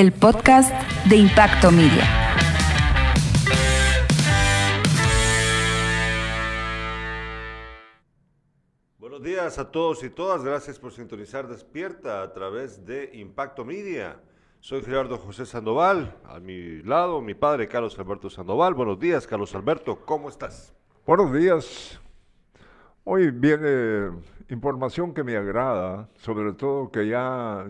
El 0.00 0.12
podcast 0.12 0.72
de 1.10 1.16
Impacto 1.16 1.70
Media. 1.70 2.04
Buenos 8.96 9.22
días 9.22 9.58
a 9.58 9.70
todos 9.70 10.02
y 10.02 10.08
todas. 10.08 10.42
Gracias 10.42 10.78
por 10.78 10.92
sintonizar 10.92 11.48
Despierta 11.48 12.22
a 12.22 12.32
través 12.32 12.86
de 12.86 13.10
Impacto 13.12 13.62
Media. 13.66 14.18
Soy 14.60 14.82
Gerardo 14.82 15.18
José 15.18 15.44
Sandoval. 15.44 16.16
A 16.24 16.40
mi 16.40 16.80
lado, 16.80 17.20
mi 17.20 17.34
padre 17.34 17.68
Carlos 17.68 17.98
Alberto 17.98 18.30
Sandoval. 18.30 18.72
Buenos 18.72 18.98
días, 18.98 19.26
Carlos 19.26 19.54
Alberto. 19.54 20.00
¿Cómo 20.06 20.30
estás? 20.30 20.72
Buenos 21.04 21.30
días. 21.30 22.00
Hoy 23.04 23.30
viene 23.30 24.12
información 24.48 25.12
que 25.12 25.24
me 25.24 25.36
agrada, 25.36 26.08
sobre 26.16 26.54
todo 26.54 26.90
que 26.90 27.06
ya 27.06 27.66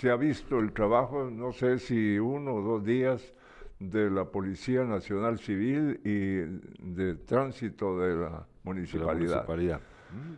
se 0.00 0.10
ha 0.10 0.16
visto 0.16 0.58
el 0.58 0.72
trabajo, 0.72 1.30
no 1.30 1.52
sé 1.52 1.78
si 1.78 2.18
uno 2.18 2.54
o 2.54 2.62
dos 2.62 2.84
días, 2.84 3.32
de 3.78 4.10
la 4.10 4.24
Policía 4.24 4.84
Nacional 4.84 5.38
Civil 5.38 6.00
y 6.02 6.92
de 6.94 7.14
tránsito 7.14 7.98
de 7.98 8.16
la 8.16 8.46
municipalidad. 8.62 9.80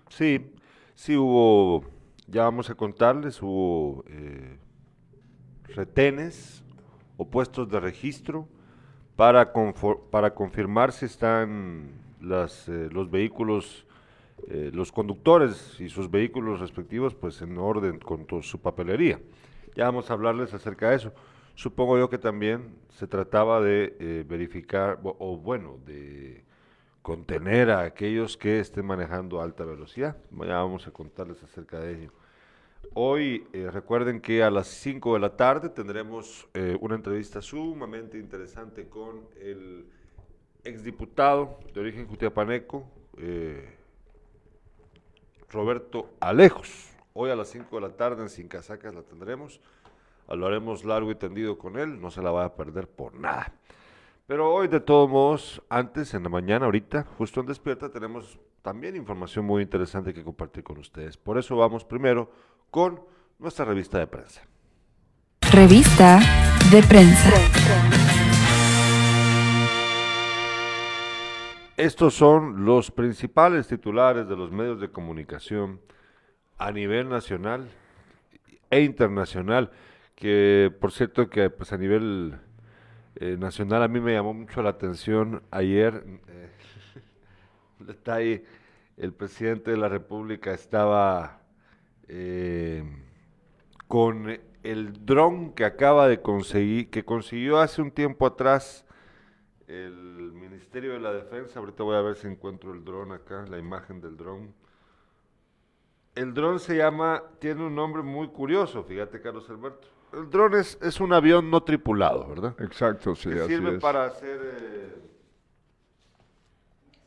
Sí, 0.09 0.53
sí 0.95 1.17
hubo, 1.17 1.85
ya 2.27 2.45
vamos 2.45 2.69
a 2.71 2.75
contarles, 2.75 3.41
hubo 3.41 4.05
eh, 4.09 4.59
retenes 5.69 6.65
o 7.17 7.29
puestos 7.29 7.69
de 7.69 7.79
registro 7.79 8.49
para, 9.15 9.53
para 10.11 10.35
confirmar 10.35 10.91
si 10.91 11.07
están 11.07 11.91
las, 12.21 12.69
eh, 12.69 12.89
los 12.91 13.11
vehículos 13.11 13.87
eh, 14.47 14.71
los 14.73 14.93
conductores 14.93 15.81
y 15.81 15.89
sus 15.89 16.09
vehículos 16.09 16.61
respectivos 16.61 17.13
pues 17.15 17.43
en 17.43 17.59
orden 17.59 17.99
con 17.99 18.25
su 18.43 18.61
papelería. 18.61 19.21
Ya 19.79 19.85
vamos 19.85 20.11
a 20.11 20.15
hablarles 20.15 20.53
acerca 20.53 20.91
de 20.91 20.97
eso. 20.97 21.13
Supongo 21.55 21.97
yo 21.97 22.11
que 22.11 22.19
también 22.19 22.75
se 22.89 23.07
trataba 23.07 23.61
de 23.61 23.97
eh, 24.01 24.25
verificar, 24.27 24.99
o, 25.05 25.37
bueno, 25.37 25.79
de 25.87 26.43
contener 27.01 27.71
a 27.71 27.83
aquellos 27.83 28.37
que 28.37 28.59
estén 28.59 28.85
manejando 28.85 29.41
alta 29.41 29.65
velocidad. 29.65 30.17
Ya 30.33 30.57
vamos 30.57 30.89
a 30.89 30.91
contarles 30.91 31.41
acerca 31.45 31.79
de 31.79 31.93
ello. 31.93 32.13
Hoy 32.95 33.47
eh, 33.53 33.71
recuerden 33.71 34.21
que 34.21 34.43
a 34.43 34.51
las 34.51 34.67
5 34.67 35.15
de 35.15 35.21
la 35.21 35.37
tarde 35.37 35.69
tendremos 35.69 36.49
una 36.81 36.97
entrevista 36.97 37.41
sumamente 37.41 38.19
interesante 38.19 38.89
con 38.89 39.29
el 39.41 39.87
exdiputado 40.65 41.61
de 41.73 41.79
origen 41.79 42.09
jutiapaneco, 42.09 42.85
eh, 43.17 43.77
Roberto 45.49 46.11
Alejos. 46.19 46.99
Hoy 47.21 47.31
a 47.31 47.35
las 47.35 47.49
5 47.49 47.75
de 47.75 47.83
la 47.83 47.97
tarde 47.97 48.23
en 48.23 48.29
Sin 48.29 48.47
Casacas 48.47 48.95
la 48.95 49.03
tendremos. 49.03 49.61
Hablaremos 50.29 50.85
largo 50.85 51.11
y 51.11 51.15
tendido 51.15 51.59
con 51.59 51.79
él, 51.79 52.01
no 52.01 52.11
se 52.11 52.23
la 52.23 52.31
va 52.31 52.45
a 52.45 52.55
perder 52.55 52.87
por 52.87 53.15
nada. 53.15 53.53
Pero 54.27 54.53
hoy, 54.53 54.69
de 54.69 54.81
todos 54.81 55.09
modos, 55.09 55.63
antes, 55.71 56.13
en 56.13 56.23
la 56.23 56.29
mañana, 56.29 56.67
ahorita, 56.67 57.07
justo 57.17 57.41
en 57.41 57.47
Despierta, 57.47 57.91
tenemos 57.91 58.39
también 58.61 58.95
información 58.95 59.47
muy 59.47 59.63
interesante 59.63 60.13
que 60.13 60.23
compartir 60.23 60.63
con 60.63 60.77
ustedes. 60.77 61.17
Por 61.17 61.39
eso 61.39 61.57
vamos 61.57 61.85
primero 61.85 62.31
con 62.71 63.01
nuestra 63.39 63.65
revista 63.65 63.99
de 63.99 64.07
prensa. 64.07 64.43
Revista 65.51 66.21
de 66.71 66.83
prensa. 66.83 67.31
Estos 71.79 72.13
son 72.13 72.67
los 72.67 72.91
principales 72.91 73.69
titulares 73.69 74.29
de 74.29 74.37
los 74.37 74.51
medios 74.51 74.79
de 74.79 74.91
comunicación 74.91 75.81
a 76.59 76.73
nivel 76.73 77.09
nacional 77.09 77.71
e 78.69 78.81
internacional, 78.83 79.71
que 80.19 80.75
por 80.81 80.91
cierto 80.91 81.31
que 81.31 81.49
pues 81.49 81.73
a 81.73 81.79
nivel 81.79 82.41
eh, 83.15 83.37
nacional 83.39 83.85
a 83.85 83.89
mí 83.89 84.01
me 84.01 84.13
llamó 84.15 84.35
mucho 84.35 84.63
la 84.63 84.71
atención 84.71 85.45
ayer, 85.53 86.05
eh, 86.27 86.51
detalle, 87.79 88.45
el 88.97 89.13
presidente 89.13 89.71
de 89.71 89.77
la 89.77 89.89
República 89.89 90.53
estaba 90.53 91.43
eh, 92.09 92.83
con 93.87 94.41
el 94.65 95.07
dron 95.07 95.53
que 95.53 95.65
acaba 95.65 96.09
de 96.09 96.21
conseguir, 96.21 96.91
que 96.91 97.05
consiguió 97.05 97.61
hace 97.61 97.81
un 97.81 97.93
tiempo 97.93 98.27
atrás 98.27 98.85
el 99.69 100.33
Ministerio 100.33 100.95
de 100.95 100.99
la 100.99 101.13
Defensa, 101.13 101.61
ahorita 101.61 101.85
voy 101.85 101.95
a 101.95 102.01
ver 102.01 102.17
si 102.17 102.27
encuentro 102.27 102.73
el 102.73 102.85
dron 102.85 103.13
acá, 103.13 103.47
la 103.49 103.59
imagen 103.59 104.01
del 104.01 104.17
dron. 104.17 104.53
El 106.17 106.35
dron 106.35 106.59
se 106.59 106.77
llama, 106.77 107.23
tiene 107.39 107.65
un 107.65 107.77
nombre 107.77 108.03
muy 108.03 108.29
curioso, 108.29 108.83
fíjate 108.83 109.21
Carlos 109.21 109.49
Alberto. 109.49 109.98
El 110.13 110.31
dron 110.31 110.55
es, 110.55 110.79
es 110.81 111.01
un 111.01 111.13
avión 111.13 111.51
no 111.51 111.63
tripulado, 111.63 112.27
¿verdad? 112.29 112.55
Exacto, 112.61 113.15
sí, 113.15 113.31
que 113.31 113.47
sirve 113.47 113.79
para 113.79 114.07
hacer... 114.07 114.41
Eh, 114.43 114.95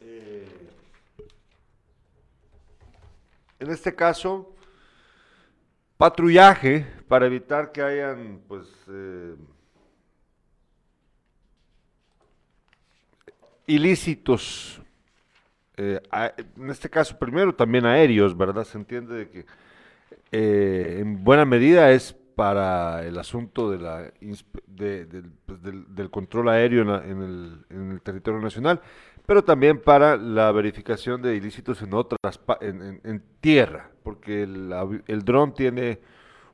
eh, 0.01 0.69
en 3.59 3.71
este 3.71 3.95
caso, 3.95 4.55
patrullaje 5.97 6.85
para 7.07 7.25
evitar 7.25 7.71
que 7.71 7.81
hayan, 7.81 8.41
pues... 8.47 8.67
Eh, 8.87 9.35
ilícitos, 13.67 14.81
en 15.77 16.69
este 16.69 16.89
caso 16.89 17.17
primero 17.17 17.55
también 17.55 17.85
aéreos, 17.85 18.35
¿verdad? 18.37 18.65
Se 18.65 18.77
entiende 18.77 19.15
de 19.15 19.29
que 19.29 19.45
en 20.99 21.23
buena 21.23 21.45
medida 21.45 21.89
es 21.91 22.13
para 22.35 23.05
el 23.05 23.17
asunto 23.17 23.69
de 23.69 23.79
la, 23.79 24.11
pues, 25.45 25.61
del, 25.61 26.09
control 26.09 26.49
aéreo 26.49 26.81
en, 27.03 27.65
el, 27.69 28.01
territorio 28.01 28.39
nacional, 28.39 28.81
pero 29.25 29.43
también 29.43 29.79
para 29.79 30.17
la 30.17 30.51
verificación 30.51 31.21
de 31.21 31.35
ilícitos 31.35 31.81
en 31.81 31.93
otras 31.93 32.39
en, 32.61 33.23
tierra, 33.39 33.91
porque 34.03 34.43
el, 34.43 34.73
el 35.07 35.23
dron 35.23 35.53
tiene 35.53 35.99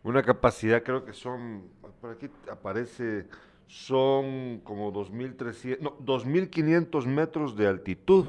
una 0.03 0.23
capacidad, 0.23 0.83
creo 0.83 1.03
que 1.05 1.13
son, 1.13 1.63
por 2.01 2.11
aquí 2.11 2.29
aparece 2.51 3.27
son 3.67 4.61
como 4.63 4.93
2.300, 4.93 5.79
no, 5.79 5.97
2.500 5.99 7.05
metros 7.05 7.55
de 7.55 7.67
altitud. 7.67 8.25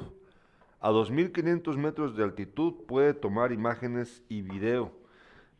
A 0.80 0.90
2.500 0.90 1.76
metros 1.76 2.16
de 2.16 2.22
altitud 2.22 2.74
puede 2.86 3.14
tomar 3.14 3.52
imágenes 3.52 4.22
y 4.28 4.42
video 4.42 4.92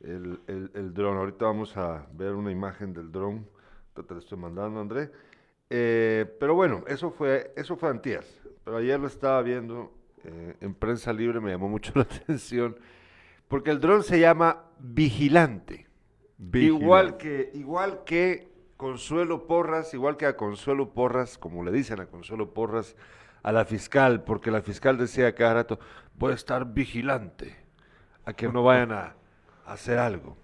el, 0.00 0.40
el, 0.46 0.94
dron. 0.94 1.16
Ahorita 1.16 1.46
vamos 1.46 1.76
a 1.76 2.06
ver 2.12 2.34
una 2.34 2.50
imagen 2.50 2.92
del 2.92 3.10
dron. 3.10 3.46
Te 3.94 4.02
lo 4.14 4.20
estoy 4.20 4.38
mandando, 4.38 4.80
André. 4.80 5.10
Eh, 5.70 6.24
pero 6.38 6.54
bueno, 6.54 6.84
eso 6.86 7.10
fue, 7.10 7.52
eso 7.56 7.76
fue 7.76 7.90
antier. 7.90 8.24
Pero 8.64 8.76
ayer 8.76 8.98
lo 8.98 9.06
estaba 9.06 9.42
viendo 9.42 9.92
eh, 10.24 10.54
en 10.60 10.74
prensa 10.74 11.12
libre, 11.12 11.40
me 11.40 11.50
llamó 11.50 11.68
mucho 11.68 11.92
la 11.96 12.02
atención. 12.02 12.76
Porque 13.48 13.70
el 13.70 13.80
dron 13.80 14.02
se 14.02 14.20
llama 14.20 14.64
Vigilante. 14.78 15.86
Vigilante. 16.36 16.84
Igual 16.84 17.16
que, 17.16 17.50
igual 17.54 18.04
que 18.04 18.48
Consuelo 18.76 19.46
Porras, 19.46 19.92
igual 19.94 20.16
que 20.16 20.26
a 20.26 20.36
Consuelo 20.36 20.90
Porras, 20.94 21.38
como 21.38 21.64
le 21.64 21.72
dicen 21.72 22.00
a 22.00 22.06
Consuelo 22.06 22.54
Porras, 22.54 22.94
a 23.42 23.52
la 23.52 23.64
fiscal, 23.64 24.22
porque 24.22 24.50
la 24.50 24.62
fiscal 24.62 24.96
decía 24.98 25.34
cada 25.34 25.54
rato, 25.54 25.80
voy 26.14 26.32
a 26.32 26.34
estar 26.34 26.72
vigilante 26.72 27.56
a 28.24 28.32
que 28.34 28.48
no 28.48 28.62
vayan 28.64 28.92
a, 28.92 29.16
hacer 29.72 29.98
algo. 29.98 30.36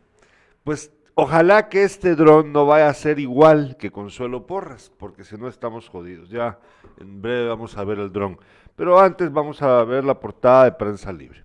Pues 0.65 0.93
ojalá 1.15 1.69
que 1.69 1.85
este 1.85 2.15
dron 2.15 2.53
no 2.53 2.67
vaya 2.67 2.89
a 2.89 2.95
ser 2.95 3.19
igual 3.19 3.77
que 3.77 3.91
Consuelo 3.91 4.47
Porras, 4.47 4.91
porque 4.99 5.25
si 5.25 5.37
no 5.37 5.49
estamos 5.49 5.89
jodidos. 5.89 6.31
Ya 6.31 6.59
en 6.99 7.21
breve 7.23 7.49
vamos 7.49 7.77
a 7.77 7.85
ver 7.85 7.99
el 7.99 8.13
dron. 8.13 8.39
Pero 8.77 8.99
antes 8.99 9.33
vamos 9.33 9.63
a 9.63 9.85
ver 9.85 10.05
la 10.05 10.19
portada 10.19 10.65
de 10.65 10.73
prensa 10.73 11.13
libre. 11.13 11.45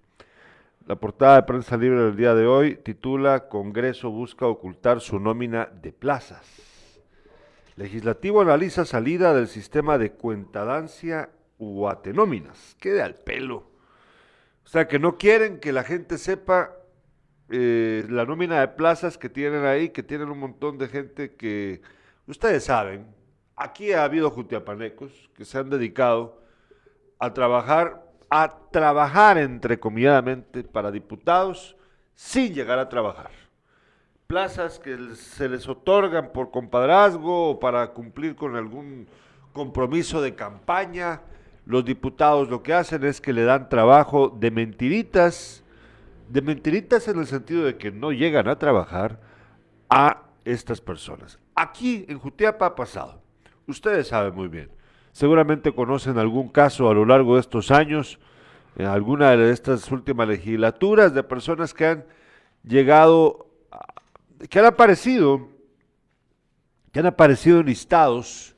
La 0.86 0.96
portada 0.96 1.36
de 1.36 1.44
prensa 1.44 1.78
libre 1.78 2.02
del 2.02 2.16
día 2.16 2.34
de 2.34 2.48
hoy 2.48 2.76
titula 2.76 3.48
Congreso 3.48 4.10
busca 4.10 4.48
ocultar 4.48 5.02
su 5.02 5.20
nómina 5.20 5.68
de 5.68 5.92
plazas. 5.92 6.60
Legislativo 7.76 8.42
analiza 8.42 8.86
salida 8.86 9.34
del 9.34 9.48
sistema 9.48 9.98
de 9.98 10.14
cuentadancia 10.14 11.30
u 11.60 11.88
atenóminas. 11.88 12.76
Quede 12.80 13.04
al 13.04 13.16
pelo. 13.16 13.70
O 14.66 14.68
sea, 14.68 14.88
que 14.88 14.98
no 14.98 15.18
quieren 15.18 15.60
que 15.60 15.72
la 15.72 15.84
gente 15.84 16.18
sepa 16.18 16.72
eh, 17.50 18.06
la 18.10 18.26
nómina 18.26 18.60
de 18.60 18.68
plazas 18.70 19.18
que 19.18 19.30
tienen 19.30 19.66
ahí, 19.66 19.90
que 19.90 20.04
tienen 20.04 20.30
un 20.30 20.40
montón 20.40 20.78
de 20.78 20.88
gente 20.88 21.36
que, 21.36 21.82
ustedes 22.28 22.64
saben, 22.64 23.08
aquí 23.56 23.92
ha 23.94 24.04
habido 24.04 24.30
jutiapanecos 24.30 25.30
que 25.36 25.46
se 25.46 25.58
han 25.58 25.70
dedicado 25.70 26.42
a 27.18 27.34
trabajar, 27.34 28.04
a 28.30 28.56
trabajar 28.72 29.38
entrecomilladamente 29.38 30.64
para 30.64 30.92
diputados 30.92 31.76
sin 32.16 32.54
llegar 32.54 32.80
a 32.80 32.90
trabajar 32.90 33.32
plazas 34.30 34.78
que 34.78 34.96
se 35.16 35.50
les 35.50 35.68
otorgan 35.68 36.32
por 36.32 36.52
compadrazgo 36.52 37.50
o 37.50 37.60
para 37.60 37.94
cumplir 37.94 38.36
con 38.36 38.56
algún 38.56 39.08
compromiso 39.54 40.22
de 40.22 40.36
campaña. 40.36 41.24
Los 41.66 41.84
diputados 41.84 42.48
lo 42.48 42.62
que 42.62 42.76
hacen 42.76 43.04
es 43.06 43.22
que 43.22 43.34
le 43.34 43.44
dan 43.44 43.70
trabajo 43.70 44.30
de 44.30 44.52
mentiritas 44.52 45.59
de 46.30 46.42
mentiritas 46.42 47.08
en 47.08 47.20
el 47.20 47.26
sentido 47.26 47.66
de 47.66 47.78
que 47.78 47.92
no 47.92 48.12
llegan 48.12 48.48
a 48.48 48.58
trabajar 48.58 49.20
a 49.90 50.24
estas 50.46 50.80
personas. 50.80 51.40
Aquí 51.56 52.06
en 52.08 52.20
Jutiapa 52.20 52.68
ha 52.68 52.76
pasado. 52.76 53.22
Ustedes 53.68 54.08
saben 54.08 54.36
muy 54.36 54.48
bien. 54.48 54.70
Seguramente 55.12 55.74
conocen 55.74 56.18
algún 56.18 56.50
caso 56.50 56.90
a 56.90 56.94
lo 56.94 57.06
largo 57.06 57.36
de 57.36 57.42
estos 57.42 57.72
años, 57.72 58.20
en 58.76 58.86
alguna 58.86 59.36
de 59.36 59.52
estas 59.52 59.92
últimas 59.92 60.28
legislaturas, 60.28 61.14
de 61.14 61.24
personas 61.24 61.74
que 61.74 61.86
han 61.88 62.06
llegado, 62.64 63.48
que 64.50 64.60
han 64.60 64.66
aparecido, 64.66 65.50
que 66.92 67.00
han 67.00 67.08
aparecido 67.08 67.64
listados 67.64 68.56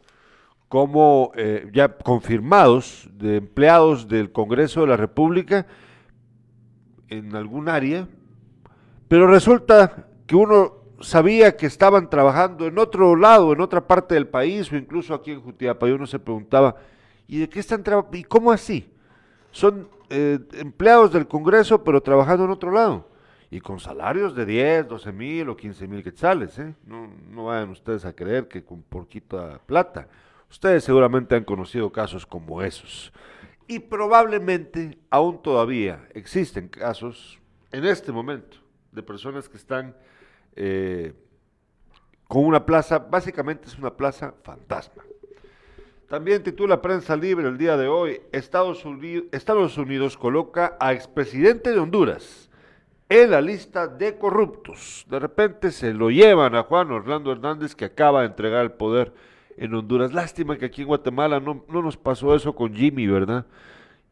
como 0.67 1.31
eh, 1.35 1.69
ya 1.73 1.97
confirmados 1.97 3.09
de 3.13 3.37
empleados 3.37 4.07
del 4.07 4.31
Congreso 4.31 4.81
de 4.81 4.87
la 4.87 4.97
República 4.97 5.67
en 7.11 7.35
algún 7.35 7.69
área, 7.69 8.07
pero 9.07 9.27
resulta 9.27 10.07
que 10.25 10.35
uno 10.35 10.77
sabía 11.01 11.57
que 11.57 11.65
estaban 11.65 12.09
trabajando 12.09 12.65
en 12.65 12.79
otro 12.79 13.15
lado, 13.15 13.53
en 13.53 13.61
otra 13.61 13.85
parte 13.85 14.15
del 14.15 14.27
país 14.27 14.71
o 14.71 14.77
incluso 14.77 15.13
aquí 15.13 15.31
en 15.31 15.41
Jutiapa, 15.41 15.87
y 15.87 15.91
uno 15.91 16.07
se 16.07 16.19
preguntaba, 16.19 16.75
¿y 17.27 17.39
de 17.39 17.49
qué 17.49 17.59
están 17.59 17.83
trabajando? 17.83 18.17
¿Y 18.17 18.23
cómo 18.23 18.51
así? 18.51 18.89
Son 19.51 19.89
eh, 20.09 20.39
empleados 20.53 21.11
del 21.11 21.27
Congreso, 21.27 21.83
pero 21.83 22.01
trabajando 22.01 22.45
en 22.45 22.51
otro 22.51 22.71
lado, 22.71 23.09
y 23.49 23.59
con 23.59 23.79
salarios 23.79 24.33
de 24.33 24.45
10, 24.45 24.87
12 24.87 25.11
mil 25.11 25.49
o 25.49 25.57
15 25.57 25.87
mil 25.87 26.01
quetzales, 26.01 26.57
¿eh? 26.59 26.73
No, 26.85 27.09
no 27.29 27.45
vayan 27.45 27.71
ustedes 27.71 28.05
a 28.05 28.13
creer 28.13 28.47
que 28.47 28.63
con 28.63 28.81
poquita 28.81 29.59
plata. 29.65 30.07
Ustedes 30.49 30.85
seguramente 30.85 31.35
han 31.35 31.43
conocido 31.43 31.91
casos 31.91 32.25
como 32.25 32.61
esos. 32.61 33.11
Y 33.71 33.79
probablemente 33.79 34.97
aún 35.09 35.41
todavía 35.41 36.05
existen 36.13 36.67
casos 36.67 37.39
en 37.71 37.85
este 37.85 38.11
momento 38.11 38.57
de 38.91 39.01
personas 39.01 39.47
que 39.47 39.55
están 39.55 39.95
eh, 40.57 41.13
con 42.27 42.43
una 42.43 42.65
plaza, 42.65 42.99
básicamente 42.99 43.69
es 43.69 43.79
una 43.79 43.95
plaza 43.95 44.33
fantasma. 44.43 45.03
También 46.09 46.43
titula 46.43 46.81
Prensa 46.81 47.15
Libre 47.15 47.47
el 47.47 47.57
día 47.57 47.77
de 47.77 47.87
hoy, 47.87 48.21
Estados 48.33 48.83
Unidos, 48.83 49.27
Estados 49.31 49.77
Unidos 49.77 50.17
coloca 50.17 50.75
a 50.77 50.91
expresidente 50.91 51.71
de 51.71 51.79
Honduras 51.79 52.49
en 53.07 53.31
la 53.31 53.39
lista 53.39 53.87
de 53.87 54.17
corruptos. 54.17 55.05
De 55.09 55.17
repente 55.17 55.71
se 55.71 55.93
lo 55.93 56.09
llevan 56.09 56.55
a 56.55 56.63
Juan 56.63 56.91
Orlando 56.91 57.31
Hernández 57.31 57.73
que 57.73 57.85
acaba 57.85 58.19
de 58.19 58.27
entregar 58.27 58.63
el 58.63 58.73
poder 58.73 59.13
en 59.57 59.73
Honduras. 59.73 60.13
Lástima 60.13 60.57
que 60.57 60.65
aquí 60.65 60.81
en 60.81 60.87
Guatemala 60.87 61.39
no, 61.39 61.65
no 61.67 61.81
nos 61.81 61.97
pasó 61.97 62.35
eso 62.35 62.55
con 62.55 62.73
Jimmy, 62.73 63.07
¿verdad? 63.07 63.45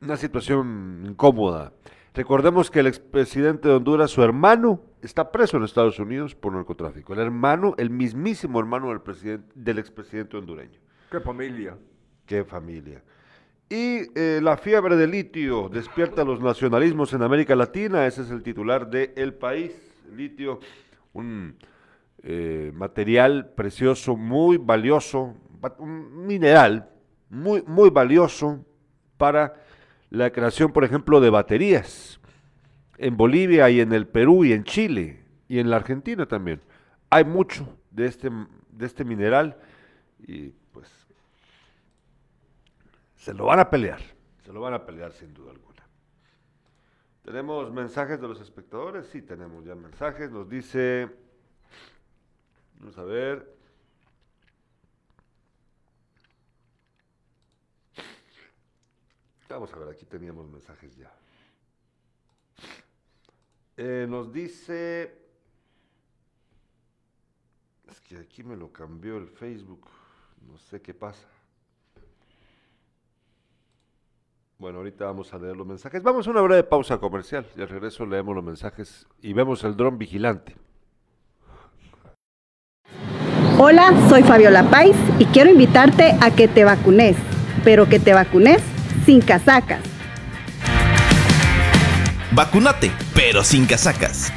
una 0.00 0.16
situación 0.16 1.06
incómoda. 1.08 1.72
Recordemos 2.14 2.70
que 2.70 2.78
el 2.78 2.86
expresidente 2.86 3.66
de 3.66 3.74
Honduras, 3.74 4.12
su 4.12 4.22
hermano, 4.22 4.80
está 5.02 5.32
preso 5.32 5.56
en 5.56 5.64
Estados 5.64 5.98
Unidos 5.98 6.36
por 6.36 6.52
narcotráfico. 6.52 7.14
El 7.14 7.18
hermano, 7.18 7.74
el 7.78 7.90
mismísimo 7.90 8.60
hermano 8.60 8.90
del, 8.90 9.00
presidente, 9.00 9.50
del 9.56 9.80
expresidente 9.80 10.36
hondureño. 10.36 10.78
¿Qué 11.10 11.18
familia? 11.18 11.76
Qué 12.26 12.44
familia. 12.44 13.02
Y 13.68 14.02
eh, 14.14 14.38
la 14.40 14.56
fiebre 14.56 14.94
de 14.94 15.08
litio 15.08 15.68
despierta 15.68 16.22
los 16.22 16.40
nacionalismos 16.40 17.12
en 17.12 17.22
América 17.22 17.56
Latina. 17.56 18.06
Ese 18.06 18.22
es 18.22 18.30
el 18.30 18.44
titular 18.44 18.88
de 18.88 19.12
El 19.16 19.34
País. 19.34 19.74
Litio, 20.14 20.60
un 21.12 21.56
eh, 22.28 22.72
material 22.74 23.52
precioso, 23.54 24.16
muy 24.16 24.56
valioso, 24.56 25.36
un 25.78 26.26
mineral 26.26 26.90
muy, 27.30 27.62
muy 27.62 27.88
valioso 27.88 28.64
para 29.16 29.62
la 30.10 30.32
creación, 30.32 30.72
por 30.72 30.82
ejemplo, 30.82 31.20
de 31.20 31.30
baterías 31.30 32.18
en 32.98 33.16
Bolivia 33.16 33.70
y 33.70 33.78
en 33.78 33.92
el 33.92 34.08
Perú 34.08 34.44
y 34.44 34.52
en 34.52 34.64
Chile 34.64 35.22
y 35.46 35.60
en 35.60 35.70
la 35.70 35.76
Argentina 35.76 36.26
también. 36.26 36.60
Hay 37.10 37.24
mucho 37.24 37.78
de 37.92 38.06
este, 38.06 38.28
de 38.70 38.86
este 38.86 39.04
mineral 39.04 39.56
y 40.18 40.48
pues 40.72 40.88
se 43.14 43.32
lo 43.34 43.46
van 43.46 43.60
a 43.60 43.70
pelear, 43.70 44.00
se 44.44 44.52
lo 44.52 44.60
van 44.60 44.74
a 44.74 44.84
pelear 44.84 45.12
sin 45.12 45.32
duda 45.32 45.52
alguna. 45.52 45.86
¿Tenemos 47.22 47.72
mensajes 47.72 48.20
de 48.20 48.26
los 48.26 48.40
espectadores? 48.40 49.06
Sí, 49.06 49.22
tenemos 49.22 49.64
ya 49.64 49.76
mensajes. 49.76 50.28
Nos 50.32 50.48
dice, 50.48 51.08
vamos 52.78 52.98
a 52.98 53.02
ver, 53.04 53.56
Vamos 59.48 59.72
a 59.72 59.78
ver, 59.78 59.88
aquí 59.88 60.04
teníamos 60.04 60.48
mensajes 60.50 60.96
ya. 60.96 61.12
Eh, 63.76 64.06
nos 64.08 64.32
dice... 64.32 65.24
Es 67.88 68.00
que 68.00 68.18
aquí 68.18 68.42
me 68.42 68.56
lo 68.56 68.72
cambió 68.72 69.16
el 69.16 69.28
Facebook. 69.28 69.86
No 70.46 70.58
sé 70.58 70.82
qué 70.82 70.92
pasa. 70.92 71.26
Bueno, 74.58 74.78
ahorita 74.78 75.04
vamos 75.04 75.32
a 75.32 75.38
leer 75.38 75.56
los 75.56 75.66
mensajes. 75.66 76.02
Vamos 76.02 76.26
a 76.26 76.30
una 76.30 76.40
breve 76.40 76.64
pausa 76.64 76.98
comercial 76.98 77.46
y 77.56 77.62
al 77.62 77.68
regreso 77.68 78.04
leemos 78.04 78.34
los 78.34 78.44
mensajes 78.44 79.06
y 79.20 79.32
vemos 79.32 79.62
el 79.64 79.76
dron 79.76 79.96
vigilante. 79.96 80.56
Hola, 83.58 83.94
soy 84.10 84.22
Fabiola 84.22 84.64
Pais 84.64 84.94
y 85.18 85.24
quiero 85.24 85.50
invitarte 85.50 86.14
a 86.20 86.30
que 86.30 86.46
te 86.46 86.64
vacunes, 86.64 87.16
pero 87.64 87.88
que 87.88 87.98
te 87.98 88.12
vacunes 88.12 88.58
sin 89.06 89.22
casacas. 89.22 89.80
Vacunate, 92.32 92.92
pero 93.14 93.42
sin 93.42 93.64
casacas. 93.64 94.30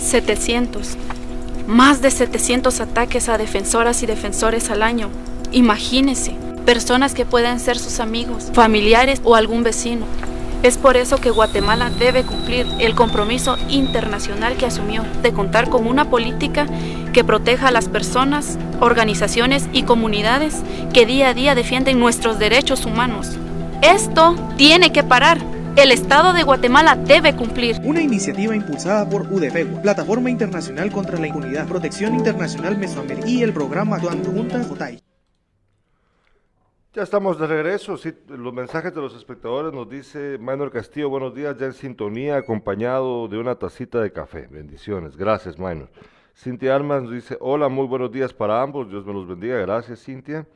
¡700! 0.00 0.96
Más 1.68 2.02
de 2.02 2.10
700 2.10 2.80
ataques 2.80 3.28
a 3.28 3.38
defensoras 3.38 4.02
y 4.02 4.06
defensores 4.06 4.68
al 4.68 4.82
año. 4.82 5.10
Imagínese, 5.52 6.34
personas 6.64 7.14
que 7.14 7.24
pueden 7.24 7.60
ser 7.60 7.78
sus 7.78 8.00
amigos, 8.00 8.50
familiares 8.52 9.20
o 9.24 9.34
algún 9.34 9.62
vecino 9.62 10.06
Es 10.62 10.76
por 10.76 10.98
eso 10.98 11.16
que 11.16 11.30
Guatemala 11.30 11.90
debe 11.90 12.22
cumplir 12.22 12.66
el 12.78 12.94
compromiso 12.94 13.56
internacional 13.70 14.56
que 14.58 14.66
asumió 14.66 15.04
de 15.22 15.32
contar 15.32 15.70
con 15.70 15.86
una 15.86 16.10
política 16.10 16.66
que 17.14 17.24
proteja 17.24 17.68
a 17.68 17.70
las 17.70 17.88
personas, 17.88 18.58
organizaciones 18.78 19.68
y 19.72 19.84
comunidades 19.84 20.56
que 20.92 21.06
día 21.06 21.30
a 21.30 21.34
día 21.34 21.54
defienden 21.54 21.98
nuestros 21.98 22.38
derechos 22.38 22.84
humanos. 22.84 23.38
Esto 23.80 24.36
tiene 24.58 24.92
que 24.92 25.02
parar. 25.02 25.38
El 25.76 25.92
Estado 25.92 26.34
de 26.34 26.42
Guatemala 26.42 26.94
debe 26.94 27.34
cumplir. 27.34 27.80
Una 27.82 28.02
iniciativa 28.02 28.54
impulsada 28.54 29.08
por 29.08 29.32
UDFEGUA, 29.32 29.80
Plataforma 29.80 30.28
Internacional 30.28 30.92
contra 30.92 31.18
la 31.18 31.28
Impunidad, 31.28 31.66
Protección 31.66 32.14
Internacional 32.14 32.76
Mesoamericana 32.76 33.30
y 33.30 33.42
el 33.42 33.54
programa 33.54 33.98
Junta 33.98 34.62
Jotay. 34.62 35.00
Ya 36.92 37.04
estamos 37.04 37.38
de 37.38 37.46
regreso. 37.46 37.96
Sí, 37.96 38.12
los 38.26 38.52
mensajes 38.52 38.92
de 38.92 39.00
los 39.00 39.14
espectadores 39.14 39.72
nos 39.72 39.88
dice 39.88 40.38
Maynor 40.38 40.72
Castillo, 40.72 41.08
buenos 41.08 41.32
días, 41.32 41.56
ya 41.56 41.66
en 41.66 41.72
sintonía, 41.72 42.36
acompañado 42.36 43.28
de 43.28 43.38
una 43.38 43.54
tacita 43.54 44.00
de 44.00 44.10
café. 44.10 44.48
Bendiciones. 44.50 45.16
Gracias, 45.16 45.56
Maynor. 45.56 45.88
Cintia 46.34 46.74
Armas 46.74 47.04
nos 47.04 47.12
dice, 47.12 47.36
hola, 47.38 47.68
muy 47.68 47.86
buenos 47.86 48.10
días 48.10 48.34
para 48.34 48.60
ambos. 48.60 48.90
Dios 48.90 49.06
me 49.06 49.12
los 49.12 49.28
bendiga. 49.28 49.58
Gracias, 49.58 50.02
Cintia. 50.02 50.48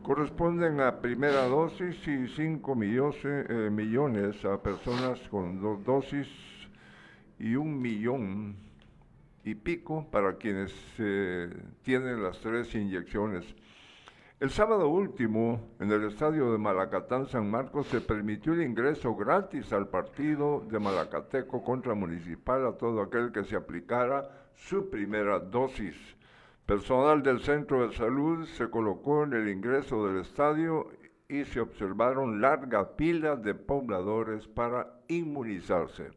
corresponden 0.02 0.82
a 0.82 1.00
primera 1.00 1.44
dosis 1.44 1.96
y 2.08 2.28
5 2.28 2.76
millones, 2.76 3.20
eh, 3.24 3.70
millones 3.72 4.44
a 4.46 4.64
personas 4.64 5.20
con 5.30 5.62
dos 5.62 5.86
dosis 5.86 6.28
y 7.38 7.54
un 7.56 7.80
millón 7.80 8.56
y 9.43 9.55
pico 9.55 10.08
para 10.12 10.38
quienes 10.38 10.74
eh, 10.98 11.50
tienen 11.84 12.24
las 12.24 12.39
tres 12.39 12.74
inyecciones. 12.75 13.55
El 14.39 14.51
sábado 14.51 14.88
último, 14.88 15.75
en 15.79 15.91
el 15.91 16.05
estadio 16.05 16.51
de 16.51 16.58
Malacatán 16.58 17.25
San 17.25 17.51
Marcos, 17.51 17.88
se 17.88 18.00
permitió 18.00 18.53
el 18.53 18.62
ingreso 18.62 19.13
gratis 19.13 19.74
al 19.74 19.89
partido 19.89 20.65
de 20.69 20.79
Malacateco 20.79 21.62
contra 21.62 21.93
Municipal 21.93 22.65
a 22.65 22.77
todo 22.77 23.01
aquel 23.01 23.34
que 23.34 23.43
se 23.43 23.58
aplicara 23.58 24.50
su 24.55 24.89
primera 24.89 25.39
dosis. 25.39 25.98
Personal 26.65 27.22
del 27.22 27.41
centro 27.41 27.86
de 27.86 27.93
salud 27.93 28.46
se 28.46 28.69
colocó 28.69 29.24
en 29.24 29.34
el 29.34 29.50
ingreso 29.50 30.08
del 30.08 30.22
estadio 30.22 30.88
y 31.27 31.43
se 31.43 31.60
observaron 31.60 32.39
largas 32.39 32.88
pilas 32.96 33.43
de 33.43 33.55
pobladores 33.55 34.48
para 34.48 35.01
inmunizarse. 35.10 36.12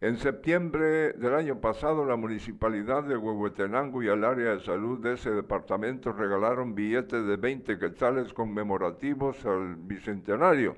En 0.00 0.16
septiembre 0.16 1.12
del 1.14 1.34
año 1.34 1.60
pasado, 1.60 2.04
la 2.04 2.14
municipalidad 2.14 3.02
de 3.02 3.16
Huehuetenango 3.16 4.00
y 4.00 4.06
el 4.06 4.22
área 4.22 4.54
de 4.54 4.60
salud 4.60 5.00
de 5.00 5.14
ese 5.14 5.30
departamento 5.30 6.12
regalaron 6.12 6.72
billetes 6.76 7.26
de 7.26 7.36
20 7.36 7.78
quetzales 7.80 8.32
conmemorativos 8.32 9.44
al 9.44 9.74
bicentenario. 9.74 10.76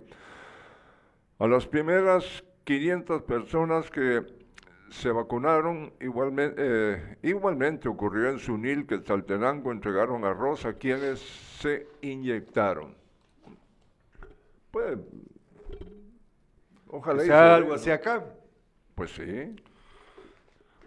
A 1.38 1.46
las 1.46 1.66
primeras 1.66 2.42
500 2.64 3.22
personas 3.24 3.90
que 3.90 4.24
se 4.88 5.12
vacunaron, 5.12 5.92
igualmente, 6.00 6.54
eh, 6.56 7.16
igualmente 7.22 7.90
ocurrió 7.90 8.30
en 8.30 8.38
Sunil, 8.38 8.86
Quetzaltenango, 8.86 9.70
entregaron 9.70 10.24
arroz 10.24 10.64
a 10.64 10.72
quienes 10.72 11.20
se 11.20 11.86
inyectaron. 12.00 12.94
Pues, 14.70 14.98
ojalá 16.88 17.22
sea 17.22 17.56
algo 17.56 17.74
así 17.74 17.90
acá. 17.90 18.24
Pues 19.00 19.12
sí. 19.12 19.56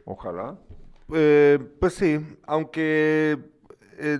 Ojalá. 0.06 0.56
Eh, 1.12 1.58
pues 1.80 1.96
sí, 1.96 2.20
aunque 2.46 3.40
eh, 3.98 4.20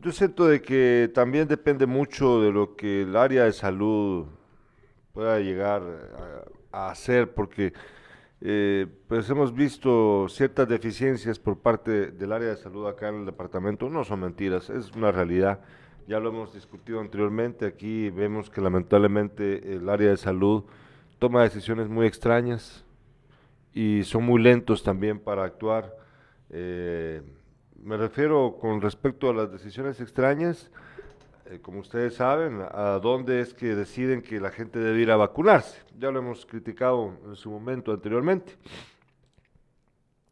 yo 0.00 0.12
siento 0.12 0.46
de 0.46 0.62
que 0.62 1.10
también 1.12 1.48
depende 1.48 1.86
mucho 1.86 2.40
de 2.40 2.52
lo 2.52 2.76
que 2.76 3.02
el 3.02 3.16
área 3.16 3.46
de 3.46 3.52
salud 3.52 4.26
pueda 5.12 5.40
llegar 5.40 5.82
a, 6.70 6.90
hacer, 6.92 7.34
porque 7.34 7.72
eh, 8.42 8.86
pues 9.08 9.28
hemos 9.28 9.52
visto 9.52 10.28
ciertas 10.28 10.68
deficiencias 10.68 11.40
por 11.40 11.58
parte 11.58 12.12
del 12.12 12.30
área 12.30 12.50
de 12.50 12.56
salud 12.58 12.86
acá 12.86 13.08
en 13.08 13.16
el 13.16 13.26
departamento, 13.26 13.90
no 13.90 14.04
son 14.04 14.20
mentiras, 14.20 14.70
es 14.70 14.92
una 14.92 15.10
realidad. 15.10 15.58
Ya 16.06 16.20
lo 16.20 16.28
hemos 16.28 16.54
discutido 16.54 17.00
anteriormente, 17.00 17.66
aquí 17.66 18.08
vemos 18.10 18.50
que 18.50 18.60
lamentablemente 18.60 19.74
el 19.74 19.88
área 19.88 20.10
de 20.10 20.16
salud 20.16 20.62
toma 21.18 21.42
decisiones 21.42 21.88
muy 21.88 22.06
extrañas, 22.06 22.84
y 23.72 24.02
son 24.04 24.24
muy 24.24 24.40
lentos 24.42 24.82
también 24.82 25.18
para 25.18 25.44
actuar. 25.44 25.96
Eh, 26.50 27.22
me 27.82 27.96
refiero 27.96 28.56
con 28.60 28.80
respecto 28.80 29.30
a 29.30 29.34
las 29.34 29.52
decisiones 29.52 30.00
extrañas, 30.00 30.70
eh, 31.46 31.60
como 31.60 31.80
ustedes 31.80 32.14
saben, 32.14 32.62
a 32.70 32.98
dónde 33.02 33.40
es 33.40 33.54
que 33.54 33.74
deciden 33.74 34.22
que 34.22 34.40
la 34.40 34.50
gente 34.50 34.78
debe 34.78 35.00
ir 35.00 35.10
a 35.10 35.16
vacunarse. 35.16 35.80
Ya 35.98 36.10
lo 36.10 36.18
hemos 36.18 36.44
criticado 36.46 37.16
en 37.26 37.36
su 37.36 37.50
momento 37.50 37.92
anteriormente. 37.92 38.56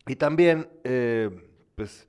Y 0.07 0.17
también, 0.17 0.69
eh, 0.85 1.31
pues, 1.75 2.09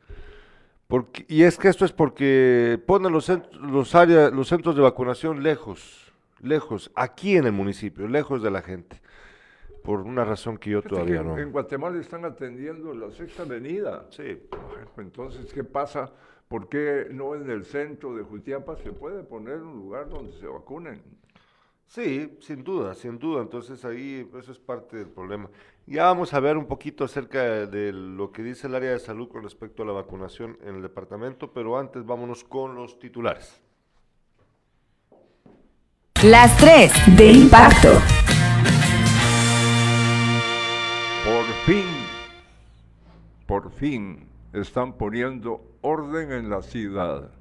porque, 0.88 1.25
y 1.27 1.43
es 1.43 1.57
que 1.57 1.67
esto 1.67 1.86
es 1.86 1.91
porque 1.91 2.81
ponen 2.86 3.12
los, 3.12 3.31
los, 3.62 3.93
áreas, 3.93 4.31
los 4.31 4.48
centros 4.48 4.75
de 4.75 4.81
vacunación 4.81 5.43
lejos, 5.43 6.12
lejos, 6.41 6.91
aquí 6.95 7.36
en 7.36 7.45
el 7.45 7.51
municipio, 7.51 8.07
lejos 8.07 8.41
de 8.41 8.51
la 8.51 8.62
gente 8.62 9.01
por 9.89 10.01
una 10.01 10.24
razón 10.24 10.60
que 10.60 10.69
yo 10.69 10.84
todavía 10.84 11.24
no. 11.24 11.36
En 11.36 11.51
Guatemala 11.51 12.00
están 12.00 12.24
atendiendo 12.24 12.94
la 12.94 13.09
sexta 13.09 13.42
avenida. 13.42 14.05
Sí. 14.11 14.40
Entonces, 15.00 15.51
¿qué 15.51 15.63
pasa? 15.63 16.11
¿Por 16.48 16.70
qué 16.70 17.07
no 17.09 17.33
en 17.33 17.50
el 17.50 17.66
centro 17.66 18.16
de 18.16 18.22
Jutiapa 18.22 18.75
se 18.75 18.92
puede 18.92 19.24
poner 19.24 19.55
un 19.63 19.77
lugar 19.77 20.07
donde 20.07 20.31
se 20.33 20.46
vacunen? 20.46 21.01
Sí, 21.87 22.37
sin 22.40 22.63
duda, 22.63 22.94
sin 22.94 23.18
duda. 23.18 23.42
Entonces 23.42 23.83
ahí 23.83 24.29
eso 24.37 24.51
es 24.51 24.59
parte 24.59 24.98
del 24.98 25.07
problema. 25.07 25.50
Ya 25.87 26.03
vamos 26.03 26.35
a 26.35 26.40
ver 26.40 26.55
un 26.55 26.68
poquito 26.68 27.03
acerca 27.03 27.66
de 27.66 27.92
lo 27.92 28.31
que 28.31 28.44
dice 28.44 28.68
el 28.68 28.75
área 28.75 28.92
de 28.92 29.00
salud 29.00 29.27
con 29.27 29.42
respecto 29.42 29.81
a 29.81 29.87
la 29.87 29.94
vacunación 29.94 30.59
en 30.61 30.75
el 30.75 30.81
departamento, 30.83 31.51
pero 31.51 31.79
antes 31.79 32.05
vámonos 32.05 32.44
con 32.44 32.75
los 32.75 33.00
titulares. 33.00 33.59
Las 36.22 36.55
tres 36.57 36.94
de 37.18 37.31
impacto. 37.31 37.90
Por 43.50 43.72
fin 43.72 44.27
están 44.53 44.94
poniendo 44.96 45.79
orden 45.81 46.31
en 46.31 46.51
la 46.51 46.62
ciudad. 46.62 47.31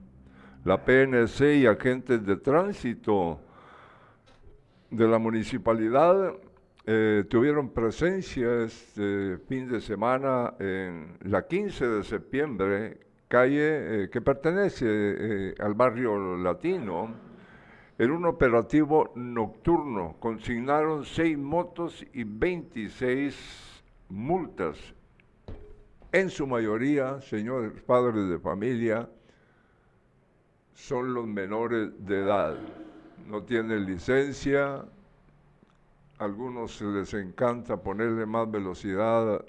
La 0.65 0.83
PNC 0.83 1.59
y 1.59 1.67
agentes 1.67 2.25
de 2.25 2.37
tránsito 2.37 3.39
de 4.91 5.07
la 5.07 5.19
municipalidad 5.19 6.33
eh, 6.87 7.25
tuvieron 7.29 7.75
presencia 7.75 8.63
este 8.63 9.37
fin 9.49 9.69
de 9.69 9.83
semana 9.83 10.55
en 10.59 11.19
la 11.25 11.47
15 11.47 11.87
de 11.87 12.03
septiembre, 12.03 13.01
calle 13.29 14.05
eh, 14.05 14.11
que 14.11 14.23
pertenece 14.23 14.87
eh, 14.89 15.55
al 15.59 15.75
barrio 15.75 16.39
latino, 16.39 17.15
en 17.99 18.11
un 18.11 18.25
operativo 18.25 19.13
nocturno. 19.15 20.17
Consignaron 20.21 21.05
seis 21.05 21.37
motos 21.37 22.03
y 22.15 22.25
26 22.25 23.83
multas. 24.09 24.95
En 26.11 26.31
su 26.31 26.47
mayoría, 26.47 27.21
señores 27.21 27.83
padres 27.83 28.31
de 28.31 28.39
familia, 28.39 29.07
son 30.73 31.13
los 31.13 31.27
menores 31.27 31.91
de 32.07 32.21
edad. 32.21 32.57
No 33.27 33.43
tienen 33.43 33.85
licencia, 33.85 34.87
algunos 36.17 36.81
les 36.81 37.13
encanta 37.13 37.77
ponerle 37.77 38.25
más 38.25 38.51
velocidad 38.51 39.45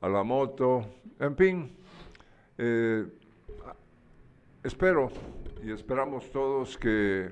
a 0.00 0.08
la 0.08 0.24
moto, 0.24 0.84
en 1.20 1.36
fin, 1.36 1.76
eh, 2.58 3.06
espero 4.64 5.12
y 5.62 5.70
esperamos 5.70 6.28
todos 6.32 6.76
que, 6.76 7.30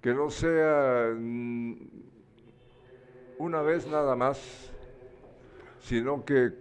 que 0.00 0.12
no 0.12 0.28
sea 0.28 1.14
una 3.38 3.62
vez 3.62 3.86
nada 3.86 4.16
más, 4.16 4.72
sino 5.78 6.24
que 6.24 6.54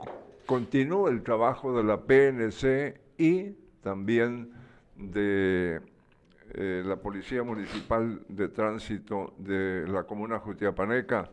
continúe 0.48 1.10
el 1.10 1.22
trabajo 1.22 1.78
de 1.78 1.84
la 1.84 2.02
PNC 2.08 3.00
y 3.18 3.52
también 3.82 4.54
de 4.96 5.82
eh, 6.54 6.84
la 6.86 6.96
Policía 6.96 7.44
Municipal 7.44 8.22
de 8.30 8.48
Tránsito 8.48 9.34
de 9.38 9.86
la 9.88 10.04
Comuna 10.04 10.40
Jutiapaneca. 10.40 11.30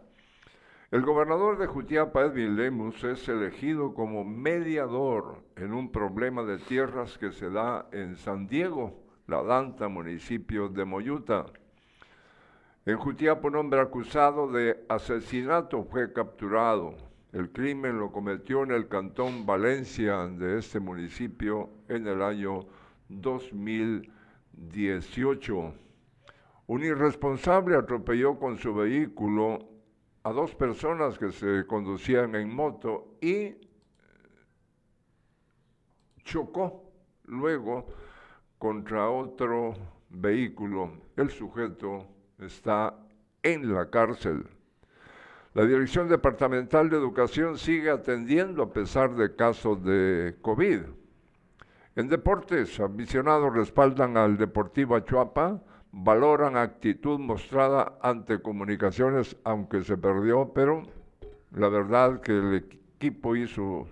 El 0.90 1.02
gobernador 1.02 1.58
de 1.58 1.66
Jutiapa, 1.66 2.22
Edwin 2.22 2.56
Lemus, 2.56 3.02
es 3.04 3.28
elegido 3.28 3.94
como 3.94 4.24
mediador 4.24 5.42
en 5.56 5.72
un 5.72 5.90
problema 5.90 6.42
de 6.42 6.58
tierras 6.58 7.16
que 7.16 7.30
se 7.30 7.50
da 7.50 7.88
en 7.92 8.16
San 8.16 8.48
Diego, 8.48 9.00
la 9.28 9.42
Danta, 9.42 9.88
municipio 9.88 10.68
de 10.68 10.84
Moyuta. 10.84 11.46
En 12.84 12.98
Jutiapa, 12.98 13.46
un 13.48 13.56
hombre 13.56 13.80
acusado 13.80 14.50
de 14.50 14.84
asesinato 14.88 15.84
fue 15.84 16.12
capturado. 16.12 17.13
El 17.34 17.50
crimen 17.50 17.98
lo 17.98 18.10
cometió 18.12 18.62
en 18.62 18.70
el 18.70 18.86
cantón 18.86 19.44
Valencia 19.44 20.28
de 20.28 20.60
este 20.60 20.78
municipio 20.78 21.68
en 21.88 22.06
el 22.06 22.22
año 22.22 22.60
2018. 23.08 25.74
Un 26.68 26.84
irresponsable 26.84 27.74
atropelló 27.74 28.38
con 28.38 28.56
su 28.56 28.72
vehículo 28.72 29.68
a 30.22 30.30
dos 30.30 30.54
personas 30.54 31.18
que 31.18 31.32
se 31.32 31.66
conducían 31.66 32.36
en 32.36 32.54
moto 32.54 33.16
y 33.20 33.56
chocó 36.22 36.84
luego 37.24 37.88
contra 38.58 39.10
otro 39.10 39.74
vehículo. 40.08 40.92
El 41.16 41.30
sujeto 41.30 42.06
está 42.38 42.96
en 43.42 43.74
la 43.74 43.90
cárcel. 43.90 44.46
La 45.54 45.64
Dirección 45.64 46.08
Departamental 46.08 46.90
de 46.90 46.96
Educación 46.96 47.58
sigue 47.58 47.88
atendiendo 47.88 48.64
a 48.64 48.72
pesar 48.72 49.14
de 49.14 49.36
casos 49.36 49.84
de 49.84 50.34
COVID. 50.42 50.80
En 51.94 52.08
deportes, 52.08 52.80
aficionados 52.80 53.54
respaldan 53.54 54.16
al 54.16 54.36
Deportivo 54.36 54.96
Achuapa, 54.96 55.62
valoran 55.92 56.56
actitud 56.56 57.20
mostrada 57.20 57.96
ante 58.02 58.42
comunicaciones, 58.42 59.36
aunque 59.44 59.84
se 59.84 59.96
perdió, 59.96 60.52
pero 60.52 60.82
la 61.52 61.68
verdad 61.68 62.20
que 62.20 62.32
el 62.32 62.54
equipo 62.54 63.36
hizo 63.36 63.86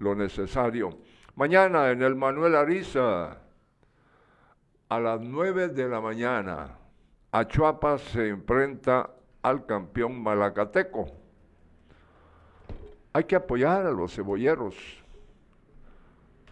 lo 0.00 0.16
necesario. 0.16 0.98
Mañana 1.36 1.92
en 1.92 2.02
el 2.02 2.16
Manuel 2.16 2.56
Ariza, 2.56 3.38
a 4.88 4.98
las 4.98 5.20
9 5.20 5.68
de 5.68 5.88
la 5.88 6.00
mañana, 6.00 6.78
Achuapa 7.30 7.96
se 7.96 8.30
enfrenta 8.30 9.08
al 9.42 9.66
campeón 9.66 10.22
malacateco. 10.22 11.06
Hay 13.12 13.24
que 13.24 13.36
apoyar 13.36 13.86
a 13.86 13.90
los 13.90 14.14
cebolleros. 14.14 14.76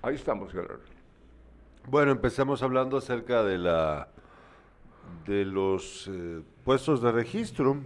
Ahí 0.03 0.15
estamos, 0.15 0.53
Gerardo. 0.53 0.81
Bueno, 1.87 2.13
empecemos 2.13 2.63
hablando 2.63 2.97
acerca 2.97 3.43
de 3.43 3.59
la 3.59 4.09
de 5.27 5.45
los 5.45 6.09
eh, 6.13 6.43
puestos 6.65 7.01
de 7.01 7.13
registro, 7.13 7.79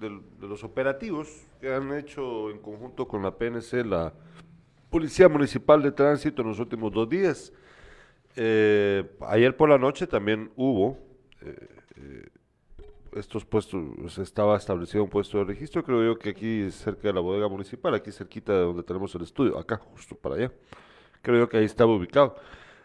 de, 0.00 0.08
de, 0.40 0.48
los 0.48 0.64
operativos 0.64 1.46
que 1.60 1.72
han 1.72 1.92
hecho 1.92 2.50
en 2.50 2.58
conjunto 2.58 3.06
con 3.06 3.22
la 3.22 3.30
PNC, 3.30 3.84
la 3.86 4.12
Policía 4.90 5.28
Municipal 5.28 5.82
de 5.82 5.92
Tránsito 5.92 6.42
en 6.42 6.48
los 6.48 6.58
últimos 6.58 6.92
dos 6.92 7.08
días. 7.08 7.52
Eh, 8.36 9.16
ayer 9.20 9.56
por 9.56 9.68
la 9.68 9.78
noche 9.78 10.06
también 10.06 10.50
hubo 10.56 10.98
eh, 11.40 12.28
estos 13.14 13.44
puestos, 13.44 14.18
estaba 14.18 14.56
establecido 14.56 15.04
un 15.04 15.10
puesto 15.10 15.38
de 15.38 15.44
registro, 15.44 15.84
creo 15.84 16.04
yo 16.04 16.18
que 16.18 16.30
aquí 16.30 16.70
cerca 16.70 17.08
de 17.08 17.14
la 17.14 17.20
bodega 17.20 17.48
municipal, 17.48 17.94
aquí 17.94 18.10
cerquita 18.12 18.52
de 18.52 18.60
donde 18.60 18.82
tenemos 18.82 19.14
el 19.14 19.22
estudio, 19.22 19.58
acá, 19.58 19.76
justo 19.76 20.14
para 20.14 20.36
allá. 20.36 20.52
Creo 21.22 21.38
yo 21.38 21.48
que 21.48 21.58
ahí 21.58 21.64
estaba 21.64 21.94
ubicado. 21.94 22.36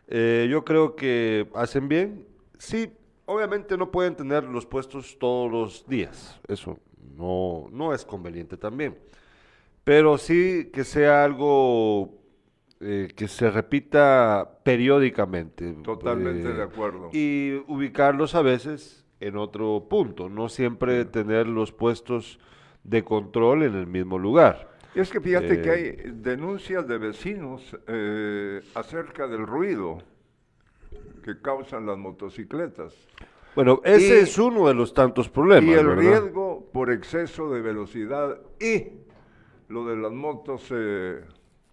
yo 0.07 0.63
creo 0.63 0.95
que 0.95 1.49
hacen 1.55 1.87
bien. 1.87 2.25
Sí, 2.57 2.91
obviamente 3.25 3.77
no 3.77 3.91
pueden 3.91 4.15
tener 4.15 4.43
los 4.43 4.65
puestos 4.65 5.17
todos 5.19 5.51
los 5.51 5.87
días, 5.87 6.39
eso 6.47 6.79
no, 7.15 7.67
no 7.71 7.93
es 7.93 8.05
conveniente 8.05 8.57
también, 8.57 8.97
pero 9.83 10.17
sí 10.17 10.69
que 10.73 10.83
sea 10.83 11.23
algo 11.23 12.19
eh, 12.81 13.09
que 13.13 13.27
se 13.27 13.51
repita 13.51 14.59
periódicamente. 14.63 15.73
Totalmente 15.83 16.49
eh, 16.49 16.53
de 16.53 16.63
acuerdo. 16.63 17.09
Y 17.11 17.61
ubicarlos 17.67 18.35
a 18.35 18.41
veces 18.41 19.05
en 19.19 19.35
otro 19.37 19.87
punto, 19.89 20.29
no 20.29 20.49
siempre 20.49 21.05
tener 21.05 21.47
los 21.47 21.71
puestos 21.71 22.39
de 22.83 23.03
control 23.03 23.63
en 23.63 23.75
el 23.75 23.87
mismo 23.87 24.17
lugar. 24.17 24.69
Y 24.95 24.99
es 25.01 25.11
que 25.11 25.19
fíjate 25.21 25.61
que 25.61 25.69
Eh, 25.69 25.71
hay 26.05 26.11
denuncias 26.13 26.87
de 26.87 26.97
vecinos 26.97 27.77
eh, 27.87 28.61
acerca 28.75 29.27
del 29.27 29.45
ruido 29.45 29.99
que 31.23 31.39
causan 31.41 31.85
las 31.85 31.97
motocicletas. 31.97 32.95
Bueno, 33.55 33.81
ese 33.83 34.19
Y- 34.19 34.19
es 34.21 34.37
uno 34.37 34.67
de 34.67 34.73
los 34.73 34.93
tantos 34.93 35.27
problemas. 35.29 35.69
y 35.69 35.73
el 35.73 35.87
¿verdad? 35.87 36.01
riesgo 36.01 36.69
por 36.71 36.91
exceso 36.91 37.51
de 37.53 37.61
velocidad 37.61 38.39
y 38.59 38.87
lo 39.67 39.85
de 39.85 39.97
las 39.97 40.11
motos 40.11 40.67
eh, 40.71 41.21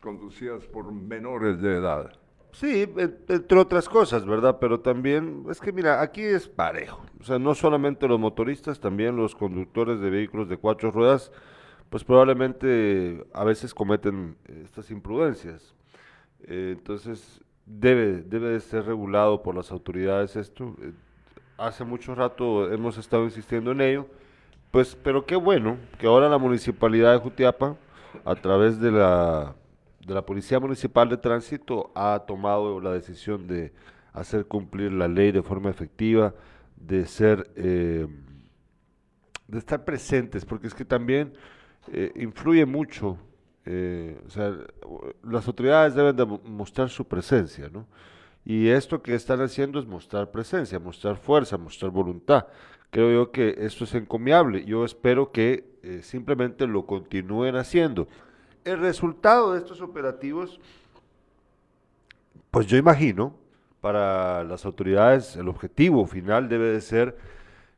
conducidas 0.00 0.64
por 0.66 0.90
menores 0.92 1.60
de 1.62 1.76
edad. 1.76 2.12
Sí, 2.58 2.84
en- 2.96 3.18
entre 3.28 3.58
otras 3.58 3.86
cosas, 3.86 4.24
¿verdad? 4.24 4.56
Pero 4.58 4.80
también, 4.80 5.44
es 5.50 5.60
que 5.60 5.72
mira, 5.72 6.00
aquí 6.00 6.22
es 6.22 6.48
parejo. 6.48 7.02
O 7.20 7.24
sea, 7.24 7.38
no 7.38 7.54
solamente 7.54 8.08
los 8.08 8.18
motoristas, 8.18 8.80
también 8.80 9.14
los 9.16 9.34
conductores 9.34 10.00
de 10.00 10.08
vehículos 10.08 10.48
de 10.48 10.56
cuatro 10.56 10.90
ruedas, 10.90 11.30
pues 11.90 12.02
probablemente 12.02 13.24
a 13.34 13.44
veces 13.44 13.74
cometen 13.74 14.36
eh, 14.46 14.62
estas 14.64 14.90
imprudencias. 14.90 15.74
Eh, 16.44 16.74
entonces, 16.78 17.42
debe, 17.66 18.22
debe 18.22 18.48
de 18.48 18.60
ser 18.60 18.86
regulado 18.86 19.42
por 19.42 19.54
las 19.54 19.70
autoridades 19.70 20.34
esto. 20.36 20.74
Eh, 20.80 20.92
hace 21.58 21.84
mucho 21.84 22.14
rato 22.14 22.72
hemos 22.72 22.96
estado 22.96 23.24
insistiendo 23.24 23.72
en 23.72 23.82
ello, 23.82 24.06
pues, 24.70 24.96
pero 24.96 25.26
qué 25.26 25.36
bueno 25.36 25.76
que 25.98 26.06
ahora 26.06 26.28
la 26.30 26.38
municipalidad 26.38 27.12
de 27.12 27.18
Jutiapa, 27.18 27.76
a 28.24 28.34
través 28.36 28.80
de 28.80 28.92
la, 28.92 29.54
de 30.06 30.14
la 30.14 30.24
Policía 30.24 30.60
Municipal 30.60 31.08
de 31.08 31.16
Tránsito, 31.16 31.90
ha 31.94 32.24
tomado 32.26 32.80
la 32.80 32.92
decisión 32.92 33.46
de 33.48 33.72
hacer 34.12 34.46
cumplir 34.46 34.92
la 34.92 35.08
ley 35.08 35.32
de 35.32 35.42
forma 35.42 35.68
efectiva, 35.68 36.32
de 36.76 37.06
ser, 37.06 37.50
eh, 37.56 38.06
de 39.48 39.58
estar 39.58 39.84
presentes, 39.84 40.44
porque 40.44 40.68
es 40.68 40.74
que 40.74 40.84
también 40.84 41.32
eh, 41.92 42.12
influye 42.16 42.64
mucho, 42.66 43.18
eh, 43.64 44.20
o 44.26 44.30
sea, 44.30 44.56
las 45.24 45.46
autoridades 45.48 45.94
deben 45.94 46.14
de 46.16 46.24
mo- 46.24 46.40
mostrar 46.44 46.88
su 46.88 47.04
presencia, 47.04 47.68
¿no? 47.72 47.86
Y 48.44 48.68
esto 48.68 49.02
que 49.02 49.14
están 49.14 49.40
haciendo 49.40 49.80
es 49.80 49.86
mostrar 49.86 50.30
presencia, 50.30 50.78
mostrar 50.78 51.16
fuerza, 51.16 51.58
mostrar 51.58 51.90
voluntad. 51.90 52.46
Creo 52.90 53.10
yo 53.10 53.32
que 53.32 53.56
esto 53.58 53.82
es 53.82 53.94
encomiable. 53.94 54.64
Yo 54.64 54.84
espero 54.84 55.32
que 55.32 55.64
eh, 55.82 56.00
simplemente 56.02 56.68
lo 56.68 56.86
continúen 56.86 57.56
haciendo. 57.56 58.06
El 58.66 58.80
resultado 58.80 59.52
de 59.52 59.60
estos 59.60 59.80
operativos, 59.80 60.58
pues 62.50 62.66
yo 62.66 62.76
imagino, 62.76 63.32
para 63.80 64.42
las 64.42 64.66
autoridades, 64.66 65.36
el 65.36 65.46
objetivo 65.46 66.04
final 66.04 66.48
debe 66.48 66.72
de 66.72 66.80
ser, 66.80 67.16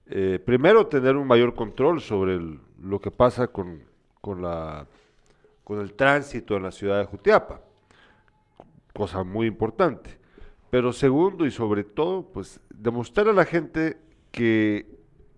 eh, 0.07 0.42
primero, 0.42 0.87
tener 0.87 1.16
un 1.16 1.27
mayor 1.27 1.55
control 1.55 2.01
sobre 2.01 2.40
lo 2.83 3.01
que 3.03 3.11
pasa 3.11 3.48
con, 3.48 3.83
con, 4.22 4.40
la, 4.40 4.87
con 5.62 5.79
el 5.79 5.92
tránsito 5.92 6.57
en 6.57 6.62
la 6.62 6.70
ciudad 6.70 7.01
de 7.01 7.05
Jutiapa, 7.05 7.61
cosa 8.94 9.22
muy 9.24 9.46
importante. 9.46 10.18
Pero 10.70 10.94
segundo 10.94 11.44
y 11.44 11.51
sobre 11.51 11.85
todo, 11.85 12.22
pues 12.22 12.61
demostrar 12.70 13.29
a 13.29 13.35
la 13.35 13.44
gente 13.44 13.98
que 14.31 14.87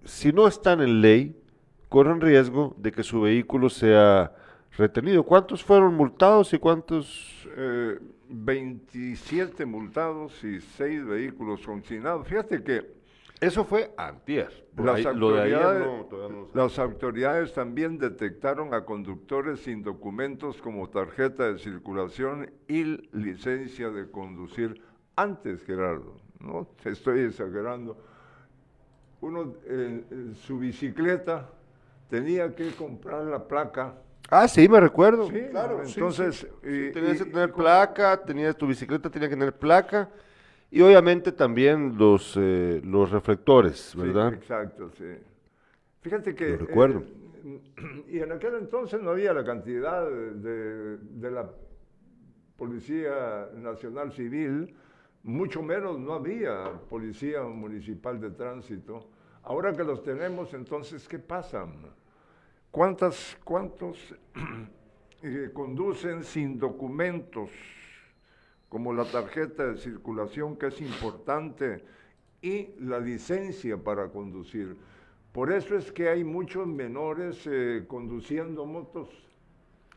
si 0.04 0.32
no 0.32 0.46
están 0.46 0.80
en 0.80 1.00
ley, 1.00 1.42
corren 1.88 2.20
riesgo 2.20 2.76
de 2.78 2.92
que 2.92 3.02
su 3.02 3.22
vehículo 3.22 3.68
sea 3.68 4.36
retenido. 4.80 5.22
¿Cuántos 5.22 5.62
fueron 5.62 5.94
multados 5.94 6.52
y 6.52 6.58
cuántos? 6.58 7.46
Eh, 7.56 7.98
27 8.28 9.66
multados 9.66 10.42
y 10.44 10.60
6 10.60 11.04
vehículos 11.04 11.64
consignados. 11.64 12.26
Fíjate 12.26 12.62
que 12.62 12.98
Eso 13.40 13.64
fue 13.64 13.90
antier. 13.96 14.66
Las 14.76 14.96
ahí- 14.96 15.02
lo 15.04 15.10
autoridades, 15.28 15.86
no, 16.10 16.48
las 16.52 16.78
autoridades 16.78 17.54
también 17.54 17.96
detectaron 17.96 18.74
a 18.74 18.84
conductores 18.84 19.60
sin 19.60 19.82
documentos 19.82 20.60
como 20.60 20.90
tarjeta 20.90 21.50
de 21.50 21.58
circulación 21.58 22.50
y 22.68 22.84
licencia 23.16 23.88
de 23.88 24.10
conducir 24.10 24.82
antes, 25.16 25.64
Gerardo. 25.64 26.16
No 26.38 26.68
te 26.82 26.90
estoy 26.90 27.20
exagerando. 27.20 27.96
Uno 29.22 29.54
en, 29.66 30.04
en 30.10 30.34
su 30.34 30.58
bicicleta 30.58 31.48
tenía 32.10 32.54
que 32.54 32.70
comprar 32.72 33.24
la 33.24 33.48
placa. 33.48 33.94
Ah, 34.30 34.46
sí, 34.48 34.68
me 34.68 34.80
recuerdo. 34.80 35.26
Sí, 35.28 35.40
claro. 35.50 35.82
entonces, 35.84 36.36
sí. 36.62 36.68
y- 36.68 36.86
Sí, 36.86 36.92
tenías 36.92 37.18
que 37.18 37.24
tener 37.24 37.52
placa, 37.52 38.16
tenías 38.24 38.56
tu 38.56 38.66
bicicleta, 38.66 39.10
tenía 39.10 39.28
que 39.28 39.34
tener 39.36 39.52
placa. 39.58 40.08
Y 40.70 40.80
obviamente 40.82 41.32
también 41.32 41.98
los, 41.98 42.36
eh, 42.38 42.80
los 42.84 43.10
reflectores, 43.10 43.76
Sí, 43.92 43.98
¿verdad? 43.98 44.32
exacto, 44.34 44.90
sí. 44.96 45.04
Fíjate 46.00 46.34
que... 46.34 46.50
Lo 46.50 46.56
recuerdo. 46.58 47.02
eh, 47.44 48.04
y 48.08 48.18
en 48.20 48.30
aquel 48.32 48.54
entonces 48.54 49.02
no 49.02 49.10
había 49.10 49.32
la 49.32 49.44
cantidad 49.44 50.08
de, 50.08 50.98
de 50.98 51.30
la 51.30 51.50
Policía 52.56 53.48
Nacional 53.56 54.12
Civil, 54.12 54.74
mucho 55.22 55.62
menos 55.62 55.98
no 55.98 56.14
había 56.14 56.72
Policía 56.88 57.42
Municipal 57.42 58.20
de 58.20 58.30
Tránsito. 58.30 59.08
Ahora 59.42 59.72
que 59.72 59.82
los 59.82 60.02
tenemos, 60.02 60.52
entonces, 60.54 61.08
¿qué 61.08 61.18
pasa? 61.18 61.66
¿Cuántas, 62.70 63.36
¿Cuántos 63.44 64.14
eh, 65.22 65.50
conducen 65.52 66.24
sin 66.24 66.58
documentos? 66.58 67.50
como 68.68 68.92
la 68.92 69.04
tarjeta 69.04 69.66
de 69.66 69.78
circulación 69.78 70.54
que 70.56 70.68
es 70.68 70.80
importante 70.80 71.82
y 72.40 72.68
la 72.78 73.00
licencia 73.00 73.76
para 73.76 74.10
conducir. 74.10 74.76
Por 75.32 75.50
eso 75.52 75.76
es 75.76 75.90
que 75.90 76.08
hay 76.08 76.22
muchos 76.22 76.68
menores 76.68 77.44
eh, 77.50 77.82
conduciendo 77.88 78.64
motos 78.66 79.08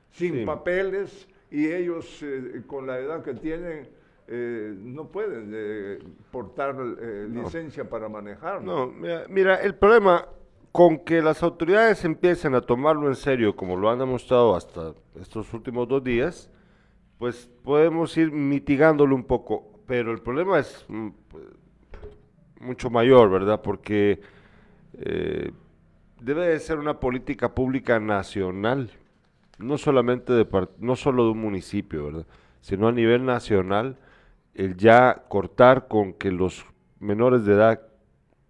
sin 0.10 0.38
Sí. 0.40 0.44
papeles 0.46 1.28
y 1.52 1.68
ellos 1.72 2.24
eh, 2.24 2.64
con 2.66 2.88
la 2.88 2.98
edad 2.98 3.22
que 3.24 3.36
tienen 3.36 3.88
eh, 4.28 4.74
no 4.76 5.08
pueden 5.08 6.16
portar 6.32 6.76
eh, 7.00 7.28
licencia 7.30 7.88
para 7.88 8.10
manejar. 8.10 8.64
No, 8.64 8.88
mira, 8.88 9.26
mira, 9.30 9.56
el 9.62 9.76
problema 9.76 10.28
con 10.74 10.98
que 10.98 11.22
las 11.22 11.44
autoridades 11.44 12.04
empiecen 12.04 12.56
a 12.56 12.62
tomarlo 12.62 13.08
en 13.08 13.16
serio, 13.16 13.56
como 13.56 13.78
lo 13.78 13.92
han 13.92 14.00
demostrado 14.00 14.56
hasta 14.56 14.96
estos 15.22 15.54
últimos 15.54 15.88
dos 15.88 16.04
días, 16.04 16.50
pues 17.20 17.48
podemos 17.64 18.18
ir 18.18 18.32
mitigándolo 18.32 19.14
un 19.16 19.24
poco, 19.24 19.82
pero 19.86 20.12
el 20.12 20.22
problema 20.24 20.58
es 20.58 20.84
mm, 20.88 21.10
pues, 21.28 21.44
mucho 22.60 22.90
mayor, 22.90 23.30
¿verdad? 23.30 23.62
Porque 23.62 24.20
eh, 24.94 25.52
debe 26.20 26.48
de 26.48 26.60
ser 26.60 26.80
una 26.80 27.00
política 27.00 27.54
pública 27.54 28.00
nacional, 28.00 28.90
no 29.60 29.78
solamente 29.78 30.34
de 30.34 30.68
no 30.80 30.96
solo 30.96 31.26
de 31.26 31.32
un 31.34 31.40
municipio, 31.40 32.06
¿verdad? 32.08 32.26
Sino 32.62 32.88
a 32.88 32.92
nivel 32.92 33.26
nacional, 33.26 34.00
el 34.56 34.76
ya 34.76 35.26
cortar 35.30 35.88
con 35.88 36.14
que 36.14 36.32
los 36.32 36.66
menores 37.00 37.46
de 37.46 37.54
edad 37.54 37.82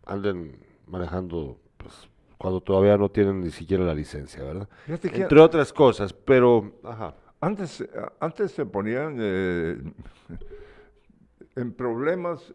anden 0.06 0.58
manejando 0.88 1.60
pues, 1.76 2.12
cuando 2.44 2.60
todavía 2.60 2.98
no 2.98 3.10
tienen 3.10 3.40
ni 3.40 3.52
siquiera 3.52 3.86
la 3.86 3.96
licencia, 3.96 4.44
¿verdad? 4.44 4.68
Que- 5.02 5.22
Entre 5.22 5.40
otras 5.40 5.72
cosas, 5.72 6.12
pero, 6.12 6.74
ajá. 6.84 7.16
Antes, 7.40 7.88
antes 8.20 8.52
se 8.52 8.66
ponían 8.66 9.16
eh, 9.20 9.78
en 11.56 11.72
problemas 11.74 12.54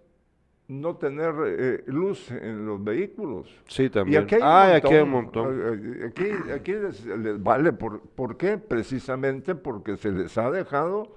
no 0.67 0.97
tener 0.97 1.35
eh, 1.47 1.85
luz 1.87 2.31
en 2.31 2.67
los 2.67 2.85
vehículos. 2.85 3.49
Sí, 3.67 3.85
Y 3.85 3.91
también. 3.91 4.25
aquí 4.25 4.35
hay 4.35 4.41
un 4.43 4.47
Ah, 4.47 4.69
montón. 4.73 4.77
aquí 4.77 4.95
hay 4.95 5.03
un 5.03 5.11
montón. 5.11 6.05
Aquí, 6.09 6.51
aquí 6.55 6.73
les, 6.73 7.07
les 7.07 7.43
vale. 7.43 7.73
Por, 7.73 8.01
¿Por 8.01 8.37
qué? 8.37 8.59
Precisamente 8.59 9.55
porque 9.55 9.97
se 9.97 10.13
les 10.13 10.37
ha 10.37 10.51
dejado 10.51 11.15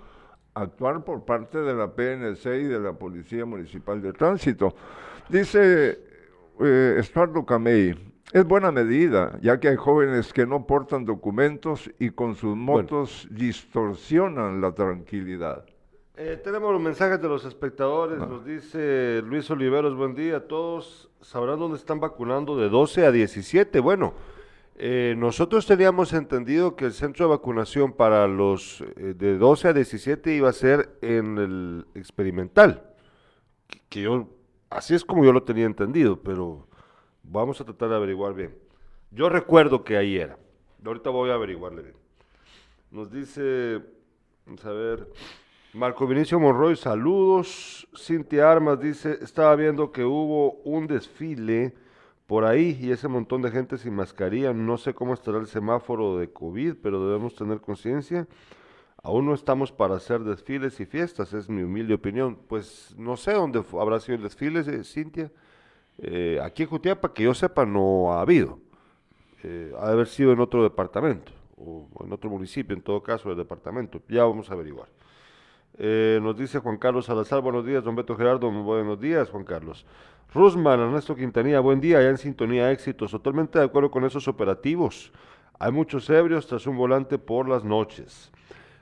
actuar 0.54 1.04
por 1.04 1.26
parte 1.26 1.58
de 1.60 1.74
la 1.74 1.94
PNC 1.94 2.46
y 2.62 2.64
de 2.64 2.80
la 2.80 2.94
Policía 2.94 3.46
Municipal 3.46 4.02
de 4.02 4.14
Tránsito. 4.14 4.74
Dice 5.28 6.00
eh, 6.62 6.96
Estuardo 7.00 7.46
Camey, 7.46 8.11
es 8.34 8.46
buena 8.46 8.72
medida, 8.72 9.38
ya 9.42 9.60
que 9.60 9.70
hay 9.70 9.76
jóvenes 9.76 10.32
que 10.32 10.46
no 10.46 10.66
portan 10.66 11.06
documentos 11.06 11.92
y 12.00 12.12
con 12.12 12.36
sus 12.36 12.56
motos 12.56 13.28
distorsionan 13.30 14.62
la 14.62 14.74
tranquilidad. 14.74 15.66
Eh, 16.16 16.40
tenemos 16.44 16.72
los 16.72 16.82
mensajes 16.82 17.22
de 17.22 17.28
los 17.28 17.46
espectadores, 17.46 18.20
nos 18.20 18.46
dice 18.46 19.22
Luis 19.26 19.50
Oliveros, 19.50 19.96
buen 19.96 20.14
día, 20.14 20.48
todos 20.48 21.10
sabrán 21.22 21.60
dónde 21.60 21.78
están 21.78 22.00
vacunando 22.00 22.56
de 22.58 22.70
12 22.70 23.06
a 23.06 23.12
17. 23.12 23.80
Bueno, 23.80 24.14
eh, 24.76 25.16
nosotros 25.18 25.66
teníamos 25.66 26.14
entendido 26.14 26.76
que 26.76 26.86
el 26.86 26.94
centro 26.94 27.26
de 27.26 27.32
vacunación 27.32 27.94
para 27.94 28.28
los 28.28 28.82
eh, 28.98 29.14
de 29.18 29.38
12 29.38 29.70
a 29.70 29.74
17 29.74 30.34
iba 30.34 30.50
a 30.50 30.54
ser 30.54 30.98
en 31.02 31.38
el 31.38 31.86
experimental, 31.96 32.84
que, 33.68 33.82
que 33.90 34.02
yo, 34.04 34.28
así 34.70 34.96
es 34.96 35.04
como 35.04 35.26
yo 35.26 35.34
lo 35.34 35.44
tenía 35.44 35.66
entendido, 35.66 36.22
pero 36.22 36.68
vamos 37.32 37.62
a 37.62 37.66
tratar 37.66 37.90
de 37.90 37.96
averiguar 37.96 38.34
bien. 38.34 38.54
Yo 39.12 39.30
recuerdo 39.30 39.84
que 39.84 39.98
ahí 39.98 40.18
era, 40.18 40.38
ahorita 40.86 41.10
voy 41.10 41.30
a 41.30 41.36
averiguarle 41.36 41.82
bien. 41.82 41.96
Nos 42.92 43.12
dice, 43.12 43.82
vamos 44.46 44.66
a 44.66 44.72
ver, 44.72 45.08
Marco 45.74 46.06
Vinicio 46.06 46.40
Monroy, 46.40 46.76
saludos. 46.76 47.88
Cintia 47.98 48.52
Armas 48.52 48.80
dice, 48.80 49.18
estaba 49.22 49.56
viendo 49.56 49.92
que 49.92 50.04
hubo 50.04 50.56
un 50.64 50.88
desfile 50.88 51.74
por 52.28 52.44
ahí 52.46 52.78
y 52.82 52.92
ese 52.92 53.08
montón 53.08 53.42
de 53.42 53.52
gente 53.52 53.78
sin 53.78 53.96
mascarilla. 53.96 54.54
No 54.54 54.78
sé 54.78 54.94
cómo 54.94 55.14
estará 55.14 55.38
el 55.38 55.48
semáforo 55.48 56.18
de 56.18 56.32
COVID, 56.32 56.76
pero 56.82 57.06
debemos 57.06 57.36
tener 57.36 57.62
conciencia. 57.62 58.28
Aún 59.04 59.26
no 59.26 59.34
estamos 59.34 59.72
para 59.72 59.96
hacer 59.96 60.22
desfiles 60.22 60.80
y 60.80 60.86
fiestas, 60.86 61.34
es 61.34 61.50
mi 61.50 61.64
humilde 61.64 61.94
opinión. 61.94 62.38
Pues 62.48 62.94
no 62.98 63.18
sé 63.18 63.34
dónde 63.34 63.64
habrá 63.80 64.00
sido 64.00 64.18
el 64.18 64.24
desfile, 64.24 64.60
eh, 64.60 64.84
Cintia. 64.84 65.32
Eh, 66.02 66.40
aquí 66.42 66.64
en 66.64 66.70
Jutiapa, 66.70 67.14
que 67.14 67.24
yo 67.24 67.34
sepa, 67.34 67.66
no 67.66 68.14
ha 68.14 68.22
habido. 68.22 68.60
Eh, 69.44 69.74
ha 69.80 69.88
de 69.88 69.94
haber 69.94 70.08
sido 70.08 70.34
en 70.34 70.40
otro 70.40 70.64
departamento, 70.64 71.32
o 71.58 71.88
en 72.04 72.12
otro 72.12 72.30
municipio, 72.30 72.76
en 72.76 72.82
todo 72.82 73.02
caso, 73.04 73.30
el 73.32 73.38
departamento. 73.38 74.02
Ya 74.08 74.26
vamos 74.26 74.50
a 74.50 74.54
averiguar. 74.54 74.90
Eh, 75.78 76.20
nos 76.22 76.38
dice 76.38 76.60
Juan 76.60 76.78
Carlos 76.78 77.06
Salazar, 77.06 77.42
buenos 77.42 77.66
días, 77.66 77.84
don 77.84 77.96
Beto 77.96 78.16
Gerardo, 78.16 78.52
buenos 78.52 79.00
días, 79.00 79.30
Juan 79.30 79.44
Carlos. 79.44 79.86
Rusman, 80.34 80.80
Ernesto 80.80 81.16
Quintanilla, 81.16 81.60
buen 81.60 81.80
día, 81.80 82.02
ya 82.02 82.10
en 82.10 82.18
sintonía, 82.18 82.72
éxitos, 82.72 83.12
totalmente 83.12 83.60
de 83.60 83.66
acuerdo 83.66 83.92
con 83.92 84.04
esos 84.04 84.28
operativos. 84.28 85.12
Hay 85.60 85.72
muchos 85.72 86.10
ebrios 86.10 86.48
tras 86.48 86.66
un 86.68 86.78
volante 86.78 87.18
por 87.18 87.48
las 87.48 87.64
noches. 87.64 88.32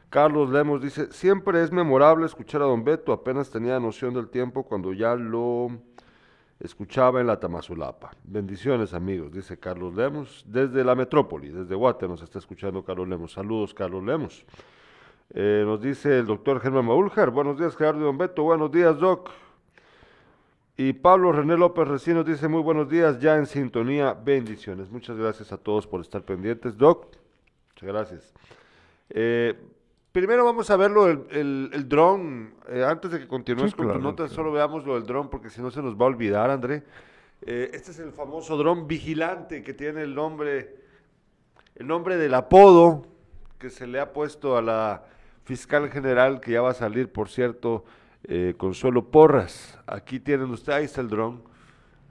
Carlos 0.09 0.49
Lemos 0.49 0.81
dice, 0.81 1.11
siempre 1.11 1.61
es 1.63 1.71
memorable 1.71 2.25
escuchar 2.25 2.61
a 2.61 2.65
don 2.65 2.83
Beto, 2.83 3.13
apenas 3.13 3.51
tenía 3.51 3.79
noción 3.79 4.13
del 4.13 4.29
tiempo 4.29 4.63
cuando 4.63 4.93
ya 4.93 5.15
lo 5.15 5.69
escuchaba 6.59 7.21
en 7.21 7.27
la 7.27 7.39
Tamazulapa. 7.39 8.11
Bendiciones 8.23 8.93
amigos, 8.93 9.31
dice 9.31 9.57
Carlos 9.57 9.95
Lemos, 9.95 10.43
desde 10.47 10.83
la 10.83 10.95
metrópoli, 10.95 11.49
desde 11.49 11.75
Guate 11.75 12.07
nos 12.07 12.21
está 12.21 12.39
escuchando 12.39 12.83
Carlos 12.83 13.07
Lemos. 13.07 13.31
Saludos 13.31 13.73
Carlos 13.73 14.03
Lemos. 14.03 14.45
Eh, 15.31 15.63
nos 15.65 15.81
dice 15.81 16.19
el 16.19 16.25
doctor 16.25 16.59
Germán 16.59 16.85
Maúljar, 16.85 17.29
buenos 17.29 17.57
días 17.57 17.77
Gerardo 17.77 18.01
y 18.01 18.03
don 18.03 18.17
Beto, 18.17 18.43
buenos 18.43 18.71
días 18.71 18.97
Doc. 18.97 19.29
Y 20.75 20.93
Pablo 20.93 21.31
René 21.31 21.57
López 21.57 21.87
Recién 21.87 22.15
nos 22.15 22.25
dice 22.25 22.47
muy 22.47 22.61
buenos 22.61 22.89
días, 22.89 23.19
ya 23.19 23.35
en 23.35 23.45
sintonía, 23.45 24.13
bendiciones. 24.13 24.89
Muchas 24.89 25.17
gracias 25.17 25.51
a 25.51 25.57
todos 25.57 25.85
por 25.85 26.01
estar 26.01 26.23
pendientes. 26.23 26.77
Doc, 26.77 27.07
muchas 27.71 27.89
gracias. 27.89 28.33
Eh, 29.09 29.59
primero 30.19 30.45
vamos 30.45 30.69
a 30.69 30.77
ver 30.77 30.91
lo 30.91 31.05
del 31.05 31.25
el, 31.31 31.69
el 31.73 31.89
dron. 31.89 32.53
Eh, 32.67 32.83
antes 32.83 33.11
de 33.11 33.19
que 33.19 33.27
continúes 33.27 33.71
Sí, 33.71 33.77
con 33.77 33.85
claro, 33.85 33.99
tu 33.99 34.03
nota, 34.03 34.27
solo 34.27 34.51
veamos 34.51 34.85
lo 34.85 34.95
del 34.95 35.05
dron 35.05 35.29
porque 35.29 35.49
si 35.49 35.61
no 35.61 35.71
se 35.71 35.81
nos 35.81 35.95
va 35.95 36.05
a 36.05 36.09
olvidar, 36.09 36.49
André. 36.49 36.83
Eh, 37.41 37.71
este 37.73 37.91
es 37.91 37.99
el 37.99 38.11
famoso 38.11 38.57
dron 38.57 38.87
vigilante 38.87 39.63
que 39.63 39.73
tiene 39.73 40.01
el 40.01 40.13
nombre, 40.13 40.75
el 41.75 41.87
nombre 41.87 42.17
del 42.17 42.33
apodo 42.33 43.05
que 43.57 43.69
se 43.69 43.87
le 43.87 43.99
ha 43.99 44.11
puesto 44.11 44.57
a 44.57 44.61
la 44.61 45.05
fiscal 45.43 45.89
general 45.89 46.41
que 46.41 46.51
ya 46.51 46.61
va 46.61 46.71
a 46.71 46.73
salir, 46.73 47.11
por 47.11 47.29
cierto, 47.29 47.85
eh, 48.23 48.55
Consuelo 48.57 49.09
Porras. 49.09 49.79
Aquí 49.87 50.19
tienen 50.19 50.49
ustedes, 50.51 50.77
ahí 50.77 50.85
está 50.85 51.01
el 51.01 51.07
dron. 51.07 51.43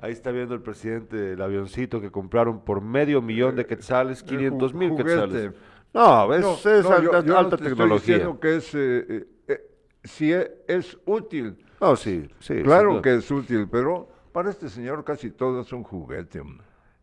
Ahí 0.00 0.12
está 0.12 0.30
viendo 0.30 0.54
el 0.54 0.62
presidente 0.62 1.32
el 1.32 1.42
avioncito 1.42 2.00
que 2.00 2.12
compraron 2.12 2.64
por 2.64 2.80
medio 2.80 3.20
millón 3.20 3.56
de 3.56 3.66
quetzales, 3.66 4.22
el 4.22 4.28
500 4.28 4.74
mil 4.74 4.94
quetzales. 4.96 5.52
No, 5.94 6.34
es, 6.34 6.40
No, 6.42 6.54
es 6.54 6.64
no, 6.84 7.02
yo- 7.02 7.12
alta, 7.14 7.20
yo 7.26 7.32
no 7.32 7.38
alta 7.38 7.56
te 7.56 7.64
estoy 7.64 7.68
tecnología. 7.70 8.14
diciendo 8.16 8.40
que 8.40 8.56
es, 8.56 8.74
eh, 8.74 9.06
eh, 9.08 9.26
eh, 9.48 9.70
si 10.04 10.32
es, 10.32 10.50
es 10.68 10.98
útil, 11.06 11.56
No, 11.80 11.96
sí, 11.96 12.28
sí. 12.40 12.62
claro 12.62 12.92
duda. 12.94 13.02
que 13.02 13.14
es 13.16 13.30
útil, 13.30 13.68
pero 13.70 14.08
para 14.32 14.50
este 14.50 14.68
señor 14.68 15.04
casi 15.04 15.30
todo 15.30 15.60
es 15.62 15.72
un 15.72 15.82
juguete. 15.82 16.42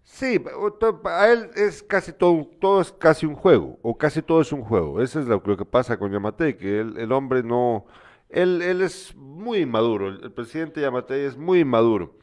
Sí, 0.04 0.40
o 0.58 0.72
to- 0.72 1.02
a 1.06 1.32
él 1.32 1.50
es 1.56 1.82
casi 1.82 2.14
todo, 2.14 2.48
todo 2.62 2.80
es 2.80 2.92
casi 2.92 3.26
un 3.26 3.34
juego, 3.36 3.80
o 3.82 3.98
casi 3.98 4.22
todo 4.22 4.40
es 4.42 4.52
un 4.52 4.62
juego. 4.62 5.02
Eso 5.02 5.20
es 5.20 5.26
lo, 5.26 5.42
lo 5.44 5.58
que 5.58 5.66
pasa 5.66 5.98
con 5.98 6.12
Yamatei, 6.12 6.56
que 6.56 6.80
él- 6.80 6.96
el 6.98 7.12
hombre 7.12 7.42
no, 7.42 7.86
él, 8.30 8.62
él 8.62 8.82
es 8.84 9.16
muy 9.16 9.60
inmaduro, 9.62 10.10
el, 10.10 10.24
el 10.24 10.32
presidente 10.32 10.80
Yamatei 10.80 11.22
es 11.26 11.36
muy 11.36 11.62
inmaduro. 11.62 12.14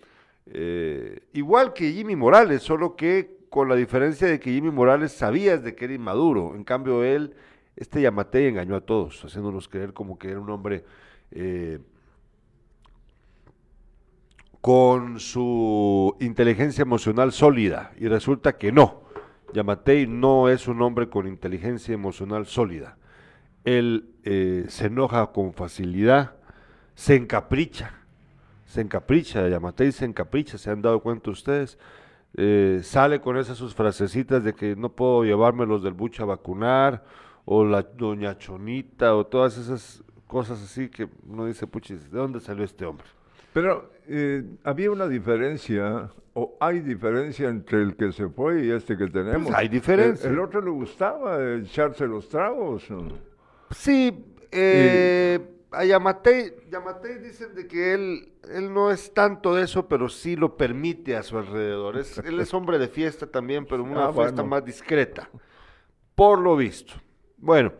Eh, 0.46 1.20
igual 1.33 1.72
que 1.72 1.90
Jimmy 1.92 2.14
Morales, 2.16 2.62
solo 2.62 2.94
que 2.96 3.41
con 3.53 3.69
la 3.69 3.77
diferencia 3.77 4.27
de 4.27 4.41
que 4.41 4.51
Jimmy 4.51 4.71
Morales 4.71 5.12
sabías 5.12 5.62
de 5.62 5.75
que 5.75 5.85
era 5.85 5.93
inmaduro. 5.93 6.55
En 6.57 6.65
cambio, 6.65 7.05
él, 7.05 7.35
este 7.77 8.01
Yamatei 8.01 8.47
engañó 8.47 8.77
a 8.77 8.81
todos, 8.81 9.23
haciéndonos 9.23 9.69
creer 9.69 9.93
como 9.93 10.19
que 10.19 10.31
era 10.31 10.41
un 10.41 10.49
hombre 10.49 10.87
eh, 11.33 11.79
con 14.62 15.21
su 15.21 16.17
inteligencia 16.19 16.81
emocional 16.81 17.31
sólida. 17.31 17.93
Y 17.99 18.09
resulta 18.09 18.57
que 18.57 18.73
no. 18.73 19.03
Yamatei 19.53 20.07
no 20.07 20.49
es 20.49 20.67
un 20.67 20.81
hombre 20.81 21.11
con 21.11 21.29
inteligencia 21.29 21.93
emocional 21.93 22.47
sólida. 22.47 22.97
Él 23.65 24.15
eh, 24.25 24.65
se 24.69 24.87
enoja 24.87 25.27
con 25.27 25.53
facilidad, 25.53 26.37
se 26.95 27.17
encapricha 27.17 28.03
se 28.73 28.81
encapricha, 28.81 29.47
Yamatei 29.49 29.93
se 29.93 30.07
encapricha, 30.07 30.57
se 30.57 30.71
han 30.71 30.81
dado 30.81 31.01
cuenta 31.01 31.31
ustedes. 31.31 31.77
Eh, 32.35 32.81
sale 32.83 33.21
con 33.21 33.37
esas 33.37 33.59
sus 33.59 33.75
frasecitas 33.75 34.42
de 34.42 34.55
que 34.55 34.75
no 34.75 34.90
puedo 34.90 35.25
llevármelos 35.25 35.83
del 35.83 35.92
buche 35.92 36.23
a 36.23 36.27
vacunar, 36.27 37.05
o 37.45 37.64
la 37.64 37.83
doña 37.83 38.38
Chonita, 38.38 39.14
o 39.14 39.27
todas 39.27 39.59
esas 39.59 40.03
cosas 40.27 40.62
así 40.62 40.88
que 40.88 41.09
uno 41.29 41.47
dice, 41.47 41.66
puchis, 41.66 42.11
¿de 42.11 42.18
dónde 42.18 42.40
salió 42.40 42.64
este 42.64 42.87
hombre? 42.87 43.07
Pero 43.53 43.90
eh, 44.09 44.42
había 44.64 44.90
una 44.90 45.07
diferencia, 45.07 46.11
o 46.33 46.57
hay 46.59 46.81
diferencia 46.81 47.49
entre 47.49 47.83
el 47.83 47.97
que 47.97 48.12
se 48.12 48.29
fue 48.29 48.64
y 48.64 48.71
este 48.71 48.97
que 48.97 49.09
tenemos. 49.09 49.49
Pues 49.49 49.55
hay 49.59 49.68
diferencia. 49.68 50.29
El, 50.29 50.37
el 50.37 50.40
otro 50.40 50.62
le 50.62 50.71
gustaba 50.71 51.57
echarse 51.57 52.07
los 52.07 52.29
tragos. 52.29 52.90
¿no? 52.90 53.09
Sí, 53.71 54.25
eh, 54.51 55.38
a 55.72 55.85
Yamatei, 55.85 56.52
Yamatei 56.70 57.18
dicen 57.18 57.54
de 57.54 57.66
que 57.66 57.94
él, 57.94 58.32
él 58.52 58.72
no 58.72 58.90
es 58.90 59.12
tanto 59.14 59.54
de 59.54 59.64
eso, 59.64 59.88
pero 59.88 60.08
sí 60.08 60.37
lo 60.37 60.56
permite 60.56 61.16
a 61.16 61.22
su 61.22 61.38
alrededor. 61.38 61.98
Es- 61.98 62.18
él 62.18 62.38
es 62.40 62.52
hombre 62.54 62.78
de 62.78 62.88
fiesta 62.88 63.26
también, 63.26 63.66
pero 63.66 63.82
una 63.82 64.06
Ah, 64.06 64.12
fiesta 64.12 64.42
bueno. 64.42 64.46
más 64.46 64.64
discreta, 64.64 65.28
por 66.14 66.38
lo 66.38 66.56
visto. 66.56 66.94
Bueno, 67.38 67.72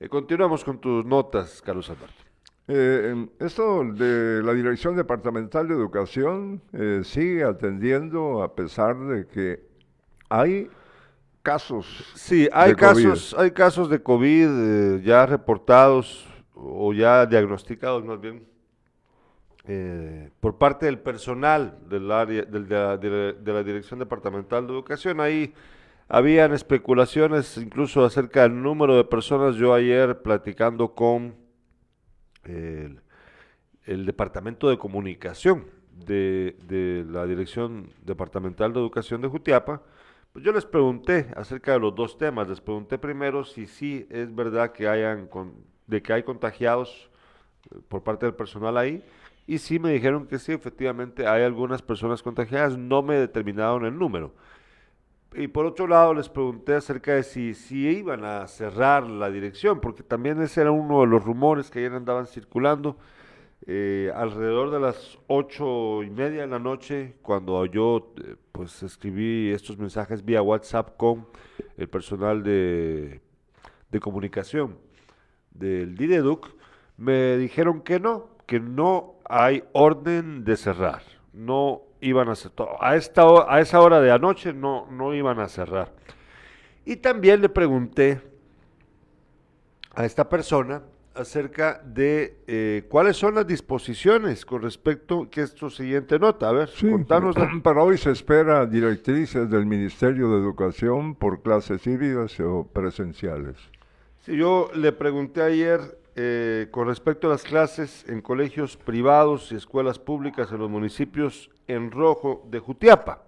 eh, 0.00 0.08
continuamos 0.08 0.64
con 0.64 0.78
tus 0.80 1.04
notas, 1.04 1.62
Carlos 1.62 1.88
Alberto. 1.90 2.22
Eh, 2.70 3.26
esto 3.38 3.82
de 3.94 4.42
la 4.42 4.52
Dirección 4.52 4.94
Departamental 4.94 5.66
de 5.68 5.74
Educación 5.74 6.60
eh, 6.74 7.00
sigue 7.02 7.42
atendiendo 7.42 8.42
a 8.42 8.54
pesar 8.54 8.98
de 8.98 9.26
que 9.26 9.62
hay 10.28 10.68
casos. 11.42 11.86
Sí, 12.14 12.46
hay 12.52 12.70
de 12.72 12.76
COVID. 12.76 13.04
casos, 13.08 13.34
hay 13.38 13.50
casos 13.52 13.88
de 13.88 14.02
COVID 14.02 14.98
ya 15.02 15.24
reportados 15.24 16.27
o 16.60 16.92
ya 16.92 17.26
diagnosticados 17.26 18.04
más 18.04 18.20
bien 18.20 18.44
eh, 19.70 20.30
por 20.40 20.56
parte 20.56 20.86
del 20.86 20.98
personal 20.98 21.78
del 21.88 22.10
área 22.10 22.42
de, 22.42 22.60
la, 22.60 23.62
Dirección 23.62 23.98
Departamental 23.98 24.66
de 24.66 24.72
Educación. 24.72 25.20
Ahí 25.20 25.52
habían 26.08 26.54
especulaciones 26.54 27.58
incluso 27.58 28.02
acerca 28.02 28.42
del 28.42 28.62
número 28.62 28.96
de 28.96 29.04
personas. 29.04 29.56
Yo 29.56 29.74
ayer 29.74 30.22
platicando 30.22 30.94
con 30.94 31.36
el, 32.44 33.02
Departamento 34.06 34.70
de 34.70 34.78
Comunicación 34.78 35.66
de, 35.92 36.56
de 36.64 37.04
la 37.06 37.26
Dirección 37.26 37.90
Departamental 38.02 38.72
de 38.72 38.80
Educación 38.80 39.20
de 39.20 39.28
Jutiapa, 39.28 39.82
pues 40.32 40.44
yo 40.44 40.52
les 40.52 40.64
pregunté 40.64 41.28
acerca 41.36 41.72
de 41.72 41.80
los 41.80 41.94
dos 41.94 42.16
temas. 42.16 42.48
Les 42.48 42.62
pregunté 42.62 42.96
primero 42.96 43.44
si 43.44 43.66
sí 43.66 44.06
es 44.08 44.34
verdad 44.34 44.72
que 44.72 44.88
hayan 44.88 45.26
de 45.88 46.02
que 46.02 46.12
hay 46.12 46.22
contagiados 46.22 47.10
eh, 47.70 47.78
por 47.88 48.04
parte 48.04 48.26
del 48.26 48.34
personal 48.36 48.76
ahí. 48.76 49.02
Y 49.46 49.58
sí 49.58 49.78
me 49.78 49.90
dijeron 49.90 50.26
que 50.26 50.38
sí, 50.38 50.52
efectivamente 50.52 51.26
hay 51.26 51.42
algunas 51.42 51.82
personas 51.82 52.22
contagiadas. 52.22 52.76
No 52.76 53.02
me 53.02 53.16
determinaron 53.16 53.84
el 53.86 53.98
número. 53.98 54.32
Y 55.34 55.48
por 55.48 55.66
otro 55.66 55.86
lado 55.86 56.14
les 56.14 56.28
pregunté 56.28 56.74
acerca 56.74 57.14
de 57.14 57.22
si, 57.22 57.54
si 57.54 57.88
iban 57.88 58.24
a 58.24 58.46
cerrar 58.46 59.06
la 59.08 59.30
dirección, 59.30 59.80
porque 59.80 60.02
también 60.02 60.40
ese 60.40 60.62
era 60.62 60.70
uno 60.70 61.00
de 61.00 61.06
los 61.06 61.24
rumores 61.24 61.70
que 61.70 61.80
ayer 61.80 61.92
andaban 61.92 62.26
circulando. 62.26 62.98
Eh, 63.66 64.10
alrededor 64.14 64.70
de 64.70 64.80
las 64.80 65.18
ocho 65.26 66.02
y 66.02 66.10
media 66.10 66.42
de 66.42 66.46
la 66.46 66.58
noche, 66.58 67.16
cuando 67.22 67.66
yo 67.66 68.14
eh, 68.24 68.36
pues 68.52 68.82
escribí 68.82 69.50
estos 69.50 69.76
mensajes 69.76 70.24
vía 70.24 70.40
WhatsApp 70.40 70.96
con 70.96 71.26
el 71.76 71.88
personal 71.88 72.42
de, 72.42 73.20
de 73.90 74.00
comunicación 74.00 74.87
del 75.58 75.96
DIDEDUC, 75.96 76.48
me 76.96 77.36
dijeron 77.36 77.82
que 77.82 78.00
no, 78.00 78.28
que 78.46 78.60
no 78.60 79.14
hay 79.28 79.64
orden 79.72 80.44
de 80.44 80.56
cerrar. 80.56 81.02
No 81.32 81.82
iban 82.00 82.28
a 82.28 82.34
cerrar. 82.34 82.68
A, 82.80 82.96
esta, 82.96 83.24
a 83.48 83.60
esa 83.60 83.80
hora 83.80 84.00
de 84.00 84.10
anoche 84.10 84.52
no, 84.52 84.86
no 84.90 85.14
iban 85.14 85.38
a 85.40 85.48
cerrar. 85.48 85.92
Y 86.84 86.96
también 86.96 87.40
le 87.40 87.48
pregunté 87.48 88.20
a 89.94 90.04
esta 90.04 90.28
persona 90.28 90.82
acerca 91.14 91.82
de 91.84 92.38
eh, 92.46 92.84
cuáles 92.88 93.16
son 93.16 93.34
las 93.34 93.46
disposiciones 93.46 94.46
con 94.46 94.62
respecto 94.62 95.28
que 95.28 95.42
esto 95.42 95.68
siguiente 95.68 96.18
nota. 96.18 96.48
A 96.48 96.52
ver, 96.52 96.68
Sí, 96.68 96.88
contanos. 96.88 97.36
para 97.62 97.82
hoy 97.82 97.98
se 97.98 98.10
espera 98.12 98.64
directrices 98.66 99.50
del 99.50 99.66
Ministerio 99.66 100.30
de 100.30 100.38
Educación 100.38 101.14
por 101.14 101.42
clases 101.42 101.86
híbridas 101.86 102.38
o 102.40 102.68
presenciales. 102.72 103.56
Yo 104.28 104.68
le 104.74 104.92
pregunté 104.92 105.40
ayer 105.40 105.98
eh, 106.14 106.68
con 106.70 106.86
respecto 106.86 107.28
a 107.28 107.30
las 107.30 107.44
clases 107.44 108.06
en 108.10 108.20
colegios 108.20 108.76
privados 108.76 109.50
y 109.52 109.56
escuelas 109.56 109.98
públicas 109.98 110.52
en 110.52 110.58
los 110.58 110.68
municipios 110.68 111.50
en 111.66 111.90
rojo 111.90 112.46
de 112.50 112.58
Jutiapa. 112.58 113.24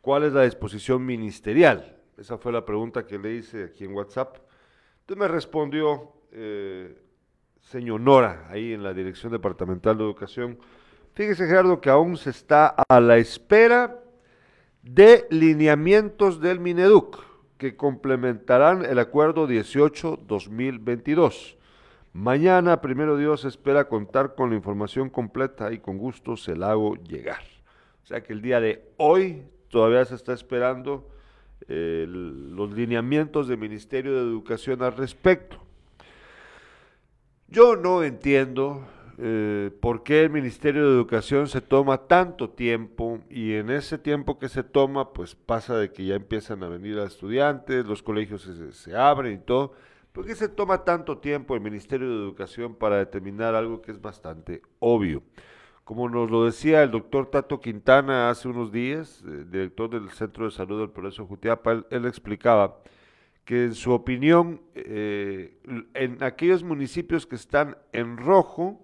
¿Cuál 0.00 0.22
es 0.22 0.32
la 0.32 0.44
disposición 0.44 1.04
ministerial? 1.04 1.96
Esa 2.16 2.38
fue 2.38 2.52
la 2.52 2.64
pregunta 2.64 3.04
que 3.04 3.18
le 3.18 3.34
hice 3.34 3.64
aquí 3.64 3.84
en 3.84 3.94
WhatsApp. 3.94 4.36
Entonces 5.00 5.20
me 5.20 5.26
respondió 5.26 6.12
eh, 6.30 7.02
señor 7.60 8.00
Nora, 8.00 8.46
ahí 8.48 8.74
en 8.74 8.84
la 8.84 8.94
Dirección 8.94 9.32
Departamental 9.32 9.98
de 9.98 10.04
Educación. 10.04 10.56
Fíjese, 11.14 11.48
Gerardo, 11.48 11.80
que 11.80 11.90
aún 11.90 12.16
se 12.16 12.30
está 12.30 12.76
a 12.88 13.00
la 13.00 13.16
espera 13.16 13.98
de 14.84 15.26
lineamientos 15.30 16.40
del 16.40 16.60
Mineduc 16.60 17.31
que 17.62 17.76
complementarán 17.76 18.84
el 18.84 18.98
acuerdo 18.98 19.46
18-2022. 19.46 21.54
Mañana, 22.12 22.80
primero 22.80 23.16
Dios, 23.16 23.44
espera 23.44 23.86
contar 23.86 24.34
con 24.34 24.50
la 24.50 24.56
información 24.56 25.08
completa 25.08 25.72
y 25.72 25.78
con 25.78 25.96
gusto 25.96 26.36
se 26.36 26.56
la 26.56 26.72
hago 26.72 26.96
llegar. 26.96 27.44
O 28.02 28.06
sea 28.06 28.20
que 28.20 28.32
el 28.32 28.42
día 28.42 28.60
de 28.60 28.90
hoy 28.96 29.44
todavía 29.68 30.04
se 30.04 30.16
está 30.16 30.32
esperando 30.32 31.08
eh, 31.68 32.04
los 32.08 32.72
lineamientos 32.72 33.46
del 33.46 33.58
Ministerio 33.58 34.12
de 34.12 34.22
Educación 34.22 34.82
al 34.82 34.96
respecto. 34.96 35.56
Yo 37.46 37.76
no 37.76 38.02
entiendo 38.02 38.84
eh, 39.24 39.70
por 39.80 40.02
qué 40.02 40.22
el 40.22 40.30
Ministerio 40.30 40.84
de 40.84 40.94
Educación 40.94 41.46
se 41.46 41.60
toma 41.60 42.08
tanto 42.08 42.50
tiempo 42.50 43.20
y 43.30 43.52
en 43.52 43.70
ese 43.70 43.96
tiempo 43.96 44.36
que 44.36 44.48
se 44.48 44.64
toma, 44.64 45.12
pues 45.12 45.36
pasa 45.36 45.76
de 45.76 45.92
que 45.92 46.04
ya 46.04 46.16
empiezan 46.16 46.64
a 46.64 46.68
venir 46.68 46.98
a 46.98 47.04
estudiantes, 47.04 47.86
los 47.86 48.02
colegios 48.02 48.42
se, 48.42 48.72
se 48.72 48.96
abren 48.96 49.34
y 49.34 49.38
todo. 49.38 49.74
¿Por 50.10 50.26
qué 50.26 50.34
se 50.34 50.48
toma 50.48 50.82
tanto 50.82 51.18
tiempo 51.18 51.54
el 51.54 51.60
Ministerio 51.60 52.08
de 52.08 52.16
Educación 52.16 52.74
para 52.74 52.98
determinar 52.98 53.54
algo 53.54 53.80
que 53.80 53.92
es 53.92 54.00
bastante 54.02 54.60
obvio? 54.80 55.22
Como 55.84 56.08
nos 56.08 56.28
lo 56.28 56.44
decía 56.44 56.82
el 56.82 56.90
doctor 56.90 57.30
Tato 57.30 57.60
Quintana 57.60 58.28
hace 58.28 58.48
unos 58.48 58.72
días, 58.72 59.22
eh, 59.24 59.44
director 59.48 59.88
del 59.88 60.10
Centro 60.10 60.46
de 60.46 60.50
Salud 60.50 60.80
del 60.80 60.90
Progreso 60.90 61.26
Jutiapa, 61.26 61.84
él, 61.90 62.06
explicaba 62.06 62.78
que 63.44 63.64
en 63.64 63.74
su 63.74 63.92
opinión, 63.92 64.62
eh, 64.74 65.56
en 65.94 66.22
aquellos 66.24 66.64
municipios 66.64 67.24
que 67.24 67.36
están 67.36 67.76
en 67.92 68.16
rojo, 68.16 68.81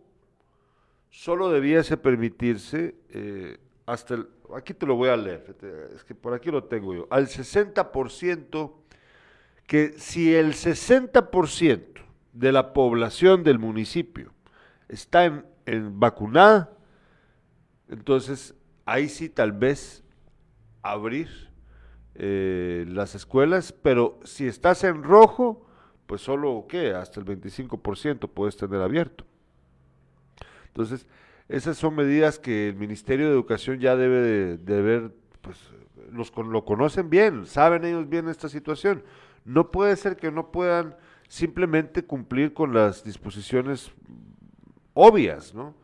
solo 1.11 1.51
debiese 1.51 1.97
permitirse 1.97 2.95
eh, 3.11 3.59
hasta 3.87 4.15
el, 4.15 4.29
aquí 4.55 4.75
te 4.75 4.87
lo 4.87 4.97
voy 4.97 5.09
a 5.09 5.17
leer, 5.17 5.57
es 5.95 6.05
que 6.05 6.15
por 6.15 6.35
aquí 6.35 6.51
lo 6.51 6.65
tengo 6.65 6.95
yo, 6.95 7.07
al 7.11 7.27
60%, 7.27 8.73
que 9.67 9.95
si 9.99 10.35
el 10.35 10.55
60% 10.55 11.85
de 12.33 12.53
la 12.53 12.73
población 12.73 13.43
del 13.45 13.59
municipio 13.59 14.33
está 14.89 15.25
en, 15.25 15.45
en 15.67 15.99
vacunada, 15.99 16.71
entonces 17.89 18.55
ahí 18.85 19.09
sí 19.09 19.29
tal 19.29 19.53
vez 19.53 20.03
abrir 20.83 21.49
eh, 22.15 22.85
las 22.89 23.15
escuelas, 23.15 23.73
pero 23.73 24.19
si 24.25 24.47
estás 24.47 24.83
en 24.85 25.03
rojo, 25.03 25.67
pues 26.07 26.23
solo, 26.23 26.67
¿qué? 26.69 26.93
Hasta 26.93 27.21
el 27.21 27.27
25% 27.27 28.29
puedes 28.29 28.57
tener 28.57 28.81
abierto. 28.81 29.25
Entonces, 30.79 31.09
esas 31.49 31.77
son 31.77 31.97
medidas 31.97 32.39
que 32.39 32.69
el 32.69 32.77
Ministerio 32.77 33.27
de 33.27 33.33
Educación 33.33 33.81
ya 33.81 33.97
debe 33.97 34.57
de, 34.59 34.79
haber 34.79 35.13
pues 35.41 35.59
los, 36.13 36.33
lo 36.37 36.65
conocen 36.65 37.11
bien, 37.11 37.47
saben 37.47 37.85
ellos 37.85 38.09
bien 38.09 38.29
esta 38.29 38.49
situación. 38.49 39.03
No 39.45 39.73
puede 39.73 39.97
ser 39.97 40.17
que 40.17 40.31
no 40.31 40.53
puedan 40.53 40.95
simplemente 41.27 42.05
cumplir 42.05 42.55
con 42.55 42.73
las 42.73 43.03
disposiciones 43.03 43.91
obvias, 44.95 45.53
¿no? 45.53 45.75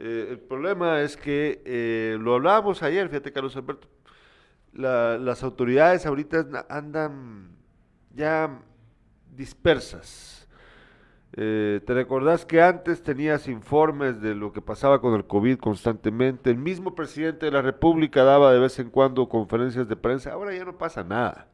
Eh, 0.00 0.26
el 0.30 0.40
problema 0.40 1.02
es 1.02 1.16
que, 1.16 1.62
eh, 1.64 2.18
lo 2.20 2.34
hablábamos 2.34 2.82
ayer, 2.82 3.08
fíjate 3.08 3.32
Carlos 3.32 3.54
Alberto, 3.54 3.86
la- 4.72 5.18
las 5.18 5.44
autoridades 5.44 6.04
ahorita 6.04 6.66
andan 6.68 7.50
ya 8.12 8.60
dispersas. 9.36 10.45
Eh, 11.32 11.80
¿Te 11.84 11.92
recordás 11.92 12.46
que 12.46 12.62
antes 12.62 13.02
tenías 13.02 13.48
informes 13.48 14.20
de 14.20 14.34
lo 14.34 14.52
que 14.52 14.62
pasaba 14.62 15.00
con 15.00 15.14
el 15.14 15.26
COVID 15.26 15.58
constantemente? 15.58 16.50
El 16.50 16.58
mismo 16.58 16.94
presidente 16.94 17.46
de 17.46 17.52
la 17.52 17.62
República 17.62 18.24
daba 18.24 18.52
de 18.52 18.58
vez 18.58 18.78
en 18.78 18.90
cuando 18.90 19.28
conferencias 19.28 19.88
de 19.88 19.96
prensa. 19.96 20.32
Ahora 20.32 20.54
ya 20.54 20.64
no 20.64 20.78
pasa 20.78 21.04
nada. 21.04 21.48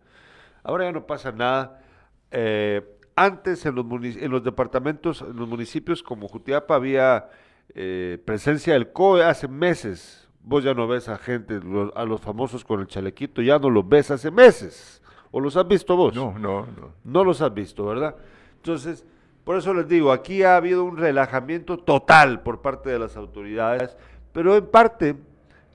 Ahora 0.62 0.84
ya 0.84 0.92
no 0.92 1.06
pasa 1.06 1.32
nada. 1.32 1.82
Eh, 2.30 2.82
antes 3.16 3.66
en 3.66 3.74
los, 3.74 3.86
en 3.90 4.30
los 4.30 4.44
departamentos, 4.44 5.22
en 5.22 5.36
los 5.36 5.48
municipios 5.48 6.02
como 6.02 6.28
Jutiapa 6.28 6.74
había 6.74 7.28
eh, 7.74 8.18
presencia 8.24 8.74
del 8.74 8.92
COE 8.92 9.24
hace 9.24 9.48
meses. 9.48 10.28
Vos 10.44 10.64
ya 10.64 10.74
no 10.74 10.88
ves 10.88 11.08
a 11.08 11.18
gente, 11.18 11.60
a 11.94 12.04
los 12.04 12.20
famosos 12.20 12.64
con 12.64 12.80
el 12.80 12.86
chalequito, 12.86 13.42
ya 13.42 13.58
no 13.58 13.70
los 13.70 13.88
ves 13.88 14.10
hace 14.10 14.30
meses. 14.30 15.02
¿O 15.30 15.40
los 15.40 15.56
has 15.56 15.66
visto 15.66 15.96
vos? 15.96 16.14
No, 16.14 16.38
no, 16.38 16.66
no. 16.66 16.92
No 17.04 17.24
los 17.24 17.40
has 17.40 17.54
visto, 17.54 17.86
¿verdad? 17.86 18.16
Entonces, 18.56 19.06
por 19.44 19.56
eso 19.56 19.74
les 19.74 19.88
digo, 19.88 20.12
aquí 20.12 20.42
ha 20.42 20.56
habido 20.56 20.84
un 20.84 20.96
relajamiento 20.96 21.78
total 21.78 22.42
por 22.42 22.60
parte 22.62 22.90
de 22.90 22.98
las 22.98 23.16
autoridades, 23.16 23.96
pero 24.32 24.56
en 24.56 24.66
parte, 24.66 25.16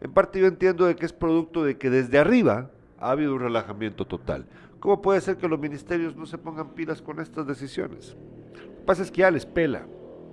en 0.01 0.11
parte 0.13 0.39
yo 0.39 0.47
entiendo 0.47 0.85
de 0.85 0.95
que 0.95 1.05
es 1.05 1.13
producto 1.13 1.63
de 1.63 1.77
que 1.77 1.89
desde 1.89 2.17
arriba 2.19 2.69
ha 2.99 3.11
habido 3.11 3.33
un 3.35 3.41
relajamiento 3.41 4.05
total. 4.05 4.45
¿Cómo 4.79 5.01
puede 5.01 5.21
ser 5.21 5.37
que 5.37 5.47
los 5.47 5.59
ministerios 5.59 6.15
no 6.15 6.25
se 6.25 6.37
pongan 6.37 6.69
pilas 6.69 7.01
con 7.01 7.19
estas 7.19 7.45
decisiones? 7.47 8.15
Lo 8.53 8.59
que 8.79 8.83
pasa 8.85 9.01
es 9.03 9.11
que 9.11 9.19
ya 9.21 9.31
les 9.31 9.45
pela. 9.45 9.85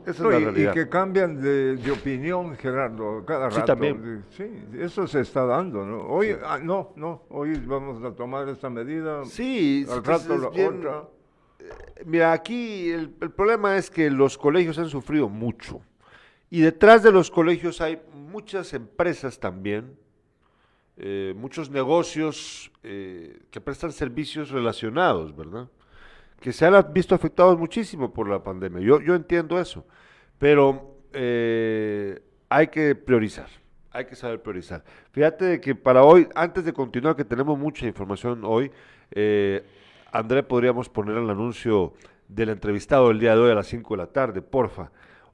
Esa 0.06 0.22
No, 0.22 0.30
es 0.32 0.34
la 0.34 0.38
y, 0.38 0.42
y 0.42 0.44
realidad. 0.44 0.74
que 0.74 0.88
cambian 0.90 1.40
de, 1.40 1.76
de 1.76 1.90
opinión, 1.90 2.54
Gerardo, 2.56 3.24
cada 3.24 3.50
Sí, 3.50 3.56
rato. 3.56 3.66
también. 3.72 4.22
Sí, 4.36 4.44
eso 4.78 5.06
se 5.06 5.20
está 5.20 5.46
dando, 5.46 5.84
¿no? 5.86 6.02
Hoy, 6.02 6.36
ah, 6.44 6.58
no, 6.62 6.92
no, 6.94 7.22
hoy 7.30 7.54
vamos 7.66 8.04
a 8.04 8.12
tomar 8.14 8.46
esta 8.50 8.68
medida, 8.68 9.24
Sí, 9.24 9.86
al 9.90 10.02
sí, 10.04 10.08
rato 10.10 10.34
es 10.34 10.40
la 10.42 10.50
bien- 10.50 10.76
otra. 10.78 11.04
Mira, 12.05 12.33
aquí 12.33 12.90
el, 12.90 13.11
problema 13.11 13.77
es 13.77 13.90
que 13.90 14.11
los 14.11 14.37
colegios 14.37 14.79
han 14.79 14.88
sufrido 14.88 15.29
mucho. 15.29 15.81
Y 16.50 16.61
detrás 16.61 17.03
de 17.03 17.11
los 17.11 17.31
colegios 17.31 17.81
hay 17.81 18.00
muchas 18.12 18.75
empresas 18.75 19.38
también, 19.38 19.96
eh, 20.96 21.35
muchos 21.37 21.71
negocios 21.71 22.71
eh, 22.83 23.40
que 23.50 23.60
prestan 23.60 23.92
servicios 23.92 24.50
relacionados, 24.50 25.35
¿verdad? 25.35 25.69
Que 26.40 26.52
se 26.52 26.67
han 26.67 26.92
visto 26.92 27.15
afectados 27.15 27.58
muchísimo 27.58 28.12
por 28.12 28.29
la 28.29 28.42
pandemia. 28.42 28.81
Yo, 28.81 29.00
yo 29.00 29.15
entiendo 29.15 29.58
eso, 29.58 29.87
pero 30.38 30.98
eh, 31.12 32.23
hay 32.48 32.69
que 32.69 32.94
priorizar, 32.94 33.48
hay 33.90 34.04
que 34.04 34.15
saber 34.15 34.42
priorizar. 34.42 34.85
Fíjate 35.10 35.60
que 35.60 35.75
para 35.75 36.04
hoy, 36.04 36.29
antes 36.35 36.65
de 36.65 36.73
continuar, 36.73 37.17
que 37.17 37.25
tenemos 37.25 37.58
mucha 37.58 37.87
información 37.87 38.42
hoy, 38.44 38.71
André, 40.15 40.44
podríamos 40.44 40.88
poner 40.88 41.17
el 41.17 41.29
anuncio 41.29 41.92
del 42.29 42.50
entrevistado 42.50 43.08
del 43.08 43.19
día 43.19 43.35
de 43.35 43.40
hoy 43.40 43.50
a 43.50 43.56
las 43.56 43.67
5 43.67 43.94
de 43.94 43.98
la 43.98 44.06
tarde, 44.06 44.42
porfa. 44.42 44.92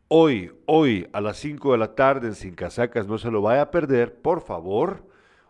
Hoy, 0.08 0.54
hoy 0.64 1.06
a 1.12 1.20
las 1.20 1.36
5 1.36 1.72
de 1.72 1.76
la 1.78 1.94
tarde 1.94 2.28
en 2.28 2.34
Sin 2.34 2.54
Casacas, 2.54 3.06
no 3.06 3.18
se 3.18 3.30
lo 3.30 3.42
vaya 3.42 3.60
a 3.60 3.70
perder, 3.70 4.14
por 4.22 4.40
favor. 4.40 5.04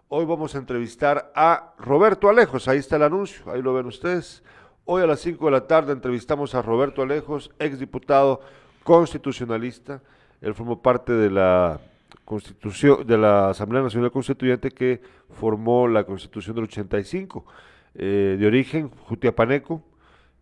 Hoy 0.09 0.25
vamos 0.25 0.57
a 0.57 0.59
entrevistar 0.59 1.31
a 1.37 1.75
Roberto 1.79 2.29
Alejos, 2.29 2.67
ahí 2.67 2.79
está 2.79 2.97
el 2.97 3.05
anuncio, 3.05 3.49
ahí 3.53 3.63
lo 3.63 3.73
ven 3.73 3.87
ustedes. 3.87 4.43
Hoy 4.85 5.01
a 5.05 5.07
las 5.07 5.21
5 5.21 5.45
de 5.45 5.53
la 5.53 5.69
tarde 5.69 5.93
entrevistamos 5.93 6.57
a 6.57 6.63
Roberto 6.63 7.01
Alejos, 7.01 7.53
exdiputado 7.61 8.41
constitucionalista. 8.83 10.03
Él 10.41 10.55
formó 10.55 10.83
parte 10.83 11.13
de 11.13 11.31
la 11.31 11.79
Constitución, 12.25 13.07
de 13.07 13.17
la 13.17 13.51
Asamblea 13.51 13.85
Nacional 13.85 14.11
Constituyente 14.11 14.73
que 14.73 15.01
formó 15.29 15.87
la 15.87 16.03
Constitución 16.03 16.57
del 16.57 16.65
85, 16.65 17.47
eh, 17.95 18.37
de 18.39 18.47
origen 18.47 18.89
jutiapaneco, 18.89 19.83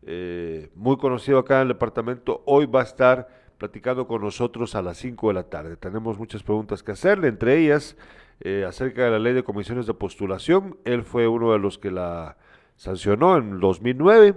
eh, 0.03 0.70
muy 0.74 0.99
conocido 0.99 1.38
acá 1.38 1.57
en 1.57 1.62
el 1.62 1.68
departamento. 1.68 2.42
Hoy 2.46 2.66
va 2.66 2.80
a 2.80 2.84
estar 2.84 3.28
platicando 3.57 4.07
con 4.07 4.22
nosotros 4.22 4.74
a 4.74 4.82
las 4.82 4.99
5 4.99 5.28
de 5.28 5.34
la 5.34 5.44
tarde. 5.44 5.76
Tenemos 5.76 6.18
muchas 6.18 6.42
preguntas 6.42 6.82
que 6.82 6.92
hacerle, 6.92 7.28
entre 7.28 7.59
ellas 7.59 7.96
eh, 8.40 8.64
acerca 8.68 9.05
de 9.05 9.11
la 9.11 9.18
ley 9.18 9.32
de 9.32 9.42
comisiones 9.42 9.86
de 9.86 9.94
postulación. 9.94 10.76
Él 10.84 11.03
fue 11.05 11.26
uno 11.26 11.53
de 11.53 11.59
los 11.59 11.78
que 11.78 11.90
la 11.90 12.36
sancionó 12.76 13.38
en 13.38 13.61
2009. 13.61 14.36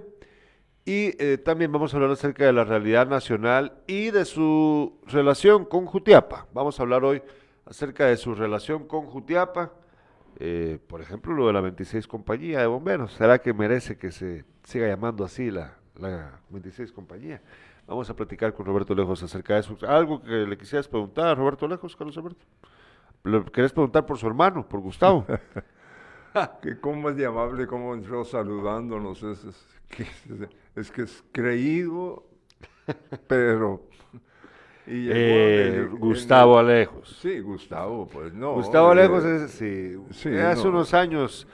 Y 0.84 1.12
también 1.44 1.72
vamos 1.72 1.94
a 1.94 1.98
hablar 1.98 2.10
acerca 2.10 2.44
de 2.44 2.54
la 2.54 2.64
realidad 2.64 3.08
nacional 3.08 3.74
y 3.86 4.10
de 4.10 4.26
su 4.26 5.00
relación 5.06 5.64
con 5.66 5.86
Jutiapa. 5.86 6.48
Vamos 6.54 6.80
a 6.80 6.84
hablar 6.84 7.04
hoy 7.04 7.22
acerca 7.66 8.08
de 8.08 8.18
su 8.18 8.34
relación 8.34 8.88
con 8.88 9.06
Jutiapa. 9.06 9.74
Eh, 10.44 10.80
por 10.88 11.02
ejemplo, 11.02 11.36
lo 11.36 11.46
de 11.46 11.54
la 11.54 11.62
26 11.62 12.08
compañía 12.08 12.62
de 12.62 12.66
bomberos. 12.66 13.14
¿Será 13.14 13.38
que 13.38 13.54
merece 13.54 13.96
que 13.96 14.12
se 14.12 14.44
siga 14.64 14.88
llamando 14.88 15.24
así 15.24 15.52
la, 15.52 15.76
la 16.00 16.40
26 16.50 16.92
compañía? 16.92 17.40
Vamos 17.86 18.10
a 18.10 18.16
platicar 18.16 18.52
con 18.56 18.66
Roberto 18.66 18.96
Lejos 18.96 19.22
acerca 19.22 19.54
de 19.54 19.60
eso. 19.60 19.78
Algo 19.88 20.20
que 20.24 20.32
le 20.32 20.58
quisieras 20.58 20.88
preguntar 20.88 21.28
a 21.28 21.36
Roberto 21.36 21.68
Lejos, 21.68 21.96
Carlos 21.96 22.18
Alberto. 22.18 22.44
¿Le 23.24 23.44
querés 23.52 23.72
preguntar 23.72 24.04
por 24.08 24.18
su 24.18 24.26
hermano, 24.26 24.68
por 24.68 24.80
Gustavo? 24.80 25.28
Que 26.62 26.80
cómo 26.80 27.10
es 27.10 27.18
de 27.18 27.26
amable, 27.26 27.68
cómo 27.68 27.94
entró 27.94 28.24
saludándonos. 28.24 29.22
Es, 29.22 29.44
es, 29.44 29.68
es 30.76 30.90
que 30.90 31.02
es 31.02 31.24
creído, 31.34 32.26
pero... 33.28 33.84
Eh, 34.94 35.76
el- 35.78 35.90
Gustavo 35.90 36.60
el- 36.60 36.66
Alejos. 36.68 37.18
Sí, 37.22 37.40
Gustavo, 37.40 38.08
pues 38.08 38.34
no. 38.34 38.54
Gustavo 38.56 38.90
Alejos 38.92 39.24
es, 39.24 39.52
sí, 39.52 39.96
sí, 40.12 40.30
eh, 40.30 40.42
hace 40.42 40.64
no. 40.66 40.70
unos 40.72 40.94
años 40.94 41.48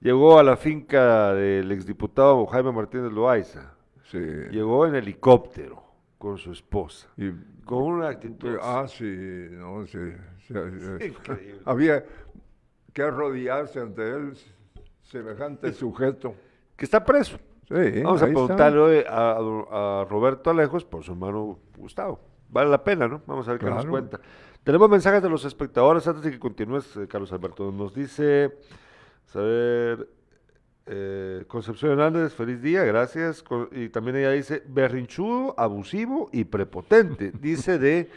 llegó 0.00 0.38
a 0.38 0.42
la 0.42 0.56
finca 0.56 1.32
del 1.34 1.70
exdiputado 1.72 2.44
Jaime 2.46 2.72
Martínez 2.72 3.10
Loaiza. 3.12 3.72
Sí. 4.10 4.18
Llegó 4.50 4.86
en 4.86 4.94
helicóptero 4.96 5.82
con 6.18 6.36
su 6.36 6.52
esposa, 6.52 7.08
Y- 7.16 7.30
con 7.64 7.82
una 7.84 8.08
actitud. 8.08 8.56
ah, 8.60 8.84
sí, 8.86 9.04
no, 9.52 9.86
sí. 9.86 9.98
sí, 10.46 10.54
Increíble. 11.06 11.60
Había 11.64 12.04
que 12.92 13.02
arrodillarse 13.02 13.80
ante 13.80 14.02
él, 14.10 14.32
semejante 15.00 15.72
sujeto. 15.72 16.34
Que 16.76 16.84
está 16.84 17.02
preso. 17.04 17.38
Sí, 17.68 18.02
Vamos 18.02 18.20
a 18.20 18.26
preguntarle 18.26 18.78
hoy 18.80 19.04
a, 19.08 19.36
a 20.00 20.04
Roberto 20.04 20.50
Alejos 20.50 20.84
por 20.84 21.02
su 21.04 21.12
hermano 21.12 21.58
Gustavo. 21.78 22.20
Vale 22.52 22.70
la 22.70 22.84
pena, 22.84 23.08
¿no? 23.08 23.22
Vamos 23.26 23.48
a 23.48 23.52
ver 23.52 23.60
qué 23.60 23.66
nos 23.66 23.76
Claro. 23.76 23.90
cuenta. 23.90 24.20
Tenemos 24.62 24.88
mensajes 24.88 25.22
de 25.22 25.30
los 25.30 25.44
espectadores 25.44 26.06
antes 26.06 26.22
de 26.22 26.30
que 26.30 26.38
continúes, 26.38 26.96
eh, 26.96 27.08
Carlos 27.08 27.32
Alberto. 27.32 27.72
Nos 27.72 27.94
dice, 27.94 28.52
a 29.34 29.38
ver, 29.38 30.08
eh, 30.86 31.44
Concepción 31.48 31.92
Hernández, 31.92 32.34
feliz 32.34 32.60
día, 32.60 32.84
gracias. 32.84 33.42
Y 33.72 33.88
también 33.88 34.16
ella 34.16 34.30
dice, 34.30 34.62
berrinchudo, 34.66 35.54
abusivo 35.58 36.28
y 36.32 36.44
prepotente, 36.44 37.32
dice 37.40 37.78
de 37.78 38.10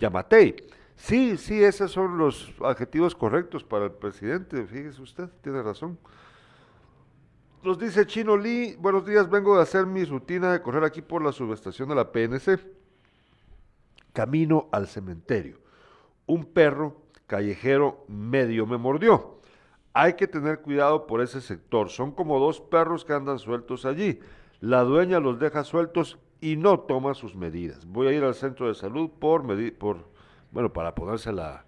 Yamatei. 0.00 0.56
Sí, 0.94 1.36
sí, 1.36 1.62
esos 1.62 1.90
son 1.90 2.16
los 2.16 2.52
adjetivos 2.62 3.14
correctos 3.14 3.64
para 3.64 3.86
el 3.86 3.92
presidente, 3.92 4.64
fíjese 4.66 5.02
usted, 5.02 5.28
tiene 5.42 5.62
razón. 5.62 5.98
Nos 7.62 7.78
dice 7.78 8.06
Chino 8.06 8.36
Lee, 8.36 8.76
buenos 8.78 9.04
días, 9.04 9.28
vengo 9.28 9.56
de 9.56 9.62
hacer 9.62 9.84
mi 9.86 10.04
rutina 10.04 10.52
de 10.52 10.62
correr 10.62 10.84
aquí 10.84 11.02
por 11.02 11.22
la 11.22 11.32
subestación 11.32 11.88
de 11.88 11.94
la 11.94 12.10
PNC. 12.12 12.58
Camino 14.12 14.68
al 14.72 14.86
cementerio. 14.86 15.58
Un 16.26 16.44
perro 16.44 17.02
callejero 17.26 18.04
medio 18.08 18.66
me 18.66 18.78
mordió. 18.78 19.40
Hay 19.92 20.14
que 20.14 20.26
tener 20.26 20.60
cuidado 20.60 21.06
por 21.06 21.20
ese 21.20 21.40
sector. 21.40 21.90
Son 21.90 22.12
como 22.12 22.38
dos 22.38 22.60
perros 22.60 23.04
que 23.04 23.12
andan 23.12 23.38
sueltos 23.38 23.84
allí. 23.84 24.20
La 24.60 24.82
dueña 24.82 25.20
los 25.20 25.38
deja 25.38 25.64
sueltos 25.64 26.18
y 26.40 26.56
no 26.56 26.80
toma 26.80 27.14
sus 27.14 27.34
medidas. 27.34 27.86
Voy 27.86 28.08
a 28.08 28.12
ir 28.12 28.24
al 28.24 28.34
centro 28.34 28.68
de 28.68 28.74
salud 28.74 29.10
por, 29.18 29.44
por 29.78 30.08
bueno, 30.50 30.72
para 30.72 30.94
ponerse 30.94 31.32
la, 31.32 31.64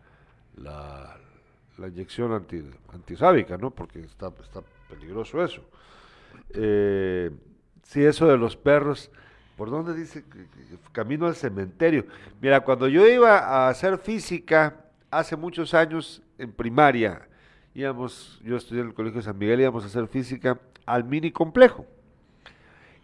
la, 0.57 1.17
la 1.79 1.89
inyección 1.89 2.33
anti, 2.33 2.63
antirrábica, 2.93 3.57
¿no? 3.57 3.71
Porque 3.71 4.01
está, 4.01 4.33
está 4.43 4.63
peligroso 4.89 5.43
eso. 5.43 5.63
Eh, 6.51 7.31
sí, 7.83 8.05
eso 8.05 8.27
de 8.27 8.37
los 8.37 8.57
perros. 8.57 9.11
¿Por 9.63 9.71
dónde 9.71 9.95
dice? 9.95 10.25
Camino 10.91 11.29
al 11.29 11.37
cementerio. 11.37 12.05
Mira, 12.41 12.63
cuando 12.63 12.89
yo 12.89 13.07
iba 13.07 13.39
a 13.39 13.69
hacer 13.69 13.97
física 13.97 14.75
hace 15.09 15.37
muchos 15.37 15.73
años 15.73 16.21
en 16.37 16.51
primaria, 16.51 17.29
íbamos, 17.73 18.41
yo 18.43 18.57
estudié 18.57 18.81
en 18.81 18.89
el 18.89 18.95
Colegio 18.95 19.21
de 19.21 19.25
San 19.25 19.39
Miguel, 19.39 19.61
íbamos 19.61 19.85
a 19.85 19.87
hacer 19.87 20.09
física 20.09 20.59
al 20.85 21.05
mini 21.05 21.31
complejo. 21.31 21.87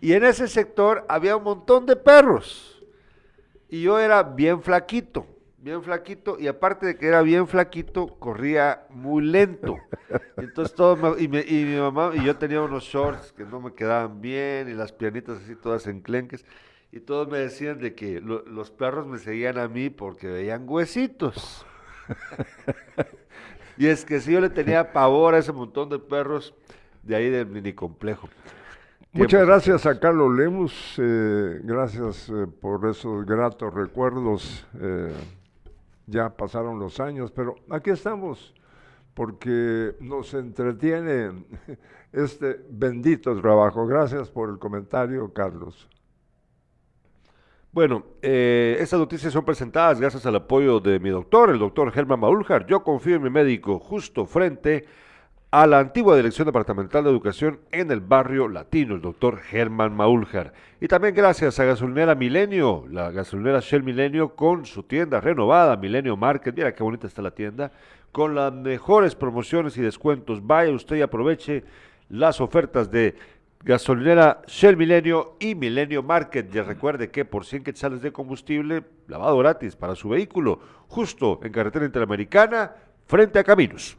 Y 0.01 0.15
en 0.15 0.25
ese 0.25 0.49
sector 0.49 1.07
había 1.09 1.37
un 1.37 1.45
montón 1.45 1.87
de 1.87 1.95
perros. 1.95 2.83
Y 3.69 3.83
yo 3.83 4.01
era 4.01 4.25
bien 4.25 4.61
flaquito. 4.61 5.29
Bien 5.59 5.83
flaquito, 5.83 6.39
y 6.39 6.47
aparte 6.47 6.87
de 6.87 6.97
que 6.97 7.07
era 7.09 7.23
bien 7.23 7.47
flaquito, 7.49 8.07
corría 8.19 8.87
muy 8.91 9.23
lento. 9.25 9.77
Entonces 10.41 10.75
todo 10.75 10.97
me- 10.97 11.21
y, 11.23 11.29
me- 11.29 11.41
y 11.47 11.65
mi 11.65 11.77
mamá 11.79 12.13
y 12.15 12.23
yo 12.23 12.37
tenía 12.37 12.63
unos 12.63 12.85
shorts 12.85 13.33
que 13.33 13.45
no 13.45 13.61
me 13.61 13.75
quedaban 13.75 14.21
bien, 14.21 14.69
y 14.69 14.75
las 14.75 14.93
piernitas 14.93 15.39
así 15.43 15.57
todas 15.57 15.87
enclenques, 15.87 16.45
y 16.93 17.01
todos 17.01 17.29
me 17.29 17.39
decían 17.39 17.79
de 17.79 17.95
que 17.95 18.21
lo- 18.21 18.45
los 18.47 18.71
perros 18.71 19.07
me 19.07 19.19
seguían 19.19 19.59
a 19.59 19.69
mí 19.69 19.91
porque 19.91 20.29
veían 20.29 20.65
huesitos. 20.69 21.67
y 23.77 23.87
es 23.87 24.05
que 24.05 24.21
si 24.21 24.33
yo 24.33 24.41
le 24.41 24.51
tenía 24.51 24.93
pavor 24.93 25.35
a 25.35 25.39
ese 25.39 25.53
montón 25.53 25.89
de 25.89 25.99
perros 25.99 26.55
de 27.03 27.17
ahí 27.17 27.31
del 27.31 27.47
mini 27.47 27.73
complejo. 27.73 28.29
Muchas 29.13 29.47
gracias 29.47 29.87
a 29.87 29.99
Carlos 29.99 30.37
Lemus, 30.37 30.95
eh, 30.99 31.61
gracias 31.65 32.29
eh, 32.29 32.47
por 32.61 32.87
esos 32.89 33.25
gratos 33.27 33.73
recuerdos. 33.75 34.67
eh, 34.81 35.13
ya 36.09 36.31
pasaron 36.37 36.79
los 36.79 36.99
años, 37.01 37.31
pero 37.31 37.57
aquí 37.71 37.91
estamos 37.91 38.55
porque 39.15 39.95
nos 40.01 40.33
entretiene 40.35 41.45
este 42.13 42.61
bendito 42.71 43.39
trabajo. 43.41 43.87
Gracias 43.87 44.31
por 44.31 44.49
el 44.49 44.59
comentario, 44.59 45.33
Carlos. 45.33 45.89
Bueno, 47.71 48.03
eh, 48.23 48.77
estas 48.81 48.99
noticias 48.99 49.33
son 49.33 49.45
presentadas 49.45 50.01
gracias 50.01 50.25
al 50.25 50.37
apoyo 50.37 50.81
de 50.81 50.99
mi 50.99 51.11
doctor, 51.11 51.51
el 51.51 51.59
doctor 51.59 51.93
Germán 51.93 52.21
Maúljar. 52.21 52.67
Yo 52.67 52.83
confío 52.83 53.17
en 53.17 53.23
mi 53.23 53.31
médico 53.31 53.79
justo 53.79 54.25
frente 54.25 54.87
a 54.87 55.08
la 55.51 55.79
antigua 55.79 56.15
Dirección 56.15 56.45
Departamental 56.45 57.05
de 57.05 57.11
Educación 57.11 57.61
en 57.73 57.91
el 57.91 58.01
barrio 58.01 58.49
latino, 58.49 58.95
el 58.95 59.01
doctor 59.01 59.39
Germán 59.39 59.97
Maúljar. 59.97 60.53
Y 60.79 60.89
también 60.89 61.15
gracias 61.15 61.59
a 61.59 61.65
Gasolinera 61.65 62.15
Milenio, 62.15 62.85
la 62.91 63.11
gasolinera 63.11 63.61
Shell 63.61 63.83
Milenio 63.83 64.35
con 64.37 64.67
su 64.67 64.83
tienda 64.83 65.21
renovada, 65.21 65.77
Milenio 65.77 66.19
Market. 66.19 66.55
Mira 66.55 66.75
qué 66.75 66.83
bonita 66.83 67.07
está 67.07 67.23
la 67.23 67.31
tienda, 67.31 67.73
con 68.13 68.35
las 68.35 68.53
mejores 68.53 69.15
promociones 69.15 69.77
y 69.79 69.81
descuentos. 69.81 70.47
Vaya 70.47 70.71
usted 70.71 70.97
y 70.97 71.03
aproveche 71.03 71.65
las 72.11 72.43
ofertas 72.43 72.91
de 72.91 73.17
Gasolinera 73.65 74.43
Shell 74.47 74.77
Milenio 74.77 75.37
y 75.41 75.55
Milenio 75.55 76.03
Market. 76.03 76.55
Y 76.55 76.61
recuerde 76.61 77.11
que 77.11 77.25
por 77.25 77.47
100 77.47 77.65
quetzales 77.65 78.03
de 78.03 78.13
combustible, 78.13 78.85
lavado 79.07 79.39
gratis 79.39 79.77
para 79.77 79.95
su 79.95 80.11
vehículo, 80.11 80.61
justo 80.89 81.41
en 81.43 81.53
carretera 81.53 81.87
interamericana, 81.87 82.73
frente 83.07 83.39
a 83.39 83.45
Caminos. 83.45 83.97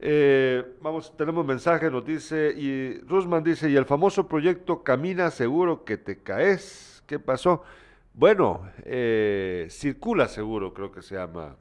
Eh, 0.00 0.64
vamos, 0.82 1.16
tenemos 1.16 1.46
mensaje, 1.46 1.90
nos 1.90 2.04
dice, 2.04 2.52
y 2.56 2.98
Rusman 3.06 3.42
dice, 3.44 3.70
y 3.70 3.76
el 3.76 3.84
famoso 3.84 4.26
proyecto 4.28 4.82
Camina 4.82 5.30
Seguro 5.30 5.84
que 5.84 5.96
te 5.96 6.18
caes, 6.18 7.02
¿qué 7.06 7.18
pasó? 7.18 7.62
Bueno, 8.12 8.62
eh, 8.84 9.66
Circula 9.70 10.28
Seguro 10.28 10.74
creo 10.74 10.90
que 10.92 11.00
se 11.02 11.14
llama 11.14 11.56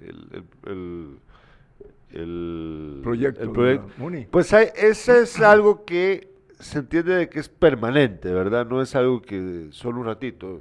el, 0.00 0.28
el- 0.32 0.70
el- 0.72 1.18
el- 2.20 3.00
Proyecto 3.02 3.42
el 3.42 3.50
proyecto. 3.50 3.88
Pues 4.30 4.52
hay- 4.52 4.68
ese 4.76 5.20
es 5.22 5.40
algo 5.40 5.84
que 5.84 6.28
se 6.58 6.80
entiende 6.80 7.14
de 7.14 7.28
que 7.28 7.38
es 7.40 7.48
permanente, 7.48 8.32
¿verdad? 8.32 8.66
No 8.66 8.82
es 8.82 8.94
algo 8.94 9.22
que 9.22 9.68
solo 9.70 10.00
un 10.00 10.06
ratito. 10.06 10.60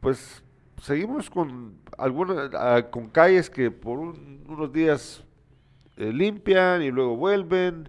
Pues 0.00 0.42
seguimos 0.80 1.30
con 1.30 1.74
algunas, 1.98 2.50
ah, 2.54 2.88
con 2.90 3.08
calles 3.08 3.48
que 3.48 3.70
por 3.70 3.98
un- 3.98 4.31
unos 4.52 4.72
días 4.72 5.24
eh, 5.96 6.12
limpian 6.12 6.82
y 6.82 6.90
luego 6.90 7.16
vuelven. 7.16 7.88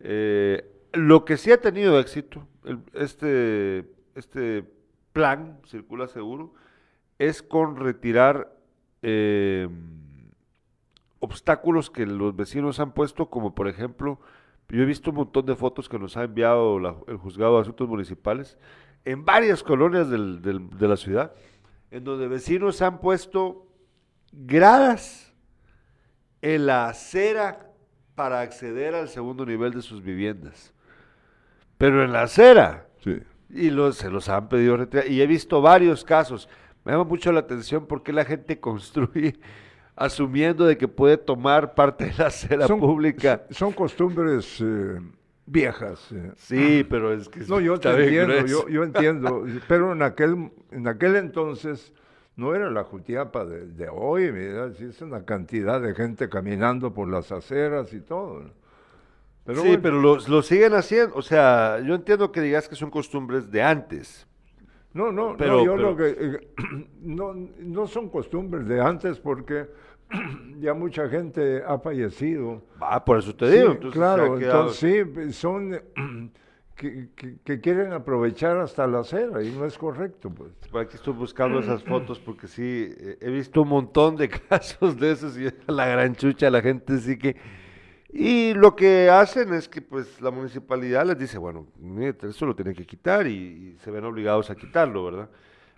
Eh, 0.00 0.64
lo 0.92 1.24
que 1.24 1.36
sí 1.36 1.52
ha 1.52 1.60
tenido 1.60 1.98
éxito, 2.00 2.46
este, 2.94 3.90
este 4.14 4.64
plan, 5.12 5.58
Circula 5.66 6.08
Seguro, 6.08 6.52
es 7.18 7.42
con 7.42 7.76
retirar 7.76 8.56
eh, 9.02 9.68
obstáculos 11.18 11.90
que 11.90 12.06
los 12.06 12.34
vecinos 12.34 12.80
han 12.80 12.92
puesto, 12.92 13.26
como 13.28 13.54
por 13.54 13.68
ejemplo, 13.68 14.18
yo 14.68 14.82
he 14.82 14.86
visto 14.86 15.10
un 15.10 15.16
montón 15.16 15.46
de 15.46 15.54
fotos 15.56 15.88
que 15.88 15.98
nos 15.98 16.16
ha 16.16 16.24
enviado 16.24 16.78
el 17.08 17.16
juzgado 17.16 17.56
de 17.56 17.62
asuntos 17.62 17.88
municipales 17.88 18.56
en 19.04 19.24
varias 19.24 19.62
colonias 19.62 20.08
del- 20.08 20.40
de 20.42 20.88
la 20.88 20.96
ciudad, 20.96 21.32
en 21.90 22.04
donde 22.04 22.28
vecinos 22.28 22.80
han 22.82 23.00
puesto 23.00 23.66
gradas 24.32 25.29
en 26.42 26.66
la 26.66 26.88
acera 26.88 27.70
para 28.14 28.40
acceder 28.40 28.94
al 28.94 29.08
segundo 29.08 29.44
nivel 29.46 29.72
de 29.72 29.82
sus 29.82 30.02
viviendas. 30.02 30.72
Pero 31.78 32.04
en 32.04 32.12
la 32.12 32.22
acera. 32.22 32.86
Sí. 33.02 33.18
Y 33.48 33.70
los, 33.70 33.96
se 33.96 34.10
los 34.10 34.28
han 34.28 34.48
pedido 34.48 34.76
retirar. 34.76 35.08
Y 35.08 35.20
he 35.22 35.26
visto 35.26 35.60
varios 35.62 36.04
casos. 36.04 36.48
Me 36.84 36.92
llama 36.92 37.04
mucho 37.04 37.32
la 37.32 37.40
atención 37.40 37.86
por 37.86 38.02
qué 38.02 38.12
la 38.12 38.24
gente 38.24 38.60
construye 38.60 39.38
asumiendo 39.96 40.64
de 40.64 40.78
que 40.78 40.88
puede 40.88 41.16
tomar 41.18 41.74
parte 41.74 42.06
de 42.06 42.14
la 42.16 42.26
acera 42.26 42.66
pública. 42.66 43.44
Son 43.50 43.72
costumbres 43.72 44.58
eh, 44.60 44.98
viejas. 45.46 46.10
eh. 46.12 46.32
Sí, 46.36 46.86
pero 46.88 47.12
es 47.12 47.28
que 47.28 47.40
No, 47.40 47.60
yo 47.60 47.78
te 47.78 47.90
entiendo, 47.90 48.46
yo, 48.46 48.68
yo 48.68 48.82
entiendo, 48.82 49.44
pero 49.68 49.92
en 49.92 50.02
aquel, 50.02 50.50
en 50.70 50.88
aquel 50.88 51.16
entonces 51.16 51.92
no 52.40 52.54
era 52.54 52.70
la 52.70 52.84
Jutiapa 52.84 53.44
de, 53.44 53.66
de 53.66 53.88
hoy, 53.90 54.32
mira, 54.32 54.66
es 54.78 55.02
una 55.02 55.24
cantidad 55.24 55.80
de 55.80 55.94
gente 55.94 56.28
caminando 56.28 56.92
por 56.94 57.06
las 57.08 57.30
aceras 57.32 57.92
y 57.92 58.00
todo. 58.00 58.40
¿no? 58.40 58.50
Pero 59.44 59.60
sí, 59.62 59.68
bueno, 59.68 59.82
pero 59.82 60.00
lo, 60.00 60.16
lo 60.26 60.42
siguen 60.42 60.74
haciendo. 60.74 61.14
O 61.16 61.22
sea, 61.22 61.80
yo 61.80 61.94
entiendo 61.94 62.32
que 62.32 62.40
digas 62.40 62.68
que 62.68 62.76
son 62.76 62.90
costumbres 62.90 63.50
de 63.50 63.62
antes. 63.62 64.26
no, 64.94 65.12
no, 65.12 65.30
no, 65.32 65.36
pero- 65.36 65.64
yo 65.64 65.76
pero- 65.76 65.90
lo 65.90 65.96
que 65.96 66.08
eh, 66.08 66.48
no, 67.02 67.34
no 67.58 67.86
son 67.86 68.08
costumbres 68.08 68.66
de 68.66 68.80
antes 68.80 69.18
porque 69.20 69.68
ya 70.60 70.72
mucha 70.74 71.08
gente 71.08 71.62
ha 71.66 71.78
fallecido. 71.78 72.62
Ah, 72.80 73.04
por 73.04 73.18
eso 73.18 73.34
te 73.34 73.50
Sí, 73.50 73.58
digo. 73.58 73.72
entonces 73.72 73.98
claro, 73.98 74.38
entonces 74.38 74.78
sí, 74.78 75.32
son 75.32 75.74
eh, 75.74 75.82
que, 76.80 77.08
que- 77.14 77.36
que 77.44 77.60
quieren 77.60 77.92
aprovechar 77.92 78.56
hasta 78.58 78.86
la 78.86 79.00
acera 79.00 79.42
y 79.42 79.50
no 79.50 79.66
es 79.66 79.76
correcto, 79.76 80.30
pues. 80.30 80.52
Aquí 80.74 80.96
estoy 80.96 81.12
buscando 81.12 81.58
esas 81.60 81.82
fotos 81.84 82.18
porque 82.18 82.48
sí, 82.48 82.88
eh, 82.98 83.18
he 83.20 83.30
visto 83.30 83.62
un 83.62 83.68
montón 83.68 84.16
de 84.16 84.28
casos 84.48 84.98
de 84.98 85.12
esos 85.12 85.36
y 85.38 85.48
la 85.70 85.86
gran 85.86 86.14
chucha, 86.16 86.48
la 86.50 86.62
gente 86.62 86.98
sí 86.98 87.18
que... 87.18 87.36
Y 88.12 88.54
lo 88.54 88.74
que 88.74 89.08
hacen 89.10 89.52
es 89.54 89.68
que 89.68 89.82
pues 89.82 90.20
la 90.20 90.30
municipalidad 90.30 91.06
les 91.06 91.18
dice, 91.18 91.38
bueno, 91.38 91.66
eso 92.22 92.46
lo 92.46 92.56
tienen 92.56 92.74
que 92.74 92.84
quitar 92.86 93.26
y, 93.26 93.74
y 93.74 93.76
se 93.78 93.90
ven 93.90 94.04
obligados 94.04 94.50
a 94.50 94.56
quitarlo, 94.56 95.04
¿verdad? 95.04 95.28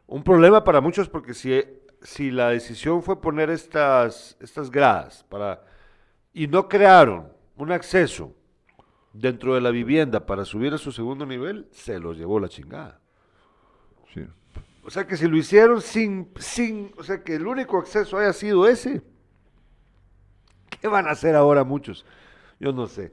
Un 0.06 0.22
problema 0.22 0.62
para 0.64 0.80
muchos 0.80 1.08
porque 1.10 1.34
si, 1.34 1.62
si 2.00 2.30
la 2.30 2.50
decisión 2.50 3.02
fue 3.02 3.20
poner 3.20 3.50
estas, 3.50 4.36
estas 4.40 4.70
gradas 4.70 5.24
para, 5.28 5.62
y 6.32 6.46
no 6.46 6.68
crearon 6.68 7.28
un 7.56 7.70
acceso 7.72 8.34
dentro 9.12 9.54
de 9.54 9.60
la 9.60 9.70
vivienda 9.70 10.26
para 10.26 10.44
subir 10.44 10.72
a 10.74 10.78
su 10.78 10.92
segundo 10.92 11.26
nivel, 11.26 11.68
se 11.70 11.98
los 11.98 12.16
llevó 12.16 12.40
la 12.40 12.48
chingada. 12.48 13.00
Sí. 14.14 14.26
O 14.84 14.90
sea 14.90 15.06
que 15.06 15.16
si 15.16 15.28
lo 15.28 15.36
hicieron 15.36 15.80
sin, 15.80 16.28
sin, 16.38 16.92
o 16.96 17.02
sea 17.04 17.22
que 17.22 17.36
el 17.36 17.46
único 17.46 17.78
acceso 17.78 18.18
haya 18.18 18.32
sido 18.32 18.66
ese, 18.66 19.02
¿qué 20.80 20.88
van 20.88 21.06
a 21.06 21.10
hacer 21.12 21.36
ahora 21.36 21.64
muchos? 21.64 22.04
Yo 22.58 22.72
no 22.72 22.86
sé. 22.86 23.12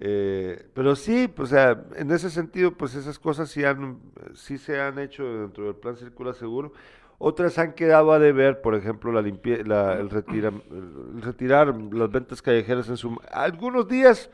Eh, 0.00 0.68
pero 0.74 0.94
sí, 0.94 1.26
pues, 1.26 1.50
o 1.50 1.54
sea, 1.54 1.82
en 1.96 2.10
ese 2.10 2.30
sentido, 2.30 2.72
pues 2.72 2.94
esas 2.94 3.18
cosas 3.18 3.50
sí, 3.50 3.64
han, 3.64 3.98
sí 4.34 4.58
se 4.58 4.80
han 4.80 4.98
hecho 4.98 5.24
dentro 5.24 5.64
del 5.64 5.74
plan 5.76 5.96
Circula 5.96 6.34
Seguro. 6.34 6.72
Otras 7.20 7.58
han 7.58 7.72
quedado 7.72 8.12
a 8.12 8.20
deber, 8.20 8.60
por 8.60 8.76
ejemplo, 8.76 9.10
la 9.10 9.22
limpie- 9.22 9.66
la- 9.66 9.94
el, 9.94 10.08
retira- 10.08 10.52
el 10.70 11.20
retirar 11.22 11.74
las 11.92 12.10
ventas 12.12 12.40
callejeras 12.42 12.88
en 12.90 12.96
su... 12.96 13.18
Algunos 13.32 13.88
días 13.88 14.30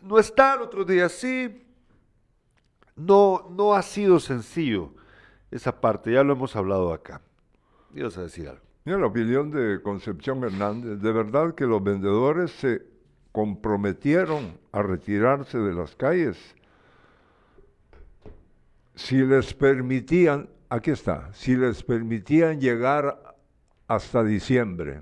no 0.00 0.18
están, 0.18 0.60
otros 0.60 0.86
días 0.86 1.12
sí. 1.12 1.62
No, 2.94 3.48
no 3.50 3.74
ha 3.74 3.82
sido 3.82 4.18
sencillo 4.20 4.92
esa 5.50 5.80
parte, 5.80 6.12
ya 6.12 6.24
lo 6.24 6.32
hemos 6.32 6.56
hablado 6.56 6.92
acá. 6.92 7.20
Ibas 7.94 8.16
a 8.18 8.22
decir 8.22 8.48
algo. 8.48 8.62
Mira 8.84 8.98
la 8.98 9.06
opinión 9.06 9.50
de 9.50 9.82
Concepción 9.82 10.42
Hernández. 10.44 11.00
De 11.00 11.12
verdad 11.12 11.54
que 11.54 11.64
los 11.64 11.82
vendedores 11.82 12.52
se 12.52 12.82
comprometieron 13.32 14.58
a 14.72 14.82
retirarse 14.82 15.58
de 15.58 15.74
las 15.74 15.94
calles 15.94 16.56
si 18.96 19.16
les 19.16 19.52
permitían, 19.52 20.48
aquí 20.70 20.90
está, 20.90 21.30
si 21.34 21.54
les 21.54 21.82
permitían 21.82 22.60
llegar 22.60 23.36
hasta 23.86 24.24
diciembre. 24.24 25.00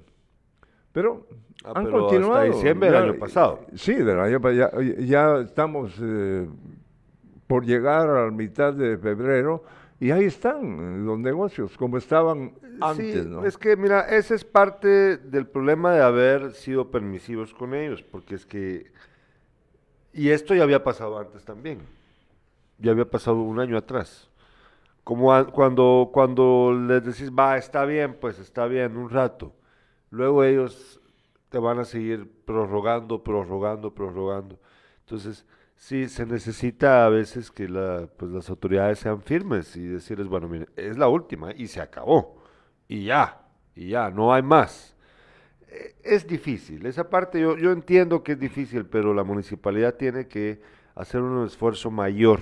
Pero 0.95 1.27
Ah, 1.67 1.73
han 1.77 1.85
pero 1.87 1.97
hasta 1.99 2.09
continuado. 2.09 2.45
diciembre 2.53 2.91
del 2.91 2.97
año 3.03 3.19
pasado. 3.19 3.61
Sí, 3.75 3.95
del 3.95 4.21
año 4.21 4.41
pa- 4.41 4.53
ya, 4.53 4.71
ya 5.01 5.39
estamos 5.41 5.95
eh, 6.01 6.49
por 7.47 7.65
llegar 7.67 8.09
a 8.09 8.25
la 8.27 8.31
mitad 8.31 8.73
de 8.73 8.97
febrero 8.99 9.65
y 10.01 10.11
ahí 10.11 10.25
están 10.25 11.05
los 11.07 11.19
negocios 11.19 11.77
como 11.77 11.97
estaban 11.99 12.53
antes, 12.81 13.25
sí, 13.25 13.29
¿no? 13.31 13.45
es 13.45 13.57
que 13.57 13.77
mira, 13.77 14.01
ese 14.03 14.35
es 14.35 14.45
parte 14.45 15.17
del 15.17 15.47
problema 15.47 15.93
de 15.95 16.03
haber 16.03 16.53
sido 16.53 16.91
permisivos 16.91 17.55
con 17.55 17.75
ellos, 17.75 18.03
porque 18.03 18.35
es 18.35 18.45
que, 18.47 18.93
y 20.13 20.31
esto 20.31 20.55
ya 20.55 20.63
había 20.65 20.83
pasado 20.85 21.19
antes 21.19 21.45
también, 21.45 21.79
ya 22.79 22.93
había 22.93 23.09
pasado 23.09 23.37
un 23.41 23.59
año 23.61 23.77
atrás, 23.79 24.29
como 25.03 25.33
a- 25.33 25.47
cuando, 25.47 26.11
cuando 26.13 26.73
les 26.89 27.05
decís, 27.05 27.31
va, 27.31 27.57
está 27.57 27.85
bien, 27.85 28.17
pues 28.21 28.39
está 28.39 28.67
bien, 28.67 28.97
un 28.97 29.09
rato. 29.11 29.53
Luego 30.15 30.45
ellos 30.45 31.01
te 31.49 31.59
van 31.59 31.81
a 31.81 31.85
seguir 31.85 32.31
prorrogando, 32.45 33.25
prorrogando, 33.25 33.93
prorrogando. 33.93 34.61
Entonces, 35.01 35.45
sí, 35.75 36.09
se 36.09 36.25
necesita 36.25 37.05
a 37.05 37.09
veces 37.09 37.51
que 37.51 37.67
pues, 38.17 38.31
las 38.31 38.49
autoridades 38.49 39.01
sean 39.01 39.21
firmes 39.23 39.77
y 39.77 39.85
decirles, 39.87 40.29
bueno, 40.29 40.49
mire, 40.49 40.67
es 40.77 40.97
la 40.97 41.09
última 41.09 41.53
y 41.53 41.67
se 41.67 41.81
acabó. 41.81 42.43
Y 42.87 43.05
ya, 43.07 43.43
y 43.75 43.89
ya, 43.89 44.09
no 44.11 44.33
hay 44.33 44.43
más. 44.43 44.97
Eh, 45.69 45.97
Es 46.05 46.27
difícil, 46.27 46.87
esa 46.87 47.11
parte 47.11 47.41
yo, 47.41 47.57
yo 47.59 47.73
entiendo 47.73 48.23
que 48.23 48.33
es 48.33 48.39
difícil, 48.39 48.87
pero 48.87 49.13
la 49.15 49.25
municipalidad 49.25 49.95
tiene 49.95 50.29
que 50.29 50.61
hacer 50.95 51.21
un 51.23 51.45
esfuerzo 51.45 51.91
mayor, 51.91 52.41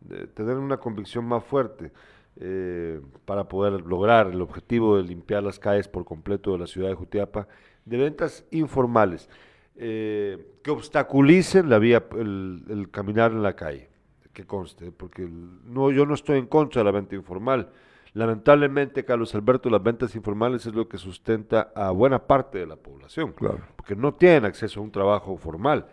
de 0.00 0.26
tener 0.28 0.56
una 0.56 0.78
convicción 0.78 1.26
más 1.26 1.44
fuerte 1.44 1.92
eh, 2.38 3.00
para 3.24 3.48
poder 3.48 3.80
lograr 3.86 4.28
el 4.28 4.40
objetivo 4.42 4.96
de 4.96 5.04
limpiar 5.04 5.42
las 5.42 5.58
calles 5.58 5.88
por 5.88 6.04
completo 6.04 6.52
de 6.52 6.58
la 6.58 6.66
ciudad 6.66 6.88
de 6.88 6.94
Jutiapa 6.94 7.48
de 7.84 7.96
ventas 7.96 8.44
informales 8.50 9.28
eh, 9.76 10.44
que 10.62 10.70
obstaculicen 10.70 11.68
la 11.70 11.78
vía, 11.78 12.04
el, 12.18 12.64
el 12.68 12.90
caminar 12.90 13.32
en 13.32 13.42
la 13.42 13.54
calle, 13.54 13.88
que 14.32 14.44
conste, 14.44 14.90
porque 14.92 15.28
no, 15.28 15.90
yo 15.90 16.04
no 16.06 16.14
estoy 16.14 16.38
en 16.38 16.46
contra 16.46 16.80
de 16.80 16.84
la 16.84 16.90
venta 16.92 17.14
informal. 17.14 17.68
Lamentablemente, 18.14 19.04
Carlos 19.04 19.34
Alberto, 19.34 19.68
las 19.68 19.82
ventas 19.82 20.14
informales 20.16 20.64
es 20.64 20.74
lo 20.74 20.88
que 20.88 20.96
sustenta 20.96 21.70
a 21.74 21.90
buena 21.90 22.18
parte 22.26 22.58
de 22.58 22.66
la 22.66 22.76
población, 22.76 23.32
Claro. 23.32 23.60
porque 23.76 23.94
no 23.94 24.14
tienen 24.14 24.46
acceso 24.46 24.80
a 24.80 24.82
un 24.82 24.90
trabajo 24.90 25.36
formal. 25.36 25.86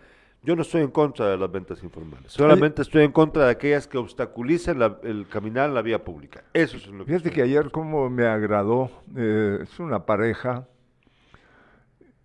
Yo 0.46 0.56
no 0.58 0.62
estoy 0.64 0.82
en 0.82 0.92
contra 0.92 1.30
de 1.30 1.38
las 1.38 1.50
ventas 1.50 1.82
informales, 1.84 2.34
solamente 2.34 2.82
estoy 2.82 3.04
en 3.06 3.12
contra 3.14 3.46
de 3.46 3.52
aquellas 3.52 3.88
que 3.88 3.98
obstaculicen 3.98 4.78
la- 4.78 5.00
el 5.04 5.26
caminar 5.30 5.70
en 5.70 5.76
la 5.76 5.82
vía 5.82 6.04
pública. 6.04 6.44
Eso 6.54 6.76
es 6.78 6.88
lo 6.88 7.06
que 7.06 7.14
Fíjate 7.14 7.32
que 7.32 7.42
ayer 7.44 7.72
como 7.72 8.10
me 8.10 8.26
agradó, 8.26 8.92
eh, 9.16 9.60
es 9.64 9.80
una 9.80 10.06
pareja, 10.06 10.68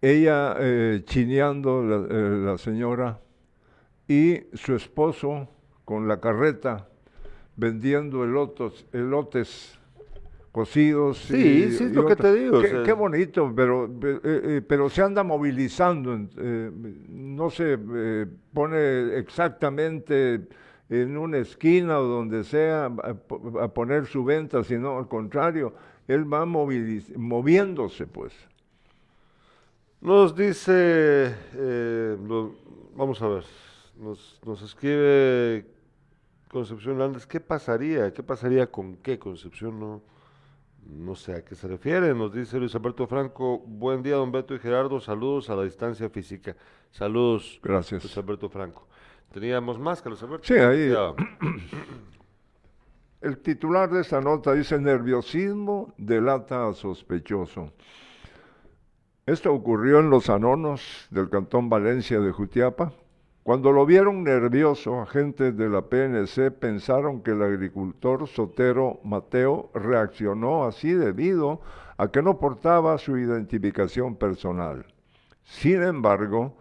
ella 0.01 0.57
eh, 0.59 1.03
chineando, 1.05 1.83
la, 1.83 1.97
eh, 2.11 2.37
la 2.45 2.59
señora, 2.59 3.21
y 4.09 4.41
su 4.55 4.75
esposo 4.75 5.49
con 5.85 6.09
la 6.09 6.21
carreta 6.21 6.89
vendiendo 7.57 8.25
elotos, 8.25 8.87
elotes 8.93 9.78
cocidos. 10.59 11.19
Sí, 11.19 11.37
y- 11.37 11.71
sí, 11.73 11.85
es 11.85 11.91
y 11.93 11.95
lo 11.95 12.07
que 12.07 12.17
te 12.17 12.35
digo, 12.35 12.59
o 12.59 12.61
Qué, 12.63 12.69
sea- 12.69 12.83
qué 12.83 12.93
bonito, 12.93 13.53
pero, 13.55 13.89
pe- 14.01 14.15
eh, 14.15 14.21
eh, 14.25 14.63
pero 14.67 14.89
se 14.89 15.03
anda 15.03 15.23
movilizando, 15.23 16.19
eh, 16.37 16.71
no 17.09 17.49
se 17.51 17.79
eh, 17.95 18.27
pone 18.53 19.17
exactamente 19.19 20.49
en 20.91 21.17
una 21.17 21.39
esquina 21.39 21.99
o 22.01 22.05
donde 22.05 22.43
sea 22.45 22.87
a, 22.87 23.15
po- 23.15 23.61
a 23.61 23.69
poner 23.73 24.07
su 24.07 24.25
venta, 24.25 24.65
sino 24.65 24.99
al 24.99 25.07
contrario, 25.07 25.75
él 26.09 26.25
va 26.33 26.45
moviéndose, 26.47 28.07
pues. 28.07 28.33
Nos 30.01 30.35
dice, 30.35 31.35
lo- 32.27 32.55
vamos 32.97 33.21
a 33.23 33.29
ver, 33.29 33.45
nos, 34.01 34.41
nos 34.47 34.63
escribe 34.63 35.67
Concepción 36.51 36.99
Landes, 36.99 37.27
¿qué 37.27 37.41
pasaría? 37.41 38.13
¿Qué 38.15 38.23
pasaría 38.23 38.69
con 38.71 38.97
qué 38.97 39.19
Concepción? 39.19 39.79
No, 39.79 40.01
no 40.89 41.15
sé 41.15 41.35
a 41.35 41.45
qué 41.45 41.55
se 41.55 41.69
refiere. 41.69 42.15
Nos 42.15 42.33
dice 42.33 42.59
Luis 42.59 42.75
Alberto 42.75 43.07
Franco, 43.07 43.59
buen 43.61 44.03
día 44.03 44.17
don 44.17 44.33
Beto 44.33 44.55
y 44.55 44.59
Gerardo, 44.59 45.01
saludos 45.01 45.49
a 45.51 45.55
la 45.57 45.65
distancia 45.65 46.09
física. 46.11 46.57
Saludos, 46.91 47.61
Gracias. 47.63 48.03
Luis 48.03 48.17
Alberto 48.19 48.49
Franco. 48.49 48.89
Teníamos 49.33 49.79
más, 49.79 50.01
Carlos 50.01 50.23
Alberto. 50.23 50.47
Sí, 50.47 50.55
ahí- 50.55 50.91
Ya. 50.91 51.15
El 53.21 53.39
titular 53.39 53.91
de 53.91 54.01
esta 54.01 54.21
nota 54.21 54.53
dice 54.55 54.79
nerviosismo 54.79 55.93
delata 55.99 56.69
a 56.69 56.73
sospechoso. 56.73 57.73
Esto 59.27 59.53
ocurrió 59.53 59.99
en 59.99 60.09
los 60.09 60.31
anonos 60.31 61.09
del 61.11 61.29
Cantón 61.29 61.69
Valencia 61.69 62.21
de 62.21 62.31
Jutiapa. 62.33 62.93
Cuando 63.49 63.73
lo 63.73 63.87
vieron 63.87 64.25
nervioso, 64.25 65.01
agentes 65.01 65.57
de 65.57 65.71
la 65.71 65.81
PNC 65.81 66.51
pensaron 66.51 67.23
que 67.23 67.31
el 67.31 67.41
agricultor 67.41 68.29
sotero 68.29 69.01
Mateo 69.05 69.71
reaccionó 69.73 70.65
así 70.65 70.93
debido 70.93 71.63
a 71.97 72.09
que 72.09 72.21
no 72.21 72.39
portaba 72.39 72.99
su 72.99 73.17
identificación 73.17 74.17
personal. 74.17 74.85
Sin 75.45 75.83
embargo, 75.83 76.59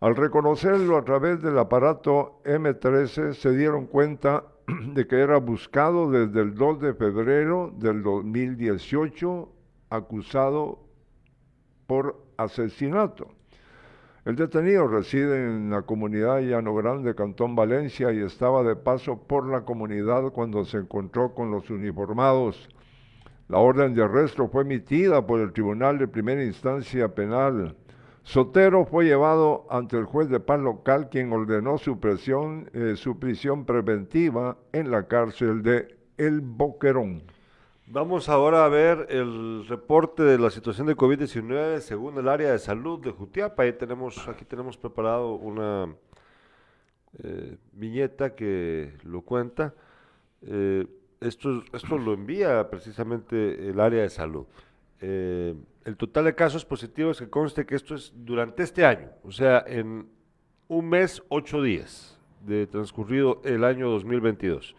al 0.00 0.16
reconocerlo 0.16 0.96
a 0.96 1.04
través 1.04 1.42
del 1.42 1.58
aparato 1.58 2.40
M13, 2.46 3.34
se 3.34 3.54
dieron 3.54 3.84
cuenta 3.84 4.44
de 4.94 5.06
que 5.06 5.20
era 5.20 5.36
buscado 5.36 6.10
desde 6.10 6.40
el 6.40 6.54
2 6.54 6.80
de 6.80 6.94
febrero 6.94 7.70
del 7.76 8.02
2018, 8.02 9.46
acusado 9.90 10.78
por 11.86 12.16
asesinato. 12.38 13.28
El 14.24 14.36
detenido 14.36 14.88
reside 14.88 15.36
en 15.36 15.68
la 15.68 15.82
comunidad 15.82 16.40
Llano 16.40 16.74
Grande, 16.74 17.14
Cantón 17.14 17.54
Valencia, 17.54 18.10
y 18.10 18.20
estaba 18.20 18.62
de 18.62 18.74
paso 18.74 19.18
por 19.18 19.46
la 19.46 19.66
comunidad 19.66 20.32
cuando 20.32 20.64
se 20.64 20.78
encontró 20.78 21.34
con 21.34 21.50
los 21.50 21.68
uniformados. 21.68 22.70
La 23.48 23.58
orden 23.58 23.94
de 23.94 24.02
arresto 24.02 24.48
fue 24.48 24.62
emitida 24.62 25.26
por 25.26 25.40
el 25.40 25.52
Tribunal 25.52 25.98
de 25.98 26.08
Primera 26.08 26.42
Instancia 26.42 27.14
Penal. 27.14 27.76
Sotero 28.22 28.86
fue 28.86 29.04
llevado 29.04 29.66
ante 29.68 29.98
el 29.98 30.06
juez 30.06 30.30
de 30.30 30.40
paz 30.40 30.58
local, 30.58 31.10
quien 31.10 31.30
ordenó 31.30 31.76
su, 31.76 32.00
presión, 32.00 32.70
eh, 32.72 32.94
su 32.96 33.18
prisión 33.18 33.66
preventiva 33.66 34.56
en 34.72 34.90
la 34.90 35.06
cárcel 35.06 35.62
de 35.62 35.98
El 36.16 36.40
Boquerón. 36.40 37.24
Vamos 37.86 38.30
ahora 38.30 38.64
a 38.64 38.68
ver 38.68 39.08
el 39.10 39.66
reporte 39.68 40.22
de 40.22 40.38
la 40.38 40.48
situación 40.48 40.86
de 40.86 40.96
COVID-19 40.96 41.80
según 41.80 42.16
el 42.16 42.28
área 42.28 42.50
de 42.50 42.58
salud 42.58 42.98
de 42.98 43.10
Jutiapa. 43.10 43.62
Ahí 43.62 43.74
tenemos, 43.74 44.26
aquí 44.26 44.46
tenemos 44.46 44.78
preparado 44.78 45.34
una 45.34 45.94
eh, 47.22 47.58
viñeta 47.72 48.34
que 48.34 48.94
lo 49.02 49.20
cuenta. 49.20 49.74
Eh, 50.46 50.86
esto, 51.20 51.62
esto 51.74 51.98
lo 51.98 52.14
envía 52.14 52.70
precisamente 52.70 53.68
el 53.68 53.78
área 53.78 54.00
de 54.00 54.08
salud. 54.08 54.46
Eh, 55.02 55.54
el 55.84 55.96
total 55.98 56.24
de 56.24 56.34
casos 56.34 56.64
positivos 56.64 57.18
que 57.18 57.28
conste 57.28 57.66
que 57.66 57.74
esto 57.74 57.94
es 57.94 58.14
durante 58.16 58.62
este 58.62 58.86
año, 58.86 59.10
o 59.22 59.30
sea, 59.30 59.62
en 59.66 60.08
un 60.68 60.88
mes, 60.88 61.22
ocho 61.28 61.60
días 61.60 62.18
de 62.40 62.66
transcurrido 62.66 63.42
el 63.44 63.62
año 63.62 63.90
2022. 63.90 64.74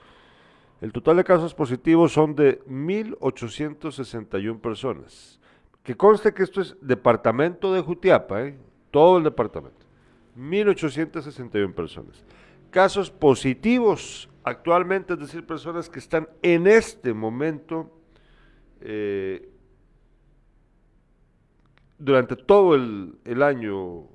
El 0.86 0.94
total 0.94 1.18
de 1.18 1.24
casos 1.24 1.56
positivos 1.56 2.14
son 2.14 2.36
de 2.36 2.64
1.861 2.66 4.62
personas. 4.62 5.40
Que 5.82 5.98
conste 5.98 6.32
que 6.32 6.44
esto 6.44 6.62
es 6.62 6.78
departamento 6.80 7.74
de 7.74 7.82
Jutiapa, 7.82 8.44
¿eh? 8.44 8.56
todo 8.92 9.18
el 9.18 9.24
departamento. 9.24 9.84
1.861 10.38 11.74
personas. 11.74 12.24
Casos 12.70 13.10
positivos 13.10 14.30
actualmente, 14.44 15.14
es 15.14 15.20
decir, 15.20 15.44
personas 15.48 15.90
que 15.90 15.98
están 15.98 16.30
en 16.44 16.68
este 16.68 17.16
momento, 17.16 17.92
eh, 18.82 19.50
durante 21.98 22.36
todo 22.36 22.76
el, 22.76 23.42
año, 23.42 24.02
eh, 24.02 24.06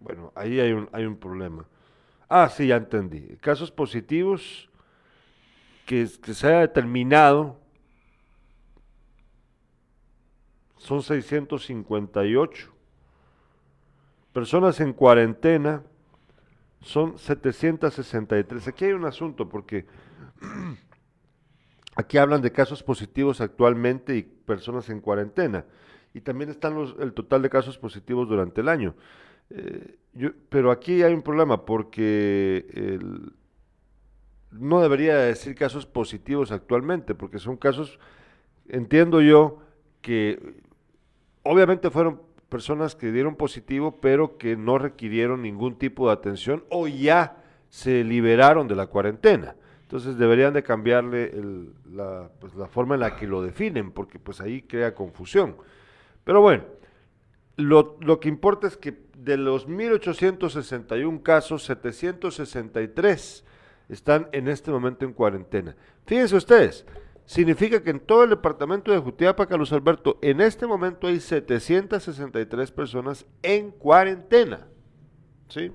bueno, 0.00 0.32
ahí 0.34 0.58
hay 0.58 0.72
un, 0.72 0.88
hay 0.90 1.04
un 1.04 1.16
problema. 1.16 1.64
Ah, 2.36 2.48
sí, 2.48 2.66
ya 2.66 2.74
entendí. 2.74 3.36
Casos 3.36 3.70
positivos 3.70 4.68
que, 5.86 6.04
se 6.08 6.48
haya 6.48 6.62
determinado 6.62 7.60
son 10.76 11.04
658. 11.04 12.72
Personas 14.32 14.80
en 14.80 14.94
cuarentena 14.94 15.84
son 16.80 17.16
763. 17.18 18.66
Aquí 18.66 18.86
hay 18.86 18.94
un 18.94 19.04
asunto 19.04 19.48
porque 19.48 19.86
aquí 21.94 22.18
hablan 22.18 22.42
de 22.42 22.50
casos 22.50 22.82
positivos 22.82 23.40
actualmente 23.40 24.16
y 24.16 24.24
personas 24.24 24.90
en 24.90 25.00
cuarentena. 25.00 25.66
Y 26.12 26.20
también 26.20 26.50
están 26.50 26.74
los, 26.74 26.96
el 26.98 27.12
total 27.12 27.42
de 27.42 27.50
casos 27.50 27.78
positivos 27.78 28.28
durante 28.28 28.60
el 28.60 28.68
año. 28.68 28.96
Eh, 29.50 29.96
yo- 30.14 30.30
pero 30.48 30.70
aquí 30.70 31.02
hay 31.02 31.12
un 31.12 31.22
problema 31.22 31.64
porque 31.64 32.98
no 34.50 34.80
debería 34.80 35.16
decir 35.16 35.54
casos 35.54 35.86
positivos 35.86 36.52
actualmente, 36.52 37.14
porque 37.14 37.38
son 37.38 37.56
casos, 37.56 37.98
entiendo 38.68 39.20
yo, 39.20 39.58
que 40.00 40.38
obviamente 41.42 41.90
fueron 41.90 42.20
personas 42.48 42.94
que 42.94 43.10
dieron 43.10 43.34
positivo, 43.34 43.98
pero 44.00 44.38
que 44.38 44.56
no 44.56 44.78
requirieron 44.78 45.42
ningún 45.42 45.76
tipo 45.76 46.06
de 46.06 46.12
atención 46.12 46.64
o 46.70 46.86
ya 46.86 47.42
se 47.68 48.04
liberaron 48.04 48.68
de 48.68 48.76
la 48.76 48.86
cuarentena. 48.86 49.56
Entonces 49.82 50.16
deberían 50.16 50.54
de 50.54 50.62
cambiarle 50.62 51.24
el- 51.30 51.72
la, 51.92 52.30
pues, 52.40 52.54
la 52.54 52.68
forma 52.68 52.94
en 52.94 53.00
la 53.00 53.16
que 53.16 53.26
lo 53.26 53.42
definen, 53.42 53.90
porque 53.90 54.18
pues 54.18 54.40
ahí 54.40 54.62
crea 54.62 54.94
confusión. 54.94 55.56
Pero 56.22 56.40
bueno, 56.40 56.64
lo, 57.56 57.96
lo 58.00 58.20
que 58.20 58.28
importa 58.28 58.66
es 58.66 58.76
que 58.76 59.04
de 59.16 59.36
los 59.36 59.68
1.861 59.68 61.22
casos, 61.22 61.64
763 61.64 63.44
están 63.88 64.28
en 64.32 64.48
este 64.48 64.70
momento 64.70 65.04
en 65.04 65.12
cuarentena. 65.12 65.76
Fíjense 66.06 66.36
ustedes, 66.36 66.86
significa 67.24 67.82
que 67.82 67.90
en 67.90 68.00
todo 68.00 68.24
el 68.24 68.30
departamento 68.30 68.92
de 68.92 68.98
Jutiapa, 68.98 69.46
Carlos 69.46 69.72
Alberto, 69.72 70.18
en 70.22 70.40
este 70.40 70.66
momento 70.66 71.06
hay 71.06 71.20
763 71.20 72.70
personas 72.70 73.26
en 73.42 73.70
cuarentena. 73.70 74.66
¿Sí? 75.48 75.70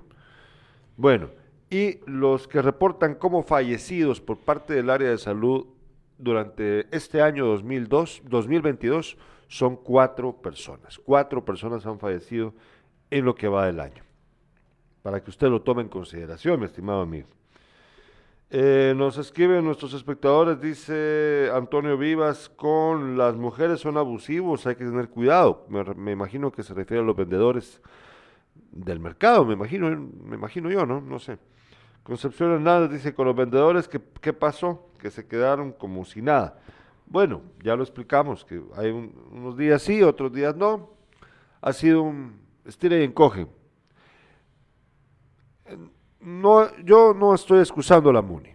Bueno, 0.98 1.30
y 1.70 2.00
los 2.06 2.48
que 2.48 2.62
reportan 2.62 3.16
como 3.16 3.44
fallecidos 3.44 4.22
por 4.22 4.40
parte 4.40 4.74
del 4.74 4.90
área 4.90 5.10
de 5.10 5.18
salud 5.18 5.68
durante 6.18 6.88
este 6.96 7.22
año 7.22 7.46
2002, 7.46 8.24
2022 8.26 9.18
son 9.50 9.76
cuatro 9.76 10.32
personas. 10.32 11.00
Cuatro 11.04 11.44
personas 11.44 11.86
han 11.86 12.00
fallecido 12.00 12.54
en 13.10 13.26
lo 13.26 13.36
que 13.36 13.48
va 13.48 13.66
del 13.66 13.80
año. 13.80 14.04
Para 15.02 15.22
que 15.22 15.32
usted 15.32 15.50
lo 15.50 15.64
tome 15.64 15.82
en 15.82 15.90
consideración, 15.90 16.60
mi 16.60 16.68
estimado 16.68 17.02
amigo. 17.02 17.28
Eh, 18.52 18.94
nos 18.96 19.18
escriben 19.18 19.66
nuestros 19.66 19.94
espectadores, 19.94 20.62
dice 20.62 21.50
Antonio 21.54 21.98
Vivas, 21.98 22.50
con 22.50 23.18
las 23.18 23.36
mujeres 23.36 23.80
son 23.80 23.98
abusivos, 23.98 24.66
hay 24.68 24.76
que 24.76 24.86
tener 24.86 25.10
cuidado. 25.10 25.66
Me, 25.68 26.12
imagino 26.12 26.52
que 26.52 26.64
se 26.64 26.74
refiere 26.74 27.02
a 27.02 27.06
los 27.06 27.16
vendedores 27.16 27.82
del 28.72 29.00
mercado, 29.00 29.46
me 29.46 29.54
imagino, 29.54 29.90
me 30.24 30.36
imagino 30.36 30.70
yo, 30.70 30.86
¿no? 30.86 31.02
No 31.02 31.20
sé. 31.20 31.40
Concepción 32.04 32.52
Hernández 32.52 32.92
dice, 32.92 33.14
con 33.14 33.28
los 33.28 33.36
vendedores, 33.36 33.88
¿qué, 33.88 34.00
qué 34.22 34.34
pasó? 34.34 34.92
Que 35.00 35.12
se 35.12 35.28
quedaron 35.28 35.72
como 35.72 36.06
si 36.06 36.22
nada. 36.22 36.60
Bueno, 37.10 37.42
ya 37.64 37.76
lo 37.76 37.84
explicamos, 37.84 38.46
que 38.46 38.62
hay 38.76 38.92
un- 38.92 39.14
unos 39.32 39.58
días 39.58 39.82
sí, 39.82 40.02
otros 40.04 40.32
días 40.32 40.56
no. 40.56 40.92
Ha 41.62 41.74
sido 41.74 42.04
un 42.04 42.40
estira 42.66 42.98
y 42.98 43.04
encoge. 43.04 43.48
No, 46.22 46.76
yo 46.84 47.14
no 47.14 47.34
estoy 47.34 47.60
excusando 47.60 48.12
la 48.12 48.22
MUNI. 48.22 48.50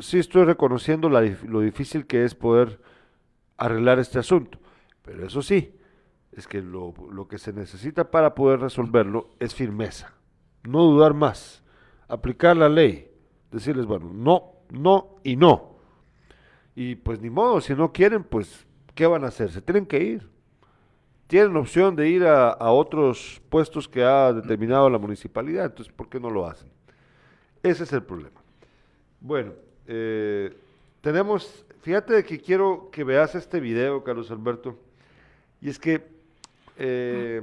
Sí 0.00 0.18
estoy 0.18 0.44
reconociendo 0.44 1.08
lo 1.08 1.60
difícil 1.60 2.06
que 2.06 2.24
es 2.24 2.34
poder 2.34 2.80
arreglar 3.56 3.98
este 3.98 4.18
asunto. 4.18 4.58
Pero 5.02 5.26
eso 5.26 5.42
sí, 5.42 5.74
es 6.32 6.46
que 6.46 6.62
lo, 6.62 6.94
lo 7.12 7.28
que 7.28 7.38
se 7.38 7.52
necesita 7.52 8.10
para 8.10 8.34
poder 8.34 8.60
resolverlo 8.60 9.30
es 9.38 9.54
firmeza. 9.54 10.12
No 10.62 10.82
dudar 10.84 11.14
más. 11.14 11.62
Aplicar 12.08 12.56
la 12.56 12.68
ley. 12.68 13.10
Decirles, 13.50 13.86
bueno, 13.86 14.10
no, 14.12 14.52
no 14.70 15.16
y 15.24 15.36
no. 15.36 15.69
Y 16.80 16.94
pues 16.94 17.20
ni 17.20 17.28
modo, 17.28 17.60
si 17.60 17.74
no 17.74 17.92
quieren, 17.92 18.24
pues, 18.24 18.64
¿qué 18.94 19.06
van 19.06 19.22
a 19.24 19.26
hacer? 19.26 19.52
Se 19.52 19.60
tienen 19.60 19.84
que 19.84 20.02
ir. 20.02 20.26
Tienen 21.26 21.54
opción 21.58 21.94
de 21.94 22.08
ir 22.08 22.24
a, 22.24 22.48
a 22.48 22.72
otros 22.72 23.42
puestos 23.50 23.86
que 23.86 24.02
ha 24.02 24.32
determinado 24.32 24.88
la 24.88 24.96
municipalidad, 24.96 25.66
entonces, 25.66 25.92
¿por 25.92 26.08
qué 26.08 26.18
no 26.18 26.30
lo 26.30 26.46
hacen? 26.46 26.70
Ese 27.62 27.84
es 27.84 27.92
el 27.92 28.02
problema. 28.02 28.40
Bueno, 29.20 29.52
eh, 29.86 30.56
tenemos, 31.02 31.66
fíjate 31.82 32.14
de 32.14 32.24
que 32.24 32.40
quiero 32.40 32.88
que 32.90 33.04
veas 33.04 33.34
este 33.34 33.60
video, 33.60 34.02
Carlos 34.02 34.30
Alberto, 34.30 34.78
y 35.60 35.68
es 35.68 35.78
que 35.78 36.02
eh, 36.78 37.42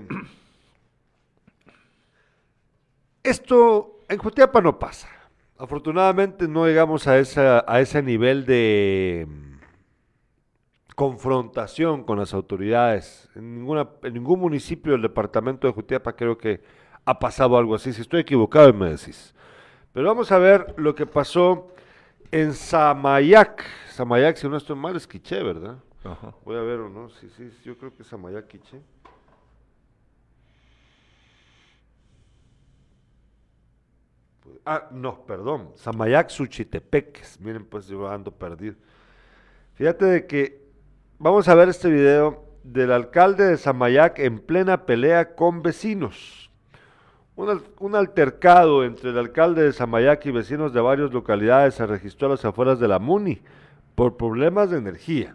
esto 3.21 3.99
en 4.09 4.17
Jutiapa 4.17 4.61
no 4.61 4.79
pasa. 4.79 5.16
Afortunadamente 5.60 6.47
no 6.47 6.68
llegamos 6.68 7.08
a, 7.08 7.18
esa, 7.18 7.66
a 7.68 7.82
ese 7.82 8.03
nivel 8.03 8.45
de 8.45 9.26
mm, 9.28 9.58
confrontación 10.95 12.03
con 12.03 12.20
las 12.20 12.34
autoridades. 12.34 13.28
En, 13.36 13.55
ninguna, 13.55 13.89
en 14.03 14.14
ningún 14.14 14.39
municipio 14.39 14.91
del 14.91 15.01
departamento 15.01 15.66
de 15.66 15.74
Jutiapa 15.74 16.14
creo 16.16 16.38
que 16.38 16.62
ha 17.05 17.18
pasado 17.18 17.58
algo 17.58 17.74
así. 17.74 17.91
Si 17.91 18.01
estoy 18.01 18.22
equivocado, 18.22 18.72
me 18.72 18.91
decís. 18.91 19.34
Pero 19.93 20.08
vamos 20.08 20.32
a 20.32 20.38
ver 20.38 20.76
lo 20.78 20.93
que 20.93 21.08
pasó 21.08 21.70
en 22.30 22.53
Samayac. 22.53 23.66
Samayac, 23.89 24.36
si 24.36 24.47
no 24.47 24.58
estoy 24.58 24.76
mal, 24.76 24.95
es 24.95 25.08
Quiché, 25.08 25.41
¿verdad? 25.41 25.80
Ajá. 26.03 26.36
Voy 26.45 26.55
a 26.55 26.62
ver 26.62 26.82
o 26.82 26.89
no. 26.89 27.10
Sí, 27.10 27.30
sí, 27.36 27.49
yo 27.64 27.78
creo 27.78 27.95
que 27.95 28.03
es 28.03 28.08
Samayac 28.08 28.47
Quiché. 28.47 28.80
Ah, 34.70 34.89
no, 34.91 35.22
perdón. 35.26 35.70
Samayac 35.76 36.30
Suchitepeques. 36.30 37.39
Miren, 37.39 37.63
pues 37.65 37.88
yo 37.88 38.05
ando 38.09 38.32
perdido. 38.32 38.76
Fíjate 39.76 40.03
de 40.05 40.28
que 40.28 40.61
vamos 41.20 41.47
a 41.47 41.55
ver 41.55 41.70
este 41.70 41.89
video 41.89 42.43
del 42.63 42.91
alcalde 42.91 43.45
de 43.45 43.55
Samayac 43.55 44.20
en 44.20 44.39
plena 44.39 44.86
pelea 44.86 45.36
con 45.36 45.61
vecinos. 45.61 46.51
Un, 47.38 47.49
al- 47.49 47.63
un 47.80 47.95
altercado 47.95 48.84
entre 48.84 49.11
el 49.11 49.18
alcalde 49.18 49.63
de 49.63 49.72
Samayac 49.72 50.26
y 50.26 50.32
vecinos 50.32 50.74
de 50.74 50.82
varias 50.82 51.13
localidades 51.13 51.76
se 51.76 51.86
registró 51.86 52.28
a 52.28 52.32
las 52.32 52.43
afueras 52.43 52.78
de 52.78 52.89
la 52.89 52.99
MUNI 52.99 53.41
por 53.95 54.18
problemas 54.18 54.70
de 54.70 54.80
energía. 54.80 55.34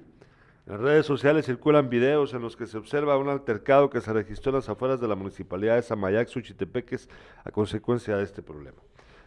En 0.67 0.79
redes 0.79 1.07
sociales 1.07 1.47
circulan 1.47 1.89
videos 1.89 2.35
en 2.35 2.43
los 2.43 2.55
que 2.55 2.67
se 2.67 2.77
observa 2.77 3.17
un 3.17 3.31
altercado 3.31 3.89
que 3.89 4.03
se 4.03 4.13
registró 4.13 4.51
en 4.51 4.57
las 4.57 4.69
afueras 4.69 5.01
de 5.01 5.09
la 5.09 5.15
municipalidad 5.15 5.77
de 5.77 5.83
Samayac, 5.83 6.29
Suchitepeques, 6.29 7.09
a 7.45 7.51
consecuencia 7.51 8.15
de 8.17 8.25
este 8.25 8.43
problema. 8.43 8.77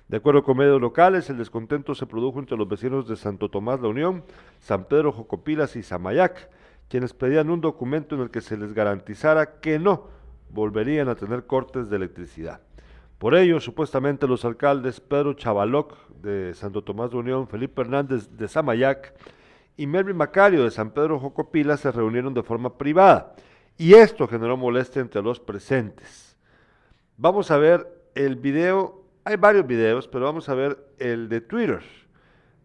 De 0.07 0.17
acuerdo 0.17 0.43
con 0.43 0.57
medios 0.57 0.79
locales, 0.79 1.29
el 1.29 1.37
descontento 1.37 1.95
se 1.95 2.05
produjo 2.05 2.39
entre 2.39 2.57
los 2.57 2.67
vecinos 2.67 3.07
de 3.07 3.15
Santo 3.15 3.49
Tomás 3.49 3.81
La 3.81 3.87
Unión, 3.87 4.23
San 4.59 4.85
Pedro 4.85 5.11
Jocopilas 5.11 5.75
y 5.75 5.83
Samayac, 5.83 6.49
quienes 6.89 7.13
pedían 7.13 7.49
un 7.49 7.61
documento 7.61 8.13
en 8.13 8.21
el 8.21 8.29
que 8.29 8.41
se 8.41 8.55
les 8.55 8.73
garantizara 8.73 9.59
que 9.59 9.79
no 9.79 10.07
volverían 10.49 11.09
a 11.09 11.15
tener 11.15 11.45
cortes 11.47 11.89
de 11.89 11.95
electricidad. 11.95 12.61
Por 13.17 13.33
ello, 13.33 13.59
supuestamente 13.59 14.27
los 14.27 14.45
alcaldes 14.45 14.99
Pedro 14.99 15.33
Chavaloc 15.33 15.95
de 16.21 16.53
Santo 16.53 16.83
Tomás 16.83 17.11
de 17.11 17.17
Unión, 17.17 17.47
Felipe 17.47 17.81
Hernández 17.81 18.29
de 18.37 18.47
Samayac 18.47 19.13
y 19.77 19.87
Melvin 19.87 20.17
Macario 20.17 20.63
de 20.63 20.71
San 20.71 20.91
Pedro 20.91 21.19
Jocopila 21.19 21.77
se 21.77 21.91
reunieron 21.91 22.33
de 22.33 22.43
forma 22.43 22.77
privada 22.77 23.35
y 23.77 23.93
esto 23.93 24.27
generó 24.27 24.57
molestia 24.57 25.01
entre 25.01 25.21
los 25.21 25.39
presentes. 25.39 26.37
Vamos 27.17 27.51
a 27.51 27.57
ver 27.57 27.87
el 28.15 28.35
video, 28.35 29.04
hay 29.25 29.37
varios 29.37 29.65
videos, 29.65 30.07
pero 30.07 30.25
vamos 30.25 30.47
a 30.49 30.53
ver 30.53 30.77
el 30.99 31.27
de 31.27 31.41
Twitter, 31.41 31.81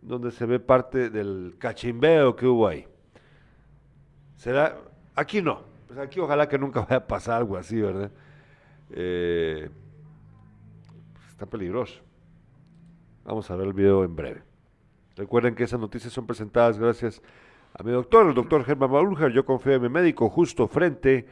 donde 0.03 0.31
se 0.31 0.45
ve 0.45 0.61
parte 0.61 1.09
del 1.09 1.57
cachimbeo 1.59 2.37
que 2.37 2.47
hubo 2.47 2.69
ahí. 2.69 2.87
Será, 4.37 4.77
aquí 5.15 5.41
no, 5.41 5.63
pues 5.87 5.99
aquí 5.99 6.21
ojalá 6.21 6.49
que 6.49 6.59
nunca 6.59 6.81
vaya 6.89 6.97
a 6.97 7.07
pasar 7.07 7.39
algo 7.39 7.57
así, 7.57 7.81
¿verdad? 7.81 8.11
Eh, 8.91 9.71
está 11.31 11.47
peligroso. 11.47 12.03
Vamos 13.25 13.51
a 13.51 13.57
ver 13.57 13.67
el 13.67 13.73
video 13.73 14.05
en 14.05 14.15
breve. 14.15 14.43
Recuerden 15.17 15.55
que 15.55 15.65
esas 15.65 15.81
noticias 15.81 16.13
son 16.13 16.27
presentadas 16.27 16.79
gracias 16.79 17.23
a 17.73 17.83
mi 17.83 17.91
doctor, 17.91 18.29
el 18.29 18.35
doctor 18.35 18.65
Germán 18.65 18.91
Maulger. 18.91 19.33
Yo 19.33 19.47
confío 19.47 19.75
en 19.75 19.83
mi 19.83 19.89
médico 19.89 20.29
justo 20.29 20.69
frente 20.69 21.27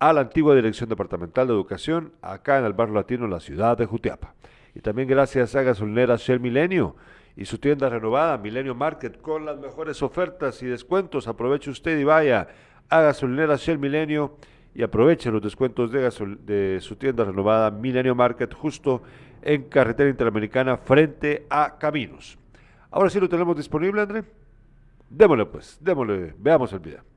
a 0.00 0.12
la 0.12 0.22
antigua 0.22 0.56
Dirección 0.56 0.88
Departamental 0.88 1.46
de 1.46 1.52
Educación, 1.52 2.12
acá 2.20 2.58
en 2.58 2.64
el 2.64 2.72
barrio 2.72 2.96
latino, 2.96 3.26
en 3.26 3.30
la 3.30 3.40
ciudad 3.40 3.76
de 3.76 3.86
Jutiapa. 3.86 4.34
Y 4.74 4.80
también 4.80 5.08
gracias 5.08 5.54
a 5.54 5.62
gasolinera 5.62 6.16
Shell 6.16 6.40
Milenio 6.40 6.96
y 7.36 7.44
su 7.44 7.58
tienda 7.58 7.88
renovada, 7.88 8.38
Milenio 8.38 8.74
Market, 8.74 9.20
con 9.20 9.44
las 9.44 9.58
mejores 9.58 10.02
ofertas 10.02 10.62
y 10.62 10.66
descuentos. 10.66 11.28
Aproveche 11.28 11.70
usted 11.70 11.98
y 11.98 12.04
vaya 12.04 12.48
a 12.88 13.00
gasolinera 13.00 13.56
Shell 13.56 13.78
Milenio 13.78 14.36
y 14.74 14.82
aproveche 14.82 15.30
los 15.30 15.42
descuentos 15.42 15.92
de, 15.92 16.08
gasol- 16.08 16.38
de 16.38 16.78
su 16.80 16.96
tienda 16.96 17.24
renovada, 17.24 17.70
Milenio 17.70 18.14
Market, 18.14 18.54
justo 18.54 19.02
en 19.42 19.64
carretera 19.64 20.08
interamericana 20.08 20.78
frente 20.78 21.46
a 21.50 21.76
Caminos. 21.78 22.38
Ahora 22.90 23.10
sí 23.10 23.20
lo 23.20 23.28
tenemos 23.28 23.56
disponible, 23.56 24.00
André. 24.00 24.24
Démosle 25.10 25.46
pues, 25.46 25.78
démosle, 25.80 26.34
veamos 26.38 26.72
el 26.72 26.78
video. 26.78 27.11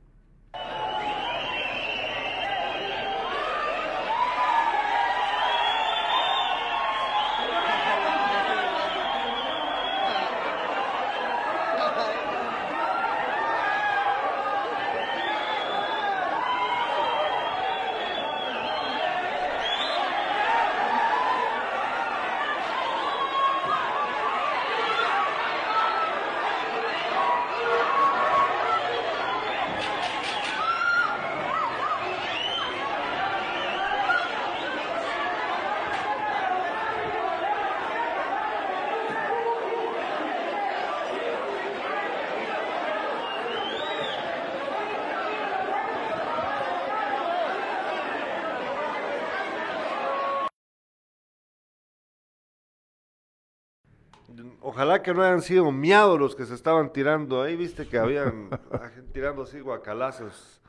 Que 55.06 55.14
no 55.14 55.22
hayan 55.22 55.44
sido 55.44 55.72
miados 55.72 56.20
los 56.20 56.36
que 56.36 56.48
se 56.48 56.56
estaban 56.56 56.92
tirando 56.92 57.44
ahí, 57.44 57.56
viste 57.56 57.88
que 57.88 58.00
habían 58.00 58.50
tirando 59.14 59.44
así 59.44 59.60
guacalazos 59.60 60.60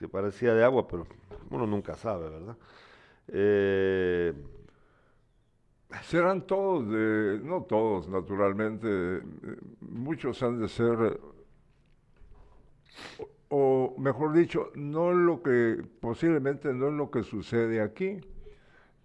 que 0.00 0.08
parecía 0.08 0.52
de 0.52 0.64
agua, 0.64 0.88
pero 0.88 1.06
uno 1.48 1.64
nunca 1.64 1.94
sabe, 1.94 2.28
¿verdad? 2.28 2.56
Eh, 3.28 4.34
Serán 6.02 6.42
todos, 6.42 6.90
de, 6.90 7.40
no 7.42 7.62
todos, 7.62 8.08
naturalmente, 8.08 9.22
muchos 9.80 10.42
han 10.42 10.60
de 10.60 10.68
ser, 10.68 11.20
o, 13.48 13.94
o 13.94 13.98
mejor 13.98 14.32
dicho, 14.34 14.70
no 14.74 15.12
lo 15.12 15.40
que, 15.40 15.82
posiblemente 16.00 16.74
no 16.74 16.88
es 16.88 16.94
lo 16.94 17.10
que 17.10 17.22
sucede 17.22 17.80
aquí, 17.80 18.20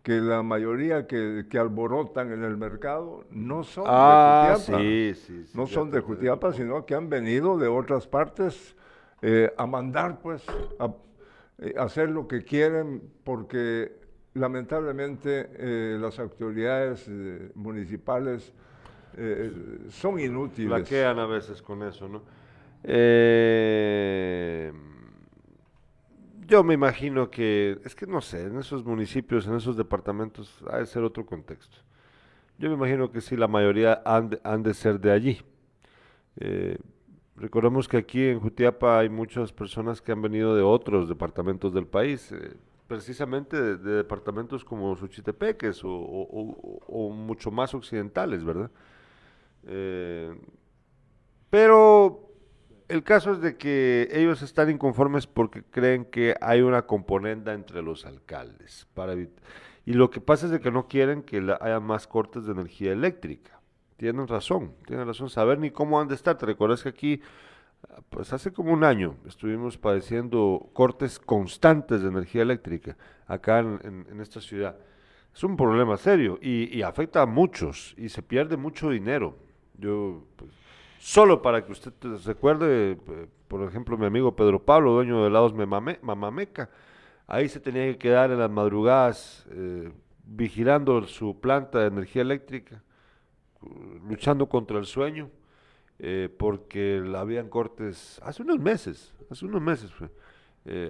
que 0.04 0.20
la 0.20 0.44
mayoría 0.44 1.08
que, 1.08 1.46
que 1.50 1.58
alborotan 1.58 2.34
en 2.34 2.44
el 2.44 2.58
mercado 2.58 3.24
no 3.32 3.64
son 3.64 3.86
ah, 3.88 4.50
de 4.50 4.56
Jutiapa. 4.56 4.82
sí, 4.82 5.14
sí, 5.16 5.46
sí, 5.46 5.58
no 5.58 5.66
son 5.66 5.92
de 5.92 6.02
Jutiapa, 6.02 6.52
sino 6.52 6.86
que 6.86 6.94
han 6.94 7.10
venido 7.10 7.58
de 7.58 7.70
otras 7.70 8.06
partes 8.06 8.76
eh, 9.22 9.52
a 9.58 9.66
mandar, 9.66 10.20
pues, 10.20 10.44
a 10.78 10.94
eh, 11.60 11.74
hacer 11.80 12.10
lo 12.10 12.28
que 12.28 12.44
quieren, 12.44 13.02
porque 13.24 13.94
lamentablemente 14.34 15.50
eh, 15.54 15.98
las 15.98 16.20
autoridades 16.20 17.06
eh, 17.08 17.52
municipales 17.56 18.52
eh, 19.16 19.54
son 19.90 20.20
inútiles. 20.20 20.68
Flaquean 20.68 21.18
a 21.20 21.28
veces 21.28 21.62
con 21.62 21.82
eso, 21.82 22.10
¿no? 22.10 22.24
Eh, 22.84 24.74
yo 26.48 26.64
me 26.64 26.74
imagino 26.74 27.30
que, 27.32 27.80
es 27.86 27.96
que 27.96 28.08
no 28.08 28.22
sé, 28.22 28.44
en 28.46 28.58
esos 28.60 28.84
municipios, 28.86 29.48
en 29.48 29.56
esos 29.56 29.78
departamentos, 29.78 30.64
ha 30.70 30.78
de 30.80 30.86
ser 30.86 31.04
otro 31.04 31.26
contexto. 31.26 31.78
Yo 32.60 32.70
me 32.70 32.76
imagino 32.76 33.12
que 33.12 33.22
sí, 33.22 33.38
la 33.38 33.48
mayoría 33.48 34.02
han 34.06 34.64
de, 34.64 34.74
ser 34.74 35.00
de 35.00 35.12
allí. 35.12 35.42
Eh, 36.40 36.78
recordemos 37.36 37.88
que 37.88 37.98
aquí 37.98 38.26
en 38.28 38.40
Jutiapa 38.40 39.00
hay 39.00 39.10
muchas 39.10 39.52
personas 39.54 40.02
que 40.02 40.12
han 40.12 40.22
venido 40.22 40.56
de 40.56 40.64
otros 40.64 41.10
departamentos 41.10 41.74
del 41.74 41.88
país, 41.88 42.32
eh, 42.32 42.56
precisamente 42.88 43.62
de, 43.62 43.78
de 43.78 43.92
departamentos 43.98 44.66
como 44.66 44.96
Suchitepeques 44.96 45.84
o- 45.86 45.90
o 46.88 47.10
mucho 47.12 47.52
más 47.52 47.74
occidentales, 47.74 48.44
¿verdad? 48.44 48.72
Eh, 49.68 50.34
pero 51.50 52.33
el 52.90 53.04
caso 53.04 53.32
es 53.32 53.42
de 53.42 53.58
que 53.58 54.10
ellos 54.12 54.42
están 54.42 54.70
inconformes 54.70 55.28
porque 55.28 55.64
creen 55.64 56.06
que 56.06 56.36
hay 56.42 56.62
una 56.62 56.84
componenda 56.84 57.54
entre 57.54 57.82
los 57.82 58.06
alcaldes. 58.06 58.88
Para 58.94 59.16
y 59.86 59.94
lo 59.94 60.10
que 60.10 60.22
pasa 60.22 60.46
es 60.46 60.52
de 60.52 60.60
que 60.62 60.72
no 60.72 60.88
quieren 60.88 61.24
que 61.24 61.42
la- 61.42 61.58
haya 61.62 61.80
más 61.80 62.08
cortes 62.08 62.46
de 62.46 62.54
energía 62.54 62.92
eléctrica. 62.94 63.60
Tienen 63.98 64.28
razón, 64.28 64.74
tienen 64.86 65.06
razón. 65.08 65.30
Saber 65.30 65.60
ni 65.60 65.72
cómo 65.72 66.00
han 66.00 66.08
de 66.08 66.16
estar. 66.16 66.38
Te 66.38 66.46
recuerdas 66.46 66.84
que 66.84 66.90
aquí, 66.90 67.22
pues 68.10 68.32
hace 68.34 68.52
como 68.54 68.72
un 68.74 68.84
año, 68.84 69.18
estuvimos 69.28 69.78
padeciendo 69.78 70.70
cortes 70.74 71.20
constantes 71.20 72.02
de 72.02 72.08
energía 72.10 72.42
eléctrica 72.44 72.98
acá 73.28 73.60
en, 73.60 73.80
en- 73.84 74.08
en 74.10 74.22
esta 74.22 74.40
ciudad. 74.42 74.78
Es 75.34 75.44
un 75.44 75.58
problema 75.58 75.98
serio 75.98 76.38
y, 76.42 76.76
y 76.78 76.82
afecta 76.84 77.22
a 77.22 77.26
muchos 77.26 77.94
y 77.98 78.10
se 78.10 78.22
pierde 78.22 78.56
mucho 78.56 78.90
dinero. 78.90 79.38
Yo, 79.78 80.26
pues, 80.36 80.52
solo 81.04 81.42
para 81.42 81.66
que 81.66 81.74
usted 81.74 81.92
te 81.92 82.08
recuerde, 82.26 82.92
eh, 82.94 83.28
por 83.50 83.62
ejemplo, 83.68 83.98
mi 83.98 84.06
amigo 84.06 84.38
Pedro 84.38 84.64
Pablo, 84.64 84.94
dueño 84.94 85.22
de 85.22 85.28
helados 85.28 85.54
Mamameca, 85.54 86.70
ahí 87.28 87.50
se 87.50 87.60
tenía 87.60 87.86
que 87.88 87.98
quedar 87.98 88.32
en 88.32 88.40
las 88.40 88.50
madrugadas 88.50 89.46
eh, 89.52 89.92
vigilando 90.24 91.06
su 91.06 91.42
planta 91.42 91.80
de 91.80 91.88
energía 91.88 92.22
eléctrica, 92.22 92.82
eh, 93.62 94.00
luchando 94.08 94.48
contra 94.48 94.80
el 94.80 94.86
sueño, 94.86 95.30
eh, 96.00 96.30
porque 96.38 97.04
habían 97.18 97.50
cortes, 97.50 98.22
hace 98.24 98.42
unos 98.42 98.60
meses, 98.60 99.14
hace 99.30 99.46
unos 99.46 99.62
meses 99.62 99.92
fue, 99.92 100.10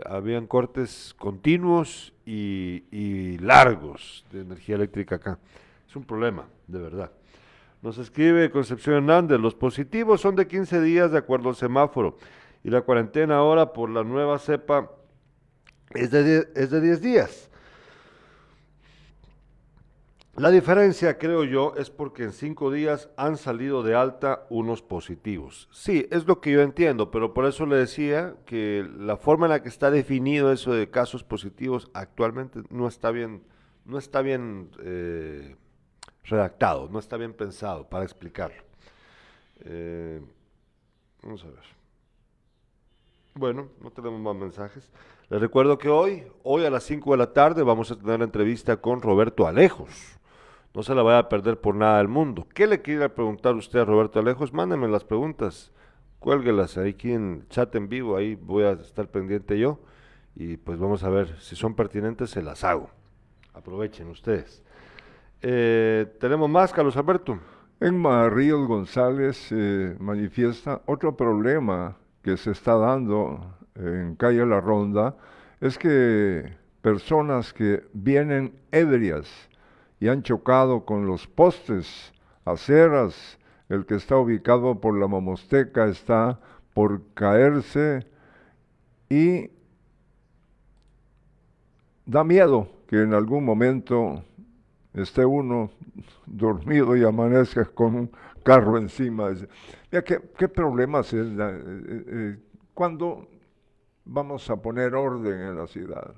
habían 0.05 0.45
cortes 0.45 1.15
continuos 1.17 2.13
y, 2.23 2.83
y 2.91 3.39
largos 3.39 4.23
de 4.31 4.41
energía 4.41 4.75
eléctrica 4.75 5.15
acá. 5.15 5.39
Es 5.89 5.95
un 5.95 6.03
problema, 6.03 6.45
de 6.67 6.79
verdad. 6.79 7.11
Nos 7.83 7.97
escribe 7.97 8.49
Concepción 8.49 8.95
Hernández, 8.95 9.41
los 9.41 9.55
positivos 9.55 10.21
son 10.21 10.37
de 10.37 10.47
15 10.47 10.79
días 10.79 11.11
de 11.11 11.17
acuerdo 11.17 11.49
al 11.49 11.55
semáforo 11.57 12.17
y 12.63 12.69
la 12.69 12.81
cuarentena 12.81 13.35
ahora 13.35 13.73
por 13.73 13.89
la 13.89 14.05
nueva 14.05 14.39
cepa 14.39 14.89
es 15.93 16.09
de 16.09 16.23
10, 16.23 16.47
es 16.55 16.71
de 16.71 16.79
10 16.79 17.01
días. 17.01 17.49
La 20.37 20.49
diferencia, 20.49 21.17
creo 21.17 21.43
yo, 21.43 21.73
es 21.77 21.89
porque 21.89 22.23
en 22.23 22.31
cinco 22.31 22.71
días 22.71 23.09
han 23.17 23.35
salido 23.35 23.83
de 23.83 23.95
alta 23.95 24.47
unos 24.49 24.81
positivos. 24.81 25.67
Sí, 25.73 26.07
es 26.09 26.25
lo 26.25 26.39
que 26.39 26.53
yo 26.53 26.61
entiendo, 26.61 27.11
pero 27.11 27.33
por 27.33 27.45
eso 27.45 27.65
le 27.65 27.75
decía 27.75 28.35
que 28.45 28.89
la 28.97 29.17
forma 29.17 29.45
en 29.45 29.51
la 29.51 29.61
que 29.61 29.67
está 29.67 29.91
definido 29.91 30.53
eso 30.53 30.73
de 30.73 30.89
casos 30.89 31.25
positivos 31.25 31.91
actualmente 31.93 32.61
no 32.69 32.87
está 32.87 33.11
bien, 33.11 33.43
no 33.83 33.97
está 33.97 34.21
bien 34.21 34.71
eh, 34.81 35.57
redactado, 36.23 36.89
no 36.89 36.99
está 36.99 37.17
bien 37.17 37.33
pensado 37.33 37.87
para 37.87 38.03
explicarlo. 38.03 38.61
Eh, 39.65 40.21
vamos 41.21 41.43
a 41.43 41.47
ver. 41.47 41.83
Bueno, 43.35 43.69
no 43.81 43.89
tenemos 43.91 44.19
más 44.19 44.35
mensajes. 44.35 44.89
Les 45.29 45.41
recuerdo 45.41 45.77
que 45.77 45.89
hoy, 45.89 46.23
hoy 46.43 46.65
a 46.65 46.69
las 46.69 46.83
5 46.83 47.11
de 47.11 47.17
la 47.17 47.33
tarde, 47.33 47.63
vamos 47.63 47.91
a 47.91 47.97
tener 47.97 48.19
la 48.19 48.25
entrevista 48.25 48.77
con 48.77 49.01
Roberto 49.01 49.47
Alejos. 49.47 49.89
No 50.73 50.83
se 50.83 50.95
la 50.95 51.03
vaya 51.03 51.19
a 51.19 51.29
perder 51.29 51.59
por 51.59 51.75
nada 51.75 51.97
del 51.97 52.07
mundo. 52.07 52.47
¿Qué 52.53 52.67
le 52.67 52.81
quiere 52.81 53.09
preguntar 53.09 53.55
usted 53.55 53.79
a 53.79 53.85
Roberto 53.85 54.19
Alejos? 54.19 54.53
Mándenme 54.53 54.87
las 54.87 55.03
preguntas, 55.03 55.71
cuélguelas 56.19 56.77
ahí 56.77 56.91
aquí 56.91 57.11
en 57.11 57.45
chat 57.49 57.73
en 57.75 57.89
vivo, 57.89 58.17
ahí 58.17 58.35
voy 58.35 58.63
a 58.63 58.71
estar 58.71 59.07
pendiente 59.07 59.59
yo 59.59 59.79
y 60.35 60.57
pues 60.57 60.79
vamos 60.79 61.03
a 61.03 61.09
ver 61.09 61.39
si 61.39 61.55
son 61.55 61.75
pertinentes, 61.75 62.31
se 62.31 62.41
las 62.41 62.63
hago. 62.63 62.89
Aprovechen 63.53 64.07
ustedes. 64.07 64.62
Eh, 65.45 66.05
Tenemos 66.21 66.49
más, 66.49 66.71
Carlos 66.71 66.95
Alberto. 66.95 67.37
Emma 67.81 68.29
Ríos 68.29 68.65
González 68.65 69.49
eh, 69.51 69.93
manifiesta 69.99 70.81
otro 70.85 71.17
problema 71.17 71.97
que 72.21 72.37
se 72.37 72.51
está 72.51 72.77
dando 72.77 73.57
en 73.75 74.15
calle 74.15 74.45
La 74.45 74.61
Ronda, 74.61 75.17
es 75.59 75.77
que 75.77 76.53
personas 76.81 77.51
que 77.51 77.83
vienen 77.91 78.53
ebrias 78.71 79.27
y 79.99 80.07
han 80.07 80.23
chocado 80.23 80.85
con 80.85 81.07
los 81.07 81.27
postes, 81.27 82.13
aceras, 82.45 83.37
el 83.67 83.85
que 83.85 83.95
está 83.95 84.15
ubicado 84.15 84.79
por 84.79 84.97
la 84.97 85.09
Mamosteca 85.09 85.87
está 85.87 86.39
por 86.73 87.01
caerse 87.15 88.07
y 89.09 89.49
da 92.05 92.23
miedo 92.23 92.69
que 92.87 93.01
en 93.01 93.13
algún 93.13 93.43
momento 93.43 94.23
esté 94.93 95.25
uno 95.25 95.71
dormido 96.25 96.95
y 96.95 97.03
amanezca 97.03 97.65
con 97.65 97.95
un 97.95 98.11
carro 98.43 98.77
encima. 98.77 99.29
Mira, 99.91 100.03
¿qué, 100.03 100.47
problemas 100.47 101.13
es? 101.13 101.27
la- 101.27 101.51
eh, 101.51 102.03
eh, 102.07 102.37
¿Cuándo 102.73 103.27
vamos 104.05 104.49
a 104.49 104.55
poner 104.57 104.95
orden 104.95 105.39
en 105.39 105.57
la 105.57 105.67
ciudad? 105.67 106.13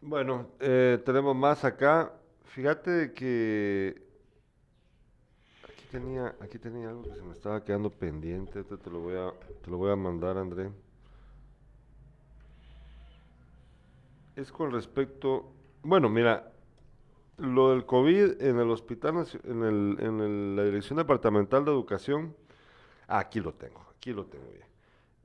Bueno, 0.00 0.46
eh, 0.60 1.00
tenemos 1.04 1.34
más 1.36 1.64
acá. 1.64 2.12
Fíjate 2.44 3.12
que 3.12 4.02
aquí 5.64 5.84
tenía, 5.90 6.34
aquí 6.40 6.58
tenía 6.58 6.88
algo 6.88 7.02
que 7.02 7.14
se 7.14 7.22
me 7.22 7.32
estaba 7.32 7.62
quedando 7.64 7.90
pendiente. 7.90 8.62
Te 8.64 8.90
lo 8.90 9.00
voy 9.00 9.16
a, 9.16 9.32
te 9.62 9.70
lo 9.70 9.78
voy 9.78 9.90
a 9.92 9.96
mandar, 9.96 10.38
André. 10.38 10.70
Es 14.36 14.52
con 14.52 14.70
respecto, 14.70 15.52
bueno, 15.82 16.08
mira, 16.08 16.52
lo 17.38 17.70
del 17.70 17.84
COVID 17.84 18.40
en 18.42 18.58
el 18.58 18.70
hospital, 18.70 19.26
en, 19.44 19.62
el, 19.62 19.96
en 20.00 20.20
el- 20.20 20.56
la 20.56 20.64
Dirección 20.64 20.96
Departamental 20.96 21.64
de 21.64 21.70
Educación, 21.70 22.34
ah, 23.08 23.18
aquí 23.18 23.40
lo 23.40 23.52
tengo, 23.52 23.84
aquí 23.96 24.12
lo 24.12 24.24
tengo 24.24 24.46
bien. 24.52 24.66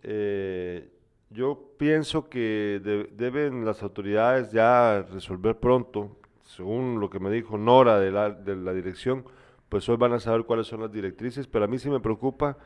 Eh, 0.03 0.89
yo 1.30 1.72
pienso 1.78 2.28
que 2.30 2.82
de- 2.84 3.09
deben 3.16 3.64
las 3.66 3.82
autoridades 3.84 4.51
ya 4.51 5.03
resolver 5.12 5.57
pronto, 5.57 6.18
según 6.43 6.99
lo 6.99 7.09
que 7.09 7.20
me 7.20 7.32
dijo 7.32 7.57
Nora 7.57 7.99
de 7.99 8.12
la, 8.12 8.30
de 8.32 8.55
la 8.57 8.74
dirección, 8.74 9.24
pues 9.70 9.88
hoy 9.88 9.95
van 9.95 10.12
a 10.12 10.20
saber 10.20 10.43
cuáles 10.43 10.68
son 10.68 10.82
las 10.82 10.91
directrices, 10.91 11.47
pero 11.47 11.64
a 11.64 11.68
mí 11.68 11.80
sí 11.80 11.89
me 11.89 12.01
preocupa 12.01 12.57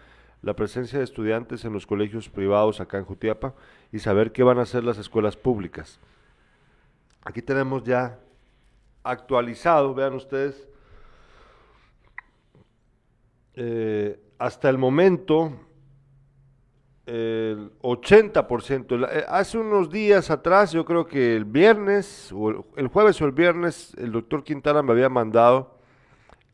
la 0.41 0.55
presencia 0.55 0.97
de 0.97 1.05
estudiantes 1.05 1.63
en 1.65 1.73
los 1.73 1.85
colegios 1.85 2.29
privados 2.29 2.79
acá 2.81 2.97
en 2.97 3.05
Jutiapa 3.05 3.53
y 3.91 3.99
saber 3.99 4.31
qué 4.31 4.41
van 4.41 4.57
a 4.57 4.63
hacer 4.63 4.83
las 4.83 4.97
escuelas 4.97 5.37
públicas. 5.37 5.99
Aquí 7.23 7.41
tenemos 7.43 7.83
ya 7.83 8.19
actualizado, 9.05 9.93
vean 9.93 10.13
ustedes, 10.15 10.67
eh, 13.55 14.19
hasta 14.37 14.69
el 14.69 14.77
momento, 14.77 15.53
el 17.05 17.71
80%. 17.81 18.97
La- 18.97 19.07
eh, 19.13 19.25
Hace 19.27 19.57
unos 19.57 19.89
días 19.89 20.29
atrás, 20.31 20.71
yo 20.71 20.83
creo 20.85 21.05
que 21.05 21.35
el 21.35 21.45
viernes, 21.45 22.31
o 22.33 22.49
el, 22.49 22.61
el 22.77 22.87
jueves 22.87 23.21
o 23.21 23.25
el 23.25 23.31
viernes, 23.31 23.93
el 23.97 24.11
doctor 24.11 24.43
Quintana 24.43 24.81
me 24.81 24.91
había 24.91 25.09
mandado 25.09 25.75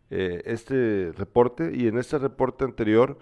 eh, 0.09 0.41
este 0.45 1.13
reporte 1.17 1.71
y 1.73 1.87
en 1.87 1.97
este 1.97 2.17
reporte 2.17 2.65
anterior 2.65 3.17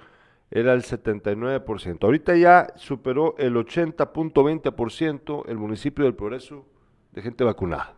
era 0.50 0.74
el 0.74 0.82
79%. 0.82 2.04
Ahorita 2.04 2.36
ya 2.36 2.74
superó 2.76 3.36
el 3.38 3.56
80.20% 3.56 5.44
el 5.48 5.58
municipio 5.60 6.06
del 6.06 6.16
Progreso 6.16 6.66
de 7.12 7.22
gente 7.22 7.44
vacunada. 7.44 7.94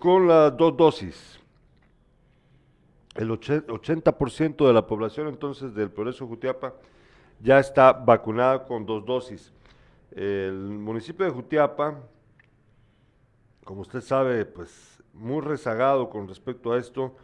Con 0.00 0.26
las 0.26 0.56
dos 0.56 0.76
dosis. 0.78 1.38
El 3.14 3.28
80% 3.28 4.66
de 4.66 4.72
la 4.72 4.86
población 4.86 5.28
entonces 5.28 5.74
del 5.74 5.90
Progreso 5.90 6.26
Jutiapa 6.26 6.72
ya 7.38 7.58
está 7.58 7.92
vacunada 7.92 8.64
con 8.64 8.86
dos 8.86 9.04
dosis. 9.04 9.52
El 10.12 10.54
municipio 10.54 11.26
de 11.26 11.32
Jutiapa, 11.32 11.98
como 13.62 13.82
usted 13.82 14.00
sabe, 14.00 14.46
pues 14.46 15.02
muy 15.12 15.42
rezagado 15.42 16.08
con 16.08 16.26
respecto 16.26 16.72
a 16.72 16.78
esto, 16.78 17.14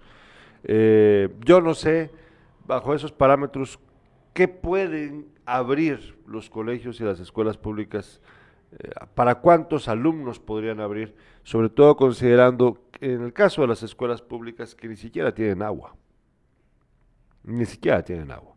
Eh, 0.64 1.28
yo 1.44 1.60
no 1.60 1.74
sé, 1.74 2.10
bajo 2.66 2.94
esos 2.94 3.12
parámetros, 3.12 3.78
qué 4.34 4.48
pueden 4.48 5.28
abrir 5.46 6.18
los 6.26 6.50
colegios 6.50 7.00
y 7.02 7.04
las 7.04 7.20
escuelas 7.20 7.58
públicas, 7.58 8.22
eh, 8.72 8.92
para 9.16 9.36
cuántos 9.36 9.88
alumnos 9.88 10.40
podrían 10.40 10.80
abrir, 10.80 11.16
sobre 11.44 11.70
todo 11.70 11.96
considerando, 11.96 12.84
en 13.02 13.24
el 13.24 13.34
caso 13.34 13.62
de 13.62 13.68
las 13.68 13.84
escuelas 13.84 14.22
públicas, 14.22 14.76
que 14.76 14.88
ni 14.88 14.96
siquiera 14.96 15.34
tienen 15.34 15.62
agua. 15.62 15.96
Ni 17.44 17.66
siquiera 17.66 18.04
tienen 18.04 18.32
agua. 18.32 18.56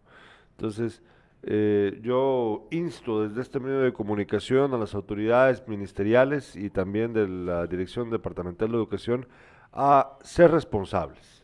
Entonces, 0.50 1.02
eh, 1.44 1.98
yo 2.02 2.68
insto 2.70 3.26
desde 3.26 3.40
este 3.40 3.58
medio 3.58 3.80
de 3.80 3.92
comunicación 3.92 4.74
a 4.74 4.78
las 4.78 4.94
autoridades 4.94 5.66
ministeriales 5.66 6.54
y 6.54 6.70
también 6.70 7.12
de 7.12 7.26
la 7.26 7.66
Dirección 7.66 8.10
Departamental 8.10 8.70
de 8.70 8.76
Educación 8.76 9.26
a 9.72 10.18
ser 10.22 10.52
responsables. 10.52 11.42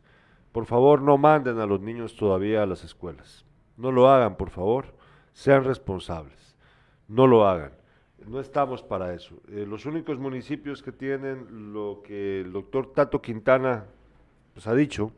Por 0.52 0.66
favor, 0.66 1.02
no 1.02 1.18
manden 1.18 1.58
a 1.58 1.66
los 1.66 1.80
niños 1.80 2.16
todavía 2.16 2.62
a 2.62 2.66
las 2.66 2.84
escuelas. 2.84 3.47
No 3.78 3.92
lo 3.92 4.08
hagan, 4.10 4.36
por 4.36 4.50
favor. 4.50 4.94
Sean 5.32 5.64
responsables. 5.64 6.56
No 7.06 7.26
lo 7.26 7.46
hagan. 7.46 7.72
No 8.26 8.40
estamos 8.40 8.82
para 8.82 9.14
eso. 9.14 9.40
Eh, 9.48 9.64
los 9.66 9.86
únicos 9.86 10.18
municipios 10.18 10.82
que 10.82 10.92
tienen 10.92 11.72
lo 11.72 12.02
que 12.04 12.40
el 12.40 12.52
doctor 12.52 12.92
Tato 12.92 13.22
Quintana 13.22 13.86
pues, 14.52 14.66
ha 14.66 14.74
dicho, 14.74 15.12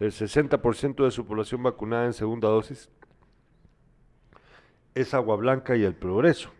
el 0.00 0.10
60% 0.10 1.04
de 1.04 1.10
su 1.10 1.26
población 1.26 1.62
vacunada 1.62 2.06
en 2.06 2.14
segunda 2.14 2.48
dosis, 2.48 2.88
es 4.94 5.12
Agua 5.12 5.36
Blanca 5.36 5.76
y 5.76 5.84
el 5.84 5.94
Progreso. 5.94 6.50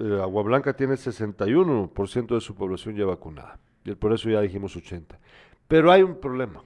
Eh, 0.00 0.18
Agua 0.22 0.42
Blanca 0.42 0.72
tiene 0.74 0.94
61% 0.94 2.34
de 2.34 2.40
su 2.40 2.54
población 2.54 2.96
ya 2.96 3.04
vacunada. 3.04 3.60
Y 3.84 3.90
el 3.90 3.98
Progreso 3.98 4.30
ya 4.30 4.40
dijimos 4.40 4.74
80%. 4.74 5.18
Pero 5.68 5.92
hay 5.92 6.02
un 6.02 6.18
problema. 6.18 6.62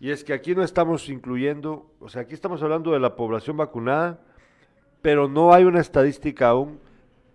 Y 0.00 0.10
es 0.10 0.22
que 0.22 0.32
aquí 0.32 0.54
no 0.54 0.62
estamos 0.62 1.08
incluyendo, 1.08 1.90
o 2.00 2.08
sea, 2.08 2.22
aquí 2.22 2.34
estamos 2.34 2.62
hablando 2.62 2.92
de 2.92 3.00
la 3.00 3.16
población 3.16 3.56
vacunada, 3.56 4.20
pero 5.02 5.28
no 5.28 5.52
hay 5.52 5.64
una 5.64 5.80
estadística 5.80 6.48
aún 6.48 6.78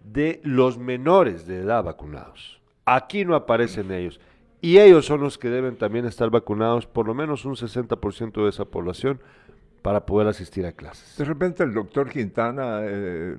de 0.04 0.40
los 0.44 0.78
menores 0.78 1.46
de 1.46 1.60
edad 1.60 1.84
vacunados. 1.84 2.62
Aquí 2.86 3.26
no 3.26 3.36
aparecen 3.36 3.92
ellos. 3.92 4.20
Y 4.62 4.80
ellos 4.80 5.06
son 5.06 5.20
los 5.20 5.38
que 5.38 5.50
deben 5.50 5.78
también 5.78 6.06
estar 6.06 6.30
vacunados, 6.30 6.88
por 6.88 7.06
lo 7.06 7.14
menos 7.14 7.44
un 7.44 7.56
60% 7.56 8.44
de 8.44 8.50
esa 8.50 8.64
población, 8.64 9.20
para 9.82 10.06
poder 10.06 10.30
asistir 10.30 10.66
a 10.66 10.72
clases. 10.72 11.18
De 11.18 11.26
repente 11.26 11.64
el 11.64 11.74
doctor 11.74 12.10
Quintana 12.10 12.80
eh, 12.84 13.38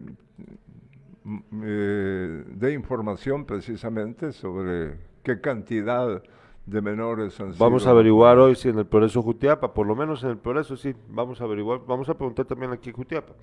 eh, 1.63 2.45
de 2.47 2.73
información 2.75 3.47
precisamente 3.47 4.33
sobre 4.33 4.99
qué 5.23 5.41
cantidad 5.41 6.23
de 6.67 6.81
menores 6.81 7.39
han 7.41 7.57
Vamos 7.59 7.87
a 7.87 7.91
averiguar 7.91 8.39
hoy 8.39 8.55
si 8.55 8.69
en 8.69 8.79
el 8.79 8.87
Progreso 8.87 9.23
Jutiapa, 9.23 9.75
por 9.75 9.87
lo 9.87 9.95
menos 9.95 10.23
en 10.25 10.31
el 10.31 10.39
Progreso 10.39 10.77
sí, 10.77 10.95
vamos 11.09 11.41
a 11.41 11.45
averiguar, 11.45 11.81
vamos 11.87 12.09
a 12.09 12.15
preguntar 12.15 12.47
también 12.47 12.73
aquí 12.73 12.91
en 12.91 12.97
Jutiapa. 12.97 13.35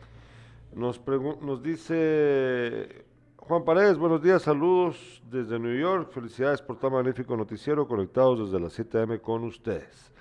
Nos, 0.73 1.01
nos 1.41 1.61
dice 1.61 3.05
Juan 3.37 3.63
Paredes, 3.65 3.97
buenos 3.97 4.21
días, 4.21 4.41
saludos 4.41 5.21
desde 5.29 5.59
New 5.59 5.77
York, 5.77 6.11
felicidades 6.11 6.61
por 6.61 6.79
tan 6.79 6.93
magnífico 6.93 7.35
noticiero, 7.35 7.87
conectados 7.87 8.39
desde 8.39 8.59
las 8.59 8.73
7 8.73 9.01
am 9.01 9.19
con 9.19 9.43
ustedes. 9.43 10.11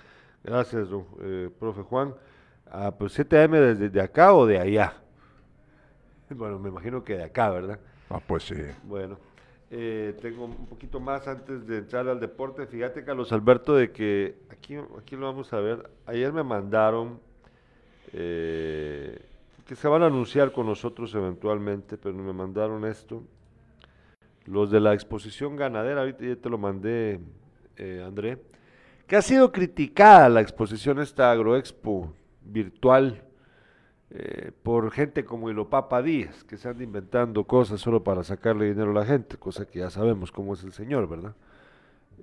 Gracias, 0.43 0.89
eh, 1.21 1.49
profe 1.59 1.81
Juan. 1.81 2.13
Ah, 2.69 2.91
pues 2.97 3.13
7 3.13 3.43
am 3.43 3.51
desde 3.51 3.89
de 3.89 4.01
acá 4.01 4.33
o 4.33 4.45
de 4.45 4.59
allá. 4.59 4.93
Bueno, 6.33 6.59
me 6.59 6.69
imagino 6.69 7.03
que 7.03 7.17
de 7.17 7.25
acá, 7.25 7.49
¿verdad? 7.49 7.77
Ah, 8.09 8.21
pues 8.25 8.43
sí. 8.43 8.55
Bueno, 8.83 9.17
eh, 9.73 10.17
tengo 10.21 10.43
un 10.43 10.67
poquito 10.67 10.99
más 10.99 11.29
antes 11.29 11.65
de 11.65 11.77
entrar 11.77 12.05
al 12.09 12.19
deporte. 12.19 12.67
Fíjate, 12.67 13.05
Carlos 13.05 13.31
Alberto, 13.31 13.73
de 13.73 13.91
que 13.91 14.35
aquí, 14.49 14.75
aquí 14.99 15.15
lo 15.15 15.27
vamos 15.27 15.53
a 15.53 15.61
ver. 15.61 15.89
Ayer 16.05 16.33
me 16.33 16.43
mandaron 16.43 17.21
eh, 18.11 19.17
que 19.65 19.75
se 19.77 19.87
van 19.87 20.03
a 20.03 20.07
anunciar 20.07 20.51
con 20.51 20.65
nosotros 20.65 21.15
eventualmente, 21.15 21.97
pero 21.97 22.13
me 22.13 22.33
mandaron 22.33 22.83
esto. 22.83 23.23
Los 24.45 24.71
de 24.71 24.81
la 24.81 24.93
exposición 24.93 25.55
ganadera, 25.55 26.01
ahorita 26.01 26.25
ya 26.25 26.35
te 26.35 26.49
lo 26.49 26.57
mandé, 26.57 27.21
eh, 27.77 28.03
André, 28.05 28.39
que 29.07 29.15
ha 29.15 29.21
sido 29.21 29.53
criticada 29.53 30.27
la 30.27 30.41
exposición 30.41 30.99
esta 30.99 31.31
Agroexpo 31.31 32.11
virtual 32.41 33.23
eh, 34.13 34.51
por 34.63 34.91
gente 34.91 35.23
como 35.23 35.49
Ilopapa 35.49 36.01
Díaz, 36.01 36.43
que 36.43 36.57
se 36.57 36.67
anda 36.67 36.83
inventando 36.83 37.45
cosas 37.45 37.79
solo 37.79 38.03
para 38.03 38.25
sacarle 38.25 38.65
dinero 38.65 38.91
a 38.91 38.93
la 38.93 39.05
gente, 39.05 39.37
cosa 39.37 39.65
que 39.65 39.79
ya 39.79 39.89
sabemos 39.89 40.33
cómo 40.33 40.53
es 40.53 40.63
el 40.65 40.73
señor, 40.73 41.07
¿verdad? 41.07 41.33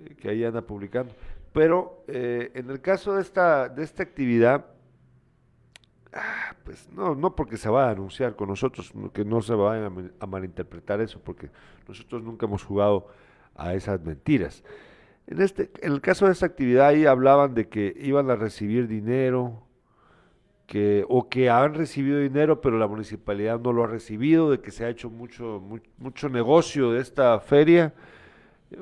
Eh, 0.05 0.15
que 0.17 0.29
ahí 0.29 0.45
anda 0.45 0.61
publicando. 0.61 1.15
Pero 1.55 2.05
eh, 2.07 2.51
en 2.55 2.69
el 2.69 2.83
caso 2.83 3.15
de 3.15 3.23
esta, 3.23 3.71
de 3.71 3.85
esta 3.85 4.03
actividad, 4.03 4.67
ah, 6.13 6.55
pues 6.63 6.91
no, 6.93 7.15
no 7.15 7.35
porque 7.35 7.57
se 7.57 7.71
va 7.71 7.89
a 7.89 7.93
anunciar 7.93 8.37
con 8.37 8.49
nosotros, 8.49 8.93
que 9.15 9.25
no 9.25 9.41
se 9.41 9.55
vayan 9.55 10.13
a, 10.21 10.25
a 10.25 10.27
malinterpretar 10.27 11.01
eso, 11.01 11.23
porque 11.25 11.49
nosotros 11.89 12.23
nunca 12.23 12.45
hemos 12.45 12.63
jugado 12.65 13.09
a 13.55 13.73
esas 13.73 13.99
mentiras. 14.03 14.63
En, 15.27 15.41
este, 15.41 15.71
en 15.81 15.93
el 15.93 16.03
caso 16.03 16.27
de 16.27 16.33
esta 16.33 16.45
actividad 16.45 16.89
ahí 16.89 17.07
hablaban 17.07 17.55
de 17.55 17.69
que 17.69 17.95
iban 17.99 18.31
a 18.31 18.37
recibir 18.37 18.89
dinero, 18.89 19.63
que, 20.69 21.07
o 21.09 21.31
que 21.31 21.49
han 21.49 21.73
recibido 21.73 22.21
dinero, 22.21 22.61
pero 22.61 22.79
la 22.79 22.87
municipalidad 22.87 23.59
no 23.59 23.73
lo 23.73 23.85
ha 23.85 23.87
recibido, 23.87 24.51
de 24.51 24.61
que 24.61 24.71
se 24.71 24.85
ha 24.85 24.91
hecho 24.91 25.09
mucho, 25.09 25.63
mucho 25.97 26.29
negocio 26.29 26.93
de 26.93 27.01
esta 27.01 27.41
feria 27.41 27.95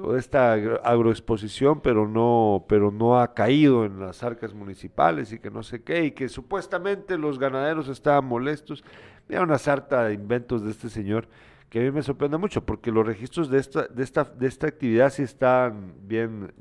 o 0.02 0.14
de 0.14 0.18
esta 0.18 0.54
agroexposición, 0.54 1.80
pero 1.80 2.08
no, 2.08 2.64
pero 2.68 2.90
no 2.90 3.20
ha 3.20 3.34
caído 3.34 3.84
en 3.84 4.00
las 4.00 4.24
arcas 4.24 4.52
municipales 4.52 5.32
y 5.32 5.38
que 5.38 5.48
no 5.48 5.62
sé 5.62 5.84
qué, 5.84 6.06
y 6.06 6.10
que 6.10 6.28
supuestamente 6.28 7.16
los 7.16 7.38
ganaderos 7.38 7.88
estaban 7.88 8.24
molestos. 8.24 8.82
Mira 9.28 9.42
una 9.42 9.58
sarta 9.58 10.06
de 10.06 10.14
inventos 10.14 10.64
de 10.64 10.72
este 10.72 10.88
señor 10.88 11.28
que 11.70 11.78
a 11.78 11.82
mí 11.82 11.92
me 11.92 12.02
sorprende 12.02 12.36
mucho, 12.36 12.66
porque 12.66 12.90
los 12.90 13.06
registros 13.06 13.48
de 13.48 13.58
esta, 13.60 13.86
de 13.86 14.02
esta, 14.02 14.24
de 14.24 14.48
esta 14.48 14.66
actividad 14.66 15.10
sí 15.10 15.22
están 15.22 15.94
bien, 16.02 16.52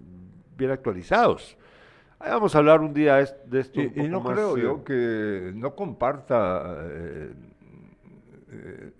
bien 0.56 0.70
actualizados 0.70 1.58
vamos 2.20 2.56
a 2.56 2.58
hablar 2.60 2.82
un 2.82 2.94
día 2.94 3.16
de 3.16 3.60
esto. 3.60 3.82
Y, 3.82 4.08
no 4.08 4.24
creo 4.24 4.58
yo 4.58 4.84
que 4.84 5.52
no 5.56 5.76
comparta 5.76 6.78
eh, 6.82 7.34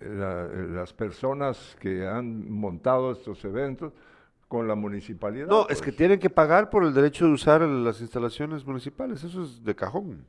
eh, 0.00 0.66
las 0.70 0.92
personas 0.92 1.76
que 1.80 2.06
han 2.06 2.50
montado 2.50 3.12
estos 3.12 3.44
eventos 3.44 3.92
con 4.48 4.68
la 4.68 4.74
municipalidad. 4.74 5.46
No, 5.46 5.68
es 5.68 5.80
que 5.80 5.86
pues. 5.86 5.96
tienen 5.96 6.18
que 6.18 6.30
pagar 6.30 6.70
por 6.70 6.84
el 6.84 6.94
derecho 6.94 7.26
de 7.26 7.32
usar 7.32 7.62
las 7.62 8.00
instalaciones 8.00 8.66
municipales. 8.66 9.24
Eso 9.24 9.42
es 9.42 9.64
de 9.64 9.74
cajón. 9.74 10.24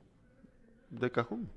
De 0.90 1.12
cajón. 1.12 1.50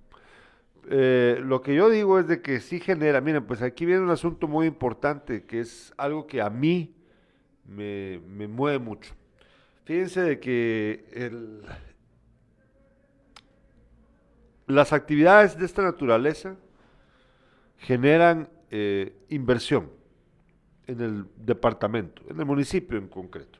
Eh, 0.89 1.41
lo 1.43 1.61
que 1.63 1.75
yo 1.75 1.89
digo 1.91 2.19
es 2.19 2.27
de 2.27 2.43
que 2.43 2.61
sí 2.61 2.81
genera, 2.81 3.21
miren, 3.21 3.45
pues 3.45 3.63
aquí 3.63 3.87
viene 3.87 4.03
un 4.03 4.11
asunto 4.11 4.49
muy 4.49 4.67
importante 4.67 5.45
que 5.45 5.61
es 5.61 5.93
algo 5.97 6.27
que 6.27 6.41
a 6.41 6.51
mí 6.51 6.95
me, 7.67 8.21
me 8.27 8.49
mueve 8.49 8.79
mucho. 8.79 9.15
Fíjense 9.91 10.21
de 10.21 10.39
que 10.39 11.33
las 14.69 14.93
actividades 14.93 15.59
de 15.59 15.67
esta 15.67 15.83
naturaleza 15.83 16.55
generan 17.77 18.49
eh, 18.71 19.17
inversión 19.31 19.91
en 20.87 21.01
el 21.01 21.27
departamento, 21.39 22.23
en 22.31 22.39
el 22.39 22.47
municipio 22.47 22.99
en 22.99 23.09
concreto. 23.09 23.59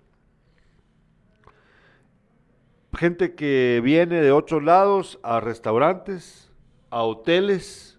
Gente 2.95 3.35
que 3.35 3.81
viene 3.83 4.21
de 4.21 4.31
otros 4.31 4.63
lados 4.63 5.19
a 5.25 5.41
restaurantes, 5.41 6.53
a 6.91 7.03
hoteles, 7.03 7.99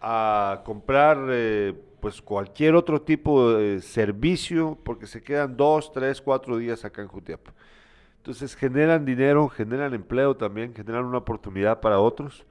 a 0.00 0.62
comprar 0.64 1.18
eh, 1.30 1.80
pues 2.00 2.22
cualquier 2.22 2.74
otro 2.74 3.02
tipo 3.02 3.52
de 3.54 3.80
servicio, 3.80 4.78
porque 4.84 5.06
se 5.06 5.22
quedan 5.22 5.56
dos, 5.56 5.92
tres, 5.92 6.20
cuatro 6.20 6.56
días 6.56 6.84
acá 6.84 7.02
en 7.02 7.08
Jutiapa. 7.08 7.52
Entonces 8.18 8.54
generan 8.54 9.04
dinero, 9.04 9.48
generan 9.48 9.94
empleo 9.94 10.36
también, 10.36 10.74
generan 10.74 11.04
una 11.04 11.18
oportunidad 11.18 11.80
para 11.80 12.00
otros. 12.00 12.44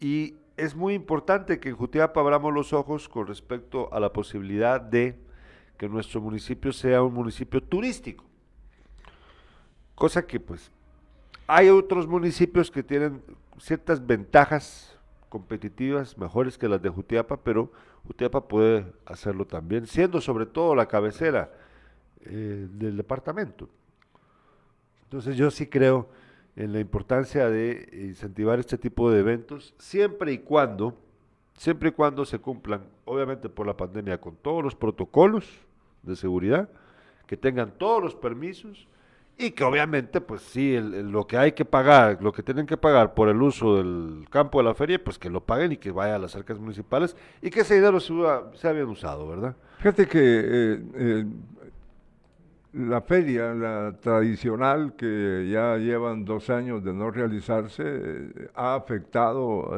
Y 0.00 0.36
es 0.56 0.74
muy 0.74 0.94
importante 0.94 1.60
que 1.60 1.70
en 1.70 1.76
Jutiapa 1.76 2.20
abramos 2.20 2.52
los 2.52 2.72
ojos 2.72 3.08
con 3.08 3.26
respecto 3.26 3.92
a 3.92 4.00
la 4.00 4.12
posibilidad 4.12 4.80
de 4.80 5.18
que 5.76 5.88
nuestro 5.88 6.20
municipio 6.20 6.72
sea 6.72 7.02
un 7.02 7.14
municipio 7.14 7.62
turístico. 7.62 8.24
Cosa 9.94 10.26
que 10.26 10.38
pues 10.38 10.70
hay 11.46 11.70
otros 11.70 12.06
municipios 12.06 12.70
que 12.70 12.82
tienen 12.82 13.22
ciertas 13.58 14.04
ventajas 14.04 14.98
competitivas 15.28 16.18
mejores 16.18 16.58
que 16.58 16.68
las 16.68 16.82
de 16.82 16.88
Jutiapa, 16.88 17.38
pero 17.38 17.72
Jutiapa 18.08 18.48
puede 18.48 18.86
hacerlo 19.04 19.46
también, 19.46 19.86
siendo 19.86 20.22
sobre 20.22 20.46
todo 20.46 20.74
la 20.74 20.86
cabecera 20.86 21.52
eh, 22.22 22.66
del 22.70 22.96
departamento. 22.96 23.68
Entonces 25.04 25.36
yo 25.36 25.50
sí 25.50 25.66
creo 25.66 26.08
en 26.56 26.72
la 26.72 26.80
importancia 26.80 27.50
de 27.50 27.86
incentivar 27.92 28.58
este 28.58 28.78
tipo 28.78 29.10
de 29.10 29.20
eventos, 29.20 29.74
siempre 29.78 30.32
y 30.32 30.38
cuando, 30.38 30.96
siempre 31.54 31.90
y 31.90 31.92
cuando 31.92 32.24
se 32.24 32.38
cumplan, 32.38 32.82
obviamente 33.04 33.50
por 33.50 33.66
la 33.66 33.76
pandemia, 33.76 34.18
con 34.18 34.36
todos 34.36 34.64
los 34.64 34.74
protocolos 34.74 35.46
de 36.02 36.16
seguridad, 36.16 36.70
que 37.26 37.36
tengan 37.36 37.72
todos 37.76 38.02
los 38.02 38.14
permisos 38.14 38.88
y 39.40 39.52
que 39.52 39.62
obviamente, 39.62 40.20
pues 40.20 40.42
sí, 40.42 40.76
lo 40.80 41.28
que 41.28 41.36
hay 41.36 41.52
que 41.52 41.64
pagar, 41.64 42.20
lo 42.20 42.32
que 42.32 42.42
tienen 42.42 42.66
que 42.66 42.76
pagar 42.76 43.14
por 43.14 43.28
el 43.28 43.40
uso 43.40 43.76
del 43.76 44.26
campo 44.30 44.58
de 44.58 44.64
la 44.64 44.74
feria, 44.74 45.02
pues 45.02 45.16
que 45.16 45.30
lo 45.30 45.40
paguen 45.40 45.70
y 45.70 45.76
que 45.76 45.92
vaya 45.92 46.16
a 46.16 46.18
las 46.18 46.34
arcas 46.34 46.58
municipales 46.58 47.16
y 47.40 47.48
que 47.48 47.60
ese 47.60 47.76
dinero 47.76 48.00
se, 48.00 48.12
se 48.54 48.84
usado, 48.84 49.28
¿verdad? 49.28 49.54
Fíjate 49.76 50.08
que 50.08 50.18
eh, 50.20 50.82
eh, 50.94 51.24
la 52.72 53.00
feria, 53.00 53.54
la 53.54 53.96
tradicional, 54.00 54.94
que 54.96 55.48
ya 55.48 55.76
llevan 55.76 56.24
dos 56.24 56.50
años 56.50 56.82
de 56.82 56.92
no 56.92 57.12
realizarse, 57.12 57.84
eh, 57.86 58.50
ha 58.56 58.74
afectado 58.74 59.70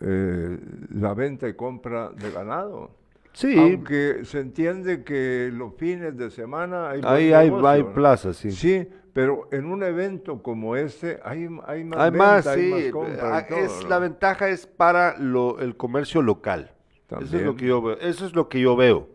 la 0.00 1.14
venta 1.14 1.48
y 1.48 1.54
compra 1.54 2.10
de 2.10 2.30
ganado. 2.30 2.99
Sí. 3.32 3.56
Aunque 3.58 4.24
se 4.24 4.40
entiende 4.40 5.04
que 5.04 5.50
los 5.52 5.74
fines 5.76 6.16
de 6.16 6.30
semana 6.30 6.90
hay 6.90 7.00
Ahí 7.04 7.32
hay, 7.32 7.52
hay 7.64 7.82
plazas, 7.82 8.36
sí. 8.36 8.50
Sí, 8.50 8.88
pero 9.12 9.48
en 9.52 9.66
un 9.66 9.82
evento 9.82 10.42
como 10.42 10.76
este 10.76 11.20
hay, 11.24 11.48
hay 11.66 11.84
más 11.84 11.98
hay 11.98 12.10
más, 12.10 12.44
sí. 12.54 12.90
Ah, 13.20 13.44
es, 13.48 13.84
la 13.88 13.98
ventaja 13.98 14.48
es 14.48 14.66
para 14.66 15.16
lo, 15.18 15.60
el 15.60 15.76
comercio 15.76 16.22
local. 16.22 16.72
Eso 17.20 17.36
es, 17.36 17.42
lo 17.42 17.56
que 17.56 17.66
yo 17.66 17.82
veo, 17.82 17.98
eso 17.98 18.24
es 18.24 18.34
lo 18.34 18.48
que 18.48 18.60
yo 18.60 18.76
veo 18.76 19.08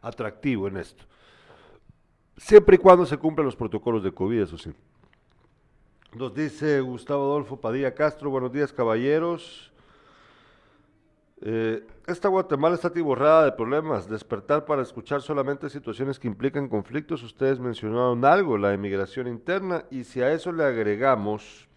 atractivo 0.00 0.68
en 0.68 0.78
esto. 0.78 1.04
Siempre 2.36 2.76
y 2.76 2.78
cuando 2.78 3.04
se 3.04 3.18
cumplan 3.18 3.44
los 3.44 3.56
protocolos 3.56 4.02
de 4.02 4.12
COVID, 4.12 4.40
eso 4.40 4.56
sí. 4.56 4.72
Nos 6.14 6.34
dice 6.34 6.80
Gustavo 6.80 7.24
Adolfo 7.24 7.60
Padilla 7.60 7.94
Castro, 7.94 8.30
buenos 8.30 8.52
días 8.52 8.72
caballeros. 8.72 9.71
Eh, 11.44 11.84
esta 12.06 12.28
Guatemala 12.28 12.76
está 12.76 12.88
atiborrada 12.88 13.44
de 13.44 13.52
problemas. 13.52 14.08
Despertar 14.08 14.64
para 14.64 14.82
escuchar 14.82 15.22
solamente 15.22 15.68
situaciones 15.68 16.20
que 16.20 16.28
implican 16.28 16.68
conflictos. 16.68 17.22
Ustedes 17.24 17.58
mencionaron 17.58 18.24
algo, 18.24 18.56
la 18.56 18.72
emigración 18.72 19.26
interna, 19.26 19.84
y 19.90 20.04
si 20.04 20.22
a 20.22 20.32
eso 20.32 20.52
le 20.52 20.64
agregamos 20.64 21.68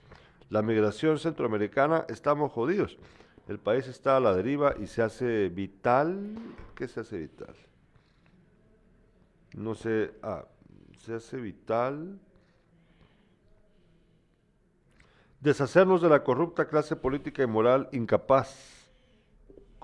la 0.49 0.61
migración 0.61 1.17
centroamericana, 1.17 2.05
estamos 2.09 2.51
jodidos. 2.51 2.99
El 3.47 3.57
país 3.57 3.87
está 3.87 4.17
a 4.17 4.19
la 4.19 4.35
deriva 4.35 4.75
y 4.79 4.85
se 4.85 5.01
hace 5.01 5.49
vital. 5.49 6.35
¿Qué 6.75 6.87
se 6.87 6.99
hace 6.99 7.17
vital? 7.17 7.55
No 9.55 9.73
sé. 9.73 10.13
Ah, 10.21 10.45
se 10.99 11.15
hace 11.15 11.37
vital. 11.37 12.19
Deshacernos 15.39 16.03
de 16.03 16.09
la 16.09 16.23
corrupta 16.23 16.67
clase 16.67 16.95
política 16.95 17.41
y 17.41 17.47
moral 17.47 17.89
incapaz 17.91 18.84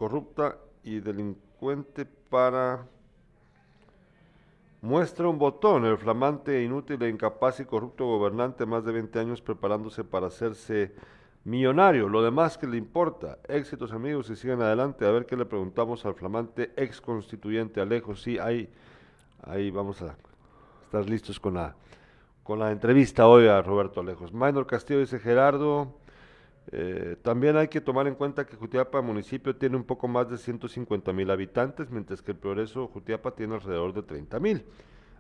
corrupta 0.02 0.58
y 0.84 1.00
delincuente 1.00 2.08
para... 2.08 2.88
Muestra 4.82 5.28
un 5.28 5.38
botón, 5.38 5.86
el 5.86 5.96
flamante, 5.96 6.64
inútil 6.64 7.04
e 7.04 7.10
incapaz 7.10 7.60
y 7.60 7.66
corrupto 7.66 8.08
gobernante, 8.08 8.66
más 8.66 8.84
de 8.84 8.94
20 8.94 9.20
años 9.20 9.44
preparándose 9.44 10.04
para 10.04 10.26
hacerse 10.26 10.96
millonario. 11.44 12.10
Lo 12.10 12.24
demás 12.24 12.58
que 12.58 12.66
le 12.66 12.78
importa. 12.78 13.38
Éxitos 13.48 13.92
amigos 13.92 14.28
y 14.32 14.36
sigan 14.36 14.64
adelante. 14.64 15.06
A 15.06 15.12
ver 15.12 15.28
qué 15.28 15.38
le 15.38 15.46
preguntamos 15.46 16.04
al 16.04 16.16
flamante 16.16 16.74
ex 16.78 17.00
constituyente 17.00 17.80
Alejo. 17.80 18.16
Sí, 18.16 18.40
ahí, 18.40 18.74
ahí 19.44 19.70
vamos 19.70 20.02
a 20.02 20.16
estar 20.86 21.08
listos 21.08 21.40
con 21.40 21.54
la, 21.54 21.76
con 22.42 22.58
la 22.58 22.72
entrevista 22.72 23.28
hoy 23.28 23.48
a 23.48 23.62
Roberto 23.62 24.00
Alejos. 24.00 24.34
Minor 24.34 24.66
Castillo 24.66 25.00
dice 25.00 25.20
Gerardo. 25.20 26.01
Eh, 26.72 27.18
también 27.22 27.58
hay 27.58 27.68
que 27.68 27.82
tomar 27.82 28.08
en 28.08 28.16
cuenta 28.16 28.46
que 28.46 28.56
Jutiapa 28.56 29.02
municipio 29.02 29.56
tiene 29.56 29.76
un 29.76 29.84
poco 29.84 30.08
más 30.08 30.30
de 30.30 30.38
150 30.38 31.12
mil 31.12 31.30
habitantes, 31.32 31.90
mientras 31.90 32.22
que 32.22 32.32
el 32.32 32.38
Progreso 32.38 32.88
Jutiapa 32.88 33.32
tiene 33.32 33.56
alrededor 33.56 33.94
de 33.94 34.04
30 34.04 34.40
mil 34.40 34.64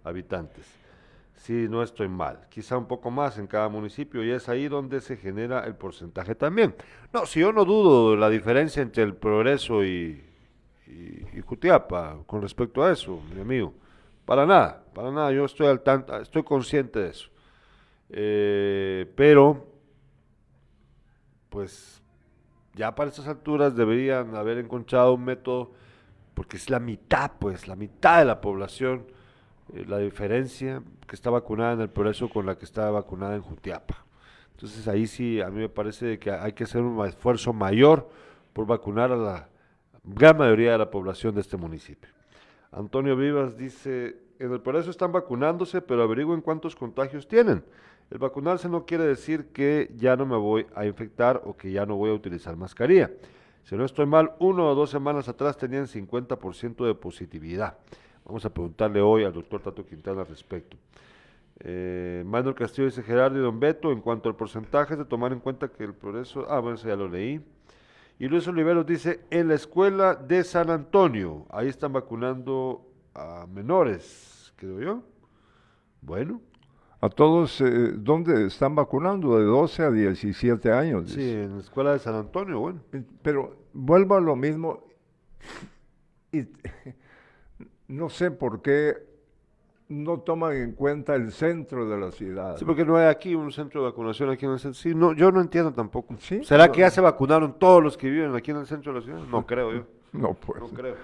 habitantes. 0.04 0.66
Si 1.36 1.54
no 1.68 1.82
estoy 1.82 2.08
mal, 2.08 2.48
quizá 2.50 2.78
un 2.78 2.86
poco 2.86 3.10
más 3.10 3.39
en 3.39 3.48
cada 3.48 3.68
municipio 3.68 4.24
y 4.24 4.30
es 4.30 4.48
ahí 4.48 4.68
donde 4.68 5.02
se 5.02 5.18
genera 5.18 5.66
el 5.66 5.76
porcentaje 5.76 6.36
también. 6.36 6.76
No, 7.12 7.26
si 7.26 7.39
yo 7.39 7.52
no 7.52 7.66
dudo 7.66 8.16
la 8.16 8.30
diferencia 8.30 8.84
entre 8.84 9.02
el 9.04 9.16
Progreso 9.16 9.84
y, 9.84 10.24
y, 10.86 11.42
Jutiapa 11.42 12.20
con 12.28 12.44
respecto 12.44 12.84
a 12.84 12.92
eso, 12.92 13.20
mi 13.34 13.42
amigo. 13.42 13.74
Para 14.26 14.46
nada, 14.46 14.84
para 14.94 15.12
nada, 15.12 15.32
yo 15.32 15.46
estoy 15.46 15.66
al 15.66 15.82
tanto, 15.82 16.16
estoy 16.22 16.44
consciente 16.44 17.00
de 17.00 17.10
eso. 17.10 17.30
Eh, 18.10 19.12
pero 19.16 19.71
pues 21.52 22.02
ya 22.74 22.95
para 22.95 23.10
estas 23.10 23.28
alturas 23.28 23.76
deberían 23.76 24.36
haber 24.36 24.58
encontrado 24.58 25.14
un 25.14 25.26
método, 25.26 25.72
porque 26.34 26.56
es 26.56 26.70
la 26.70 26.80
mitad, 26.80 27.34
pues, 27.39 27.68
la 27.68 27.76
mitad 27.76 28.20
de 28.20 28.26
la 28.26 28.39
población, 28.39 29.06
eh, 29.74 29.84
la 29.86 29.97
diferencia 29.97 30.82
que 31.06 31.16
está 31.16 31.30
vacunada 31.30 31.74
en 31.74 31.82
el 31.82 31.89
progreso 31.89 32.30
con 32.30 32.45
la 32.45 32.58
que 32.58 32.64
está 32.64 32.89
vacunada 32.89 33.36
en 33.36 33.41
Jutiapa. 33.41 34.06
Entonces 34.54 34.88
ahí 34.88 35.08
sí, 35.08 35.41
a 35.41 35.49
mí 35.49 35.60
me 35.60 35.70
parece 35.70 36.20
que 36.20 36.32
hay 36.32 36.54
que 36.54 36.64
hacer 36.64 36.82
un 36.82 37.06
esfuerzo 37.06 37.52
mayor 37.52 38.10
por 38.54 38.66
vacunar 38.66 39.12
a 39.12 39.18
la 39.18 39.49
gran 40.06 40.38
mayoría 40.38 40.72
de 40.72 40.78
la 40.78 40.89
población 40.89 41.36
de 41.36 41.41
este 41.41 41.58
municipio. 41.58 42.10
Antonio 42.72 43.18
Vivas 43.18 43.58
dice, 43.58 44.16
en 44.39 44.54
el 44.54 44.62
progreso 44.62 44.89
están 44.89 45.12
vacunándose, 45.12 45.82
pero 45.82 46.04
averigüen 46.04 46.39
cuántos 46.39 46.78
contagios 46.78 47.28
tienen. 47.28 47.66
El 48.12 48.18
vacunarse 48.18 48.68
no 48.68 48.86
quiere 48.86 49.05
decir 49.05 49.47
que 49.53 49.89
ya 49.95 50.18
no 50.18 50.26
me 50.26 50.36
voy 50.36 50.68
a 50.76 50.86
infectar 50.86 51.41
o 51.45 51.55
que 51.55 51.72
ya 51.72 51.86
no 51.86 51.95
voy 51.95 52.09
a 52.09 52.14
utilizar 52.14 52.57
mascarilla. 52.57 53.09
Si 53.64 53.76
no 53.78 53.86
estoy 53.86 54.05
mal, 54.05 54.34
uno 54.39 54.68
o 54.68 54.76
dos 54.76 54.89
semanas 54.89 55.30
atrás 55.30 55.55
tenían 55.55 55.88
50% 55.88 56.86
de 56.86 56.93
positividad. 56.93 57.78
Vamos 58.26 58.43
a 58.43 58.53
preguntarle 58.53 58.99
hoy 59.01 59.24
al 59.24 59.32
doctor 59.32 59.62
Tato 59.62 59.86
Quintana 59.86 60.22
al 60.22 60.28
respecto. 60.28 60.76
Eh, 61.59 62.24
Manuel 62.26 62.53
Castillo 62.53 62.88
dice 62.88 63.01
Gerardo 63.01 63.39
y 63.39 63.41
Don 63.41 63.62
Beto, 63.62 63.93
en 63.93 64.01
cuanto 64.01 64.28
al 64.28 64.36
porcentaje, 64.36 64.97
de 64.97 65.05
tomar 65.05 65.32
en 65.32 65.39
cuenta 65.39 65.70
que 65.70 65.86
el 65.86 65.93
progreso, 65.93 66.45
ah, 66.49 66.59
bueno, 66.59 66.76
eso 66.76 66.89
ya 66.89 66.97
lo 66.97 67.07
leí. 67.07 67.39
Y 68.20 68.28
Luis 68.28 68.45
Oliveros 68.45 68.86
dice, 68.86 69.22
en 69.30 69.47
la 69.47 69.53
escuela 69.53 70.16
de 70.16 70.43
San 70.43 70.70
Antonio, 70.70 71.45
ahí 71.49 71.70
están 71.70 71.93
vacunando 71.93 72.86
a 73.14 73.47
menores, 73.47 74.53
creo 74.57 74.82
yo. 74.82 75.03
Bueno, 76.01 76.41
a 77.02 77.10
todos, 77.10 77.60
eh, 77.62 77.93
¿dónde 77.95 78.45
están 78.45 78.76
vacunando? 78.76 79.38
De 79.39 79.43
12 79.43 79.84
a 79.84 79.91
17 79.91 80.72
años. 80.72 81.10
Sí, 81.10 81.32
en 81.32 81.56
la 81.56 81.60
escuela 81.62 81.93
de 81.93 81.99
San 81.99 82.14
Antonio, 82.14 82.60
bueno. 82.60 82.80
Pero 83.24 83.56
vuelvo 83.74 84.16
a 84.16 84.22
lo 84.22 84.36
mismo. 84.36 84.84
Y, 86.32 86.43
no 87.88 88.10
sé 88.10 88.30
por 88.30 88.62
qué 88.62 89.12
no 89.89 90.20
toman 90.20 90.54
en 90.54 90.74
cuenta 90.74 91.16
el 91.16 91.32
centro 91.32 91.89
de 91.89 91.97
la 91.97 92.12
ciudad. 92.12 92.58
Sí, 92.58 92.66
porque 92.66 92.86
no 92.86 92.95
hay 92.95 93.08
aquí 93.08 93.34
un 93.34 93.52
centro 93.52 93.82
de 93.82 93.89
vacunación 93.89 94.30
aquí 94.30 94.45
en 94.45 94.52
el 94.52 94.60
centro. 94.60 94.80
Sí, 94.80 94.93
no, 94.93 95.14
yo 95.14 95.32
no 95.32 95.41
entiendo 95.41 95.74
tampoco. 95.74 96.16
¿Será 96.43 96.72
que 96.72 96.82
ya 96.82 96.91
se 96.91 97.02
vacunaron 97.02 97.58
todos 97.58 97.82
los 97.84 97.97
que 97.97 98.12
viven 98.12 98.36
aquí 98.36 98.52
en 98.52 98.58
el 98.58 98.68
centro 98.68 98.93
de 98.93 98.99
la 98.99 99.06
ciudad? 99.06 99.22
No 99.30 99.45
creo 99.45 99.74
yo. 99.74 99.84
No, 100.14 100.34
pues. 100.34 100.62
No 100.62 100.68
creo. 100.68 100.95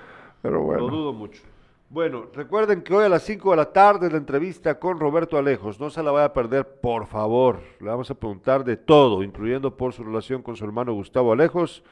Pero 0.41 0.61
bueno. 0.63 0.81
Lo 0.81 0.89
dudo 0.89 1.13
mucho. 1.13 1.41
Bueno, 1.89 2.25
recuerden 2.33 2.81
que 2.81 2.93
hoy 2.93 3.05
a 3.05 3.09
las 3.09 3.23
5 3.23 3.51
de 3.51 3.55
la 3.55 3.71
tarde 3.71 4.11
la 4.11 4.17
entrevista 4.17 4.77
con 4.77 4.99
Roberto 4.99 5.37
Alejos. 5.37 5.79
No 5.79 5.89
se 5.89 6.03
la 6.03 6.11
vaya 6.11 6.25
a 6.25 6.33
perder, 6.33 6.67
por 6.81 7.07
favor. 7.07 7.61
Le 7.79 7.87
vamos 7.87 8.11
a 8.11 8.15
preguntar 8.15 8.65
de 8.65 8.75
todo, 8.75 9.23
incluyendo 9.23 9.77
por 9.77 9.93
su 9.93 10.03
relación 10.03 10.41
con 10.43 10.57
su 10.57 10.65
hermano 10.65 10.91
Gustavo 10.91 11.31
Alejos, 11.31 11.85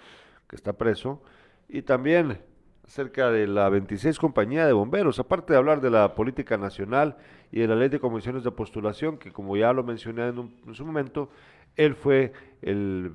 que 0.49 0.57
está 0.57 0.73
preso, 0.73 1.21
y 1.69 1.81
también 1.81 2.41
acerca 2.85 3.31
de 3.31 3.47
la 3.47 3.69
26 3.69 4.19
Compañía 4.19 4.67
de 4.67 4.73
Bomberos, 4.73 5.17
aparte 5.19 5.53
de 5.53 5.59
hablar 5.59 5.79
de 5.79 5.89
la 5.89 6.13
política 6.13 6.57
nacional 6.57 7.15
y 7.49 7.61
de 7.61 7.67
la 7.67 7.75
ley 7.77 7.87
de 7.87 8.01
comisiones 8.01 8.43
de 8.43 8.51
postulación, 8.51 9.17
que 9.17 9.31
como 9.31 9.55
ya 9.55 9.71
lo 9.71 9.85
mencioné 9.85 10.27
en, 10.27 10.53
en 10.67 10.75
su 10.75 10.85
momento, 10.85 11.29
él 11.77 11.95
fue 11.95 12.33
el, 12.61 13.13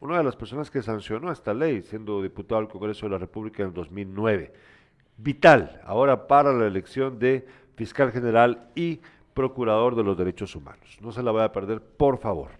una 0.00 0.18
de 0.18 0.24
las 0.24 0.34
personas 0.34 0.72
que 0.72 0.82
sancionó 0.82 1.30
esta 1.30 1.54
ley, 1.54 1.82
siendo 1.82 2.20
diputado 2.20 2.58
al 2.58 2.68
Congreso 2.68 3.06
de 3.06 3.12
la 3.12 3.18
República 3.18 3.62
en 3.62 3.68
el 3.68 3.74
2009 3.74 4.52
vital 5.18 5.80
ahora 5.84 6.26
para 6.26 6.52
la 6.52 6.66
elección 6.66 7.18
de 7.18 7.46
fiscal 7.76 8.12
general 8.12 8.68
y 8.74 9.00
procurador 9.34 9.94
de 9.96 10.02
los 10.04 10.16
derechos 10.16 10.54
humanos. 10.56 10.98
No 11.00 11.12
se 11.12 11.22
la 11.22 11.30
vaya 11.32 11.46
a 11.46 11.52
perder, 11.52 11.80
por 11.82 12.18
favor. 12.18 12.50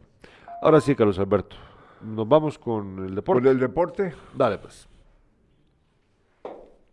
Ahora 0.63 0.81
sí, 0.81 0.95
Carlos 0.95 1.19
Alberto. 1.19 1.57
nos 2.03 2.29
vamos 2.29 2.59
con 2.59 2.99
el 2.99 3.15
Por 3.23 3.41
deporte. 3.43 3.49
el 3.51 3.59
deporte, 3.59 4.15
Dale, 4.35 4.59
pues. 4.59 4.89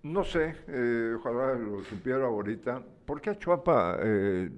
no 0.04 0.24
sé, 0.24 0.56
eh, 0.68 1.16
ojalá 1.18 1.54
lo 1.56 1.84
supiera 1.84 2.26
ahorita. 2.26 2.82
¿Por 3.06 3.22
qué 3.22 3.32
Achuapa? 3.32 3.98
eh, 4.00 4.50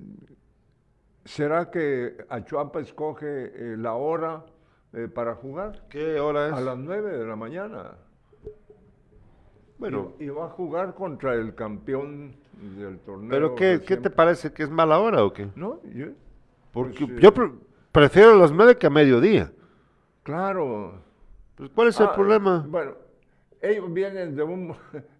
¿Será 1.23 1.71
que 1.71 2.17
Achuapa 2.29 2.79
escoge 2.81 3.25
eh, 3.27 3.75
la 3.77 3.93
hora 3.93 4.45
eh, 4.93 5.07
para 5.07 5.33
jugar? 5.35 5.87
¿Qué 5.89 6.19
hora 6.19 6.47
es? 6.47 6.53
A 6.53 6.61
las 6.61 6.77
9 6.77 7.17
de 7.17 7.25
la 7.25 7.35
mañana. 7.35 7.91
Bueno, 9.77 10.13
y, 10.19 10.25
y 10.25 10.29
va 10.29 10.45
a 10.45 10.49
jugar 10.49 10.95
contra 10.95 11.33
el 11.35 11.53
campeón 11.55 12.35
del 12.77 12.99
torneo. 12.99 13.29
¿pero 13.29 13.55
qué, 13.55 13.81
qué 13.85 13.97
te 13.97 14.09
parece? 14.09 14.53
¿Que 14.53 14.63
es 14.63 14.69
mala 14.69 14.99
hora 14.99 15.23
o 15.23 15.33
qué? 15.33 15.49
No, 15.55 15.81
yo, 15.93 16.07
Porque 16.71 17.05
Pues, 17.05 17.17
eh, 17.17 17.21
yo 17.21 17.33
pre- 17.33 17.51
prefiero 17.91 18.35
las 18.37 18.51
nueve 18.51 18.77
que 18.77 18.87
a 18.87 18.89
mediodía. 18.89 19.51
claro. 20.23 21.01
Pues, 21.55 21.69
¿Cuál 21.73 21.87
es 21.89 21.99
el 21.99 22.07
Ah, 22.07 22.13
problema? 22.13 22.65
Bueno, 22.67 22.93
ellos 23.61 23.91
vienen 23.93 24.35
de 24.35 24.43
un, 24.43 24.73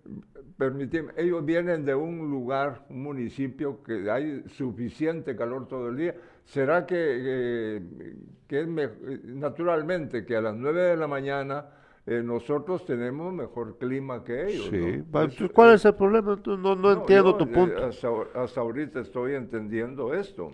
permitidme, 0.58 1.12
ellos 1.18 1.44
vienen 1.46 1.86
de 1.86 1.96
un 1.96 2.30
lugar, 2.30 2.86
un 2.90 3.04
municipio 3.04 3.82
que 3.84 4.10
hay 4.12 4.44
suficiente 4.50 5.36
calor 5.36 5.68
todo 5.68 5.90
el 5.90 5.98
día. 5.98 6.16
¿Será 6.46 6.86
que, 6.86 6.96
que- 6.96 8.16
que 8.48 8.62
es 8.62 8.68
me- 8.68 8.90
naturalmente 9.24 10.26
que 10.26 10.36
a 10.36 10.42
las 10.42 10.56
9 10.56 10.82
de 10.82 10.98
la 10.98 11.08
mañana 11.08 11.66
eh, 12.08 12.22
nosotros 12.24 12.86
tenemos 12.86 13.34
mejor 13.34 13.78
clima 13.78 14.24
que 14.24 14.48
ellos? 14.48 14.68
Sí, 14.70 14.78
¿no? 14.78 14.88
entonces, 15.22 15.52
¿cuál 15.52 15.74
es 15.74 15.86
el 15.86 15.96
problema? 15.96 16.40
No, 16.46 16.76
no, 16.76 16.92
entiendo 16.92 17.36
tu 17.36 17.46
eh, 17.46 17.48
punto. 17.48 17.86
Hasta, 17.86 18.10
hasta 18.36 18.62
ahorita 18.62 19.00
estoy 19.00 19.34
entendiendo 19.34 20.14
esto, 20.14 20.52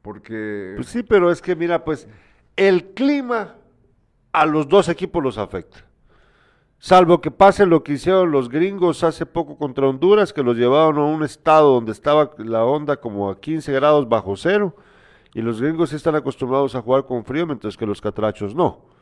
porque... 0.00 0.72
Pues 0.76 0.88
sí, 0.88 1.02
pero 1.02 1.30
es 1.30 1.42
que 1.42 1.54
mira, 1.54 1.84
pues 1.84 2.08
el 2.56 2.94
clima 2.94 3.56
a 4.32 4.46
los 4.46 4.66
dos 4.68 4.88
equipos 4.88 5.22
los 5.22 5.36
afecta. 5.36 5.84
Salvo 6.78 7.20
que 7.20 7.30
pase 7.30 7.64
lo 7.64 7.82
que 7.82 7.92
hicieron 7.94 8.30
los 8.30 8.48
gringos 8.48 9.04
hace 9.04 9.24
poco 9.24 9.56
contra 9.56 9.86
Honduras, 9.86 10.32
que 10.32 10.42
los 10.42 10.56
llevaron 10.56 10.98
a 10.98 11.04
un 11.04 11.22
estado 11.22 11.72
donde 11.72 11.92
estaba 11.92 12.32
la 12.38 12.64
onda 12.64 12.96
como 12.96 13.30
a 13.30 13.40
15 13.40 13.72
grados 13.72 14.08
bajo 14.08 14.36
cero, 14.36 14.74
y 15.34 15.40
los 15.40 15.60
gringos 15.60 15.92
están 15.92 16.14
acostumbrados 16.14 16.74
a 16.74 16.82
jugar 16.82 17.06
con 17.06 17.24
frío, 17.24 17.46
mientras 17.46 17.76
que 17.76 17.86
los 17.86 18.00
catrachos 18.00 18.54
no. 18.54 18.93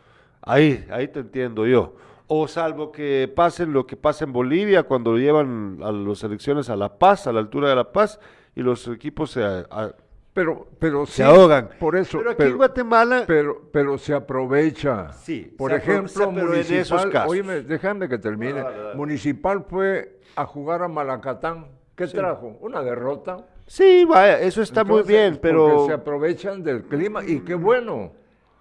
Ahí, 0.43 0.85
ahí 0.91 1.09
te 1.09 1.21
entiendo 1.21 1.67
yo. 1.67 1.95
O 2.27 2.49
salvo 2.49 2.91
que 2.93 3.31
pasen 3.35 3.73
lo 3.73 3.87
que 3.87 3.97
pasa 3.97 4.25
en 4.25 4.33
Bolivia 4.33 4.85
cuando 4.85 5.17
llevan 5.19 5.79
a 5.83 5.93
las 5.93 6.19
selecciones 6.19 6.71
a 6.71 6.77
La 6.77 6.99
Paz, 6.99 7.27
a 7.27 7.33
la 7.33 7.41
altura 7.41 7.69
de 7.69 7.77
La 7.77 7.93
Paz, 7.93 8.19
y 8.55 8.63
los 8.63 8.87
equipos 8.89 9.31
se, 9.33 9.43
a- 9.45 9.95
Pero, 10.33 10.67
pero 10.79 11.05
se 11.05 11.13
sí, 11.17 11.23
ahogan. 11.23 11.69
Por 11.79 11.95
eso, 11.97 12.19
Pero 12.19 12.31
aquí 12.31 12.43
en 12.45 12.57
Guatemala, 12.57 13.25
pero, 13.27 13.63
pero 13.71 13.99
se 13.99 14.15
aprovecha. 14.15 15.13
Sí, 15.13 15.55
Por 15.59 15.73
ejemplo, 15.73 16.33
pero 16.35 16.55
en 16.55 16.61
esos 16.61 17.05
Municipal, 17.05 17.11
casos. 17.11 17.69
déjame 17.69 18.09
que 18.09 18.19
termine. 18.19 18.65
Municipal 18.95 19.65
fue 19.69 20.19
a 20.37 20.47
jugar 20.47 20.83
a 20.83 20.89
Malacatán. 20.89 21.67
¿Qué 21.95 22.07
trajo? 22.07 22.57
Una 22.63 22.83
derrota. 22.83 23.45
sí, 23.67 24.07
vaya, 24.09 24.41
eso 24.41 24.63
está 24.63 24.83
muy 24.85 25.03
bien, 25.03 25.39
pero... 25.41 25.69
Porque 25.69 25.87
se 25.89 25.93
aprovechan 25.93 26.63
del 26.63 26.83
clima 26.85 27.23
y 27.25 27.41
qué 27.41 27.55
bueno. 27.55 28.13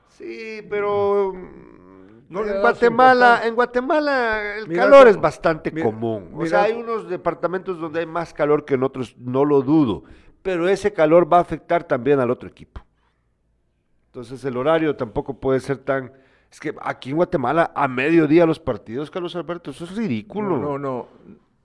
Sí, 0.09 0.61
pero... 0.69 1.33
No 2.31 2.45
en 2.45 2.61
Guatemala, 2.61 3.41
en 3.45 3.55
Guatemala 3.55 4.55
el 4.57 4.67
Mira 4.67 4.83
calor 4.83 5.07
es 5.07 5.17
bastante 5.19 5.71
mira- 5.71 5.85
común. 5.85 6.29
O 6.33 6.37
mira- 6.37 6.49
sea, 6.49 6.63
hay 6.63 6.73
unos 6.73 7.09
departamentos 7.09 7.79
donde 7.79 7.99
hay 7.99 8.05
más 8.05 8.33
calor 8.33 8.63
que 8.65 8.75
en 8.75 8.83
otros, 8.83 9.15
no 9.17 9.43
lo 9.45 9.61
dudo. 9.61 10.03
Pero 10.41 10.67
ese 10.67 10.93
calor 10.93 11.31
va 11.31 11.37
a 11.37 11.41
afectar 11.41 11.83
también 11.83 12.19
al 12.19 12.31
otro 12.31 12.49
equipo. 12.49 12.81
Entonces 14.07 14.43
el 14.45 14.57
horario 14.57 14.95
tampoco 14.95 15.39
puede 15.39 15.59
ser 15.59 15.77
tan... 15.77 16.11
Es 16.51 16.59
que 16.59 16.73
aquí 16.81 17.11
en 17.11 17.15
Guatemala 17.17 17.71
a 17.75 17.87
mediodía 17.87 18.45
los 18.45 18.59
partidos, 18.59 19.09
Carlos 19.09 19.35
Alberto, 19.35 19.71
eso 19.71 19.85
es 19.85 19.95
ridículo. 19.95 20.57
No, 20.57 20.77
no, 20.77 20.79
no. 20.79 21.07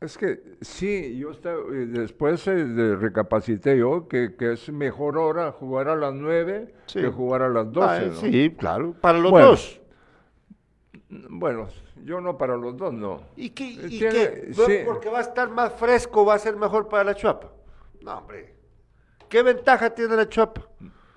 Es 0.01 0.16
que 0.18 0.56
sí, 0.60 1.16
yo 1.18 1.30
estaba- 1.30 1.59
eh, 1.72 1.86
después 1.86 2.47
eh, 2.47 2.97
recapacité 3.01 3.78
yo 3.78 4.06
que, 4.09 4.36
que 4.36 4.52
es 4.52 4.70
mejor 4.70 5.16
hora 5.16 5.51
jugar 5.52 5.88
a 5.88 5.97
las 5.97 6.12
9 6.14 6.72
Sí. 6.86 7.01
que 7.01 7.09
jugar 7.09 7.43
a 7.43 7.48
las 7.48 7.72
12. 7.72 7.88
Ah, 7.88 8.06
¿no? 8.09 8.12
Sí, 8.14 8.55
claro, 8.56 8.94
para 9.01 9.18
los 9.18 9.30
Bueno. 9.30 9.47
dos. 9.48 9.80
Bueno, 11.08 11.68
yo 12.04 12.20
no 12.20 12.36
para 12.36 12.56
los 12.56 12.76
dos, 12.76 12.92
no. 12.92 13.22
¿Y 13.36 13.50
qué? 13.50 13.68
Eh, 13.68 13.86
y 13.88 13.98
tiene- 13.98 14.12
qué? 14.12 14.48
sí. 14.52 14.78
Porque 14.84 15.08
va 15.08 15.18
a 15.18 15.22
estar 15.22 15.48
más 15.50 15.72
fresco, 15.74 16.24
va 16.24 16.34
a 16.34 16.38
ser 16.38 16.56
mejor 16.56 16.88
para 16.88 17.04
la 17.04 17.14
chuapa. 17.14 17.52
No, 18.02 18.18
hombre. 18.18 18.54
¿Qué 19.28 19.42
ventaja 19.42 19.90
tiene 19.94 20.16
la 20.16 20.28
chuapa? 20.28 20.66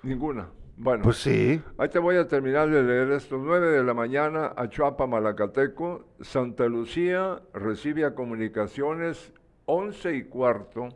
Ninguna. 0.02 0.48
Bueno, 0.76 1.02
Pues 1.02 1.18
sí. 1.18 1.60
ahí 1.76 1.88
te 1.90 1.98
voy 1.98 2.16
a 2.16 2.26
terminar 2.26 2.70
de 2.70 2.82
leer 2.82 3.10
esto. 3.12 3.36
9 3.36 3.68
de 3.68 3.84
la 3.84 3.92
mañana, 3.92 4.52
Achuapa, 4.56 5.06
Malacateco. 5.06 6.06
Santa 6.22 6.64
Lucía 6.66 7.42
recibe 7.52 8.04
a 8.06 8.14
comunicaciones 8.14 9.32
11 9.66 10.14
y 10.16 10.24
cuarto. 10.24 10.88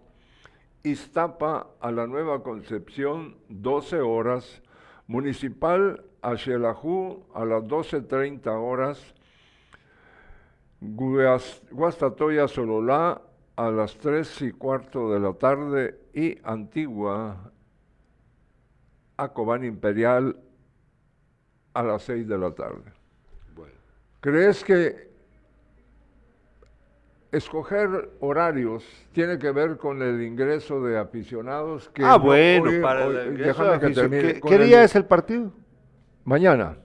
Iztapa 0.82 1.68
a 1.80 1.90
la 1.90 2.06
Nueva 2.06 2.42
Concepción, 2.42 3.36
12 3.48 4.00
horas. 4.00 4.62
Municipal 5.06 6.02
a 6.24 6.36
Xelajú 6.36 7.22
a 7.34 7.44
las 7.44 7.62
12.30 7.64 8.46
horas. 8.58 8.98
Guas- 10.80 11.62
Guastatoya 11.70 12.48
Sololá 12.48 13.20
a 13.56 13.70
las 13.70 13.94
3 13.98 14.42
y 14.42 14.52
cuarto 14.52 15.12
de 15.12 15.20
la 15.20 15.32
tarde 15.34 15.98
y 16.14 16.38
Antigua 16.42 17.52
a 19.16 19.28
Cobán 19.28 19.64
Imperial 19.64 20.36
a 21.74 21.82
las 21.82 22.02
6 22.04 22.26
de 22.26 22.38
la 22.38 22.50
tarde. 22.52 22.90
¿Crees 24.20 24.64
que 24.64 25.10
escoger 27.32 28.10
horarios 28.20 28.84
tiene 29.12 29.38
que 29.38 29.50
ver 29.50 29.76
con 29.76 30.00
el 30.02 30.22
ingreso 30.22 30.82
de 30.82 30.98
aficionados? 30.98 31.88
Que 31.90 32.02
ah, 32.02 32.16
no- 32.16 32.20
bueno, 32.20 32.70
para 32.80 33.04
ingreso 33.26 33.44
déjame 33.64 33.70
de 33.78 33.80
que 33.88 33.94
termine 33.94 34.40
¿Qué, 34.40 34.54
el- 34.54 34.66
día 34.66 34.84
es 34.84 34.94
el 34.96 35.04
partido? 35.04 35.52
Mañana. 36.24 36.78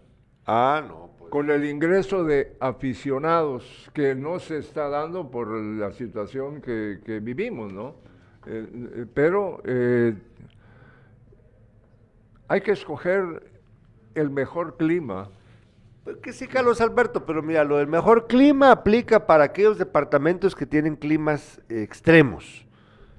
Ah, 0.46 0.84
no. 0.88 1.12
Pues. 1.18 1.30
Con 1.32 1.50
el 1.52 1.66
ingreso 1.66 2.24
de 2.24 2.56
aficionados 2.60 3.90
que 3.94 4.16
no 4.16 4.40
se 4.40 4.58
está 4.58 4.90
dando 4.90 5.30
por 5.30 5.50
la 5.50 5.92
situación 5.92 6.62
que, 6.62 7.00
que 7.06 7.20
vivimos, 7.20 7.72
¿no? 7.72 7.96
Eh, 8.46 8.68
eh, 8.74 9.06
pero 9.14 9.62
eh, 9.66 10.16
hay 12.48 12.62
que 12.62 12.72
escoger 12.72 13.44
el 14.16 14.30
mejor 14.30 14.78
clima. 14.78 15.30
Pues 16.04 16.18
que 16.18 16.34
sí, 16.34 16.48
Carlos 16.48 16.82
Alberto, 16.82 17.26
pero 17.26 17.44
mira, 17.44 17.64
lo 17.64 17.78
del 17.78 17.88
mejor 17.88 18.28
clima 18.28 18.72
aplica 18.72 19.28
para 19.28 19.44
aquellos 19.44 19.78
departamentos 19.78 20.56
que 20.56 20.66
tienen 20.66 20.96
climas 20.96 21.62
eh, 21.70 21.84
extremos. 21.84 22.66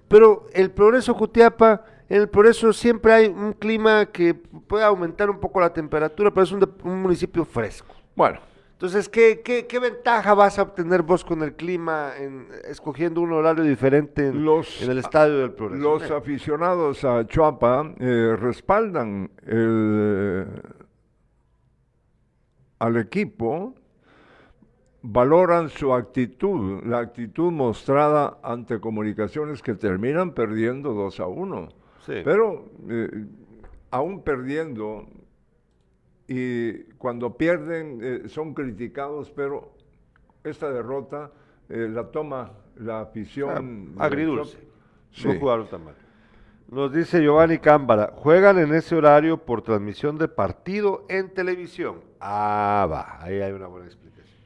Pero 0.08 0.46
el 0.52 0.72
Progreso 0.72 1.14
Jutiapa, 1.14 1.84
en 2.10 2.20
el 2.22 2.28
Progreso 2.28 2.72
siempre 2.72 3.12
hay 3.12 3.26
un 3.28 3.52
clima 3.52 4.06
que 4.06 4.34
puede 4.34 4.84
aumentar 4.84 5.30
un 5.30 5.38
poco 5.38 5.60
la 5.60 5.72
temperatura, 5.72 6.32
pero 6.32 6.42
es 6.42 6.50
un, 6.50 6.68
municipio 7.00 7.44
fresco. 7.44 7.94
Bueno, 8.16 8.40
Entonces, 8.72 9.08
¿qué, 9.08 9.42
qué, 9.44 9.66
qué 9.68 9.78
ventaja 9.78 10.34
vas 10.34 10.58
a 10.58 10.62
obtener 10.62 11.02
vos 11.02 11.24
con 11.24 11.42
el 11.44 11.54
clima 11.54 12.10
en, 12.18 12.48
escogiendo 12.68 13.20
un 13.20 13.32
horario 13.32 13.62
diferente 13.62 14.26
en, 14.26 14.44
Los- 14.44 14.82
en 14.82 14.90
el 14.90 14.98
estadio 14.98 15.38
del 15.38 15.52
Progreso? 15.52 15.82
los 15.84 16.10
aficionados 16.10 17.04
a 17.04 17.24
Chuapa 17.28 17.94
eh, 18.00 18.36
respaldan 18.36 19.30
el, 19.46 20.46
al 22.80 22.96
equipo, 22.96 23.74
valoran 25.02 25.68
su 25.68 25.94
actitud, 25.94 26.82
la 26.84 26.98
actitud 26.98 27.52
mostrada 27.52 28.38
ante 28.42 28.80
comunicaciones 28.80 29.62
que 29.62 29.74
terminan 29.74 30.32
perdiendo 30.32 30.92
2 30.92 31.20
a 31.20 31.26
1. 31.28 31.79
Sí. 32.10 32.22
Pero 32.24 32.64
eh, 32.88 33.26
aún 33.90 34.22
perdiendo 34.22 35.06
y 36.26 36.84
cuando 36.98 37.36
pierden 37.36 38.00
eh, 38.02 38.28
son 38.28 38.52
criticados, 38.52 39.30
pero 39.30 39.72
esta 40.42 40.72
derrota 40.72 41.30
eh, 41.68 41.88
la 41.88 42.10
toma 42.10 42.52
la 42.76 43.02
afición. 43.02 43.94
Ah, 43.96 44.06
agridulce. 44.06 44.58
Sí. 45.12 45.28
No 45.28 45.38
jugaron 45.38 45.68
tan 45.68 45.84
mal. 45.84 45.94
Nos 46.68 46.92
dice 46.92 47.20
Giovanni 47.20 47.58
Cámbara, 47.58 48.12
juegan 48.14 48.58
en 48.58 48.74
ese 48.74 48.96
horario 48.96 49.38
por 49.38 49.62
transmisión 49.62 50.18
de 50.18 50.26
partido 50.26 51.04
en 51.08 51.32
televisión. 51.32 52.00
Ah, 52.20 52.88
va, 52.90 53.22
ahí 53.22 53.40
hay 53.40 53.52
una 53.52 53.66
buena 53.66 53.86
explicación. 53.86 54.38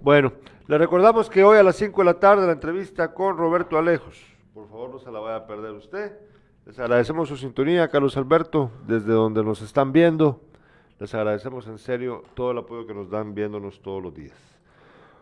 Bueno, 0.00 0.32
le 0.66 0.78
recordamos 0.78 1.28
que 1.28 1.44
hoy 1.44 1.58
a 1.58 1.62
las 1.62 1.76
5 1.76 2.00
de 2.00 2.04
la 2.04 2.20
tarde 2.20 2.46
la 2.46 2.52
entrevista 2.52 3.12
con 3.12 3.36
Roberto 3.36 3.76
Alejos. 3.76 4.22
Por 4.54 4.68
favor, 4.68 4.90
no 4.90 4.98
se 4.98 5.10
la 5.10 5.20
vaya 5.20 5.36
a 5.36 5.46
perder 5.46 5.72
usted. 5.72 6.18
Les 6.68 6.78
agradecemos 6.78 7.30
su 7.30 7.38
sintonía, 7.38 7.88
Carlos 7.88 8.14
Alberto, 8.18 8.70
desde 8.86 9.10
donde 9.14 9.42
nos 9.42 9.62
están 9.62 9.90
viendo. 9.90 10.42
Les 10.98 11.14
agradecemos 11.14 11.66
en 11.66 11.78
serio 11.78 12.24
todo 12.34 12.50
el 12.50 12.58
apoyo 12.58 12.86
que 12.86 12.92
nos 12.92 13.08
dan 13.08 13.34
viéndonos 13.34 13.80
todos 13.80 14.02
los 14.02 14.12
días. 14.12 14.36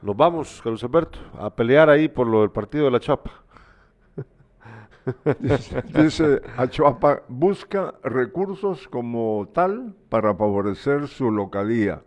Nos 0.02 0.16
vamos, 0.16 0.60
Carlos 0.60 0.82
Alberto, 0.82 1.20
a 1.38 1.48
pelear 1.54 1.88
ahí 1.88 2.08
por 2.08 2.26
lo 2.26 2.40
del 2.40 2.50
partido 2.50 2.86
de 2.86 2.90
la 2.90 2.98
Chapa. 2.98 3.30
Dice, 5.38 5.82
dice 5.82 6.42
Achuapa, 6.56 7.22
busca 7.28 7.94
recursos 8.02 8.88
como 8.88 9.48
tal 9.54 9.94
para 10.08 10.34
favorecer 10.34 11.06
su 11.06 11.30
localía. 11.30 12.02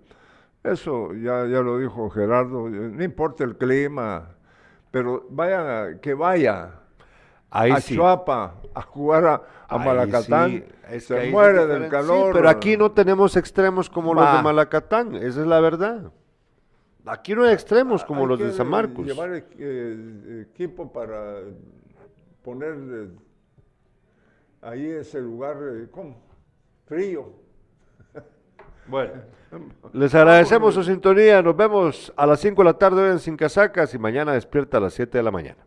Eso 0.66 1.14
ya, 1.14 1.46
ya 1.46 1.62
lo 1.62 1.78
dijo 1.78 2.10
Gerardo, 2.10 2.68
no 2.70 3.02
importa 3.02 3.46
el 3.46 3.56
clima, 3.56 4.32
pero 4.92 5.26
vayan 5.30 5.66
a- 5.96 6.02
que 6.02 6.14
vaya 6.14 6.82
Ahí 7.52 7.72
a 7.72 7.82
sí. 7.82 7.96
Chuapa 7.96 8.56
a 8.74 8.82
jugar 8.82 9.26
a, 9.26 9.42
a 9.68 9.78
Malacatán, 9.78 10.52
sí, 10.52 10.64
es 10.92 11.08
que 11.08 11.22
se 11.22 11.32
muere 11.32 11.66
del 11.66 11.84
diferente. 11.84 11.86
Sí, 11.86 11.92
calor. 11.92 12.34
pero 12.34 12.50
aquí 12.50 12.78
no 12.78 12.92
tenemos 12.92 13.36
extremos 13.36 13.90
como 13.90 14.14
los 14.14 14.32
de. 14.36 14.42
Malacatán, 14.42 15.16
esa 15.16 15.42
es 15.42 15.48
la 15.48 15.60
verdad. 15.60 16.12
Aquí 17.06 17.34
no 17.34 17.44
hay 17.44 17.54
extremos 17.54 18.04
como 18.04 18.22
Hay 18.22 18.28
los 18.28 18.40
de 18.40 18.52
San 18.52 18.68
Marcos. 18.68 19.06
Llevar 19.06 19.32
eh, 19.58 20.46
equipo 20.52 20.92
para 20.92 21.40
poner 22.44 22.76
eh, 22.76 23.10
ahí 24.62 24.86
ese 24.86 25.20
lugar, 25.20 25.58
eh, 25.60 25.88
¿cómo? 25.92 26.18
Frío. 26.86 27.34
Bueno, 28.88 29.12
les 29.94 30.16
agradecemos 30.16 30.74
su 30.74 30.84
sintonía. 30.84 31.44
Nos 31.44 31.56
vemos 31.56 32.12
a 32.16 32.26
las 32.26 32.40
5 32.40 32.60
de 32.60 32.66
la 32.66 32.74
tarde 32.74 33.04
hoy 33.04 33.12
en 33.12 33.20
Sin 33.20 33.38
Casacas 33.38 33.94
y 33.94 34.00
mañana 34.00 34.34
despierta 34.34 34.78
a 34.78 34.80
las 34.80 34.96
7 34.96 35.16
de 35.16 35.24
la 35.24 35.30
mañana. 35.30 35.64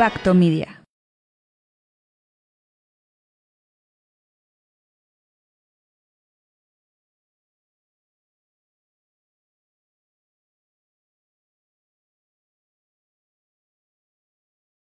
Impacto 0.00 0.32
Media. 0.32 0.79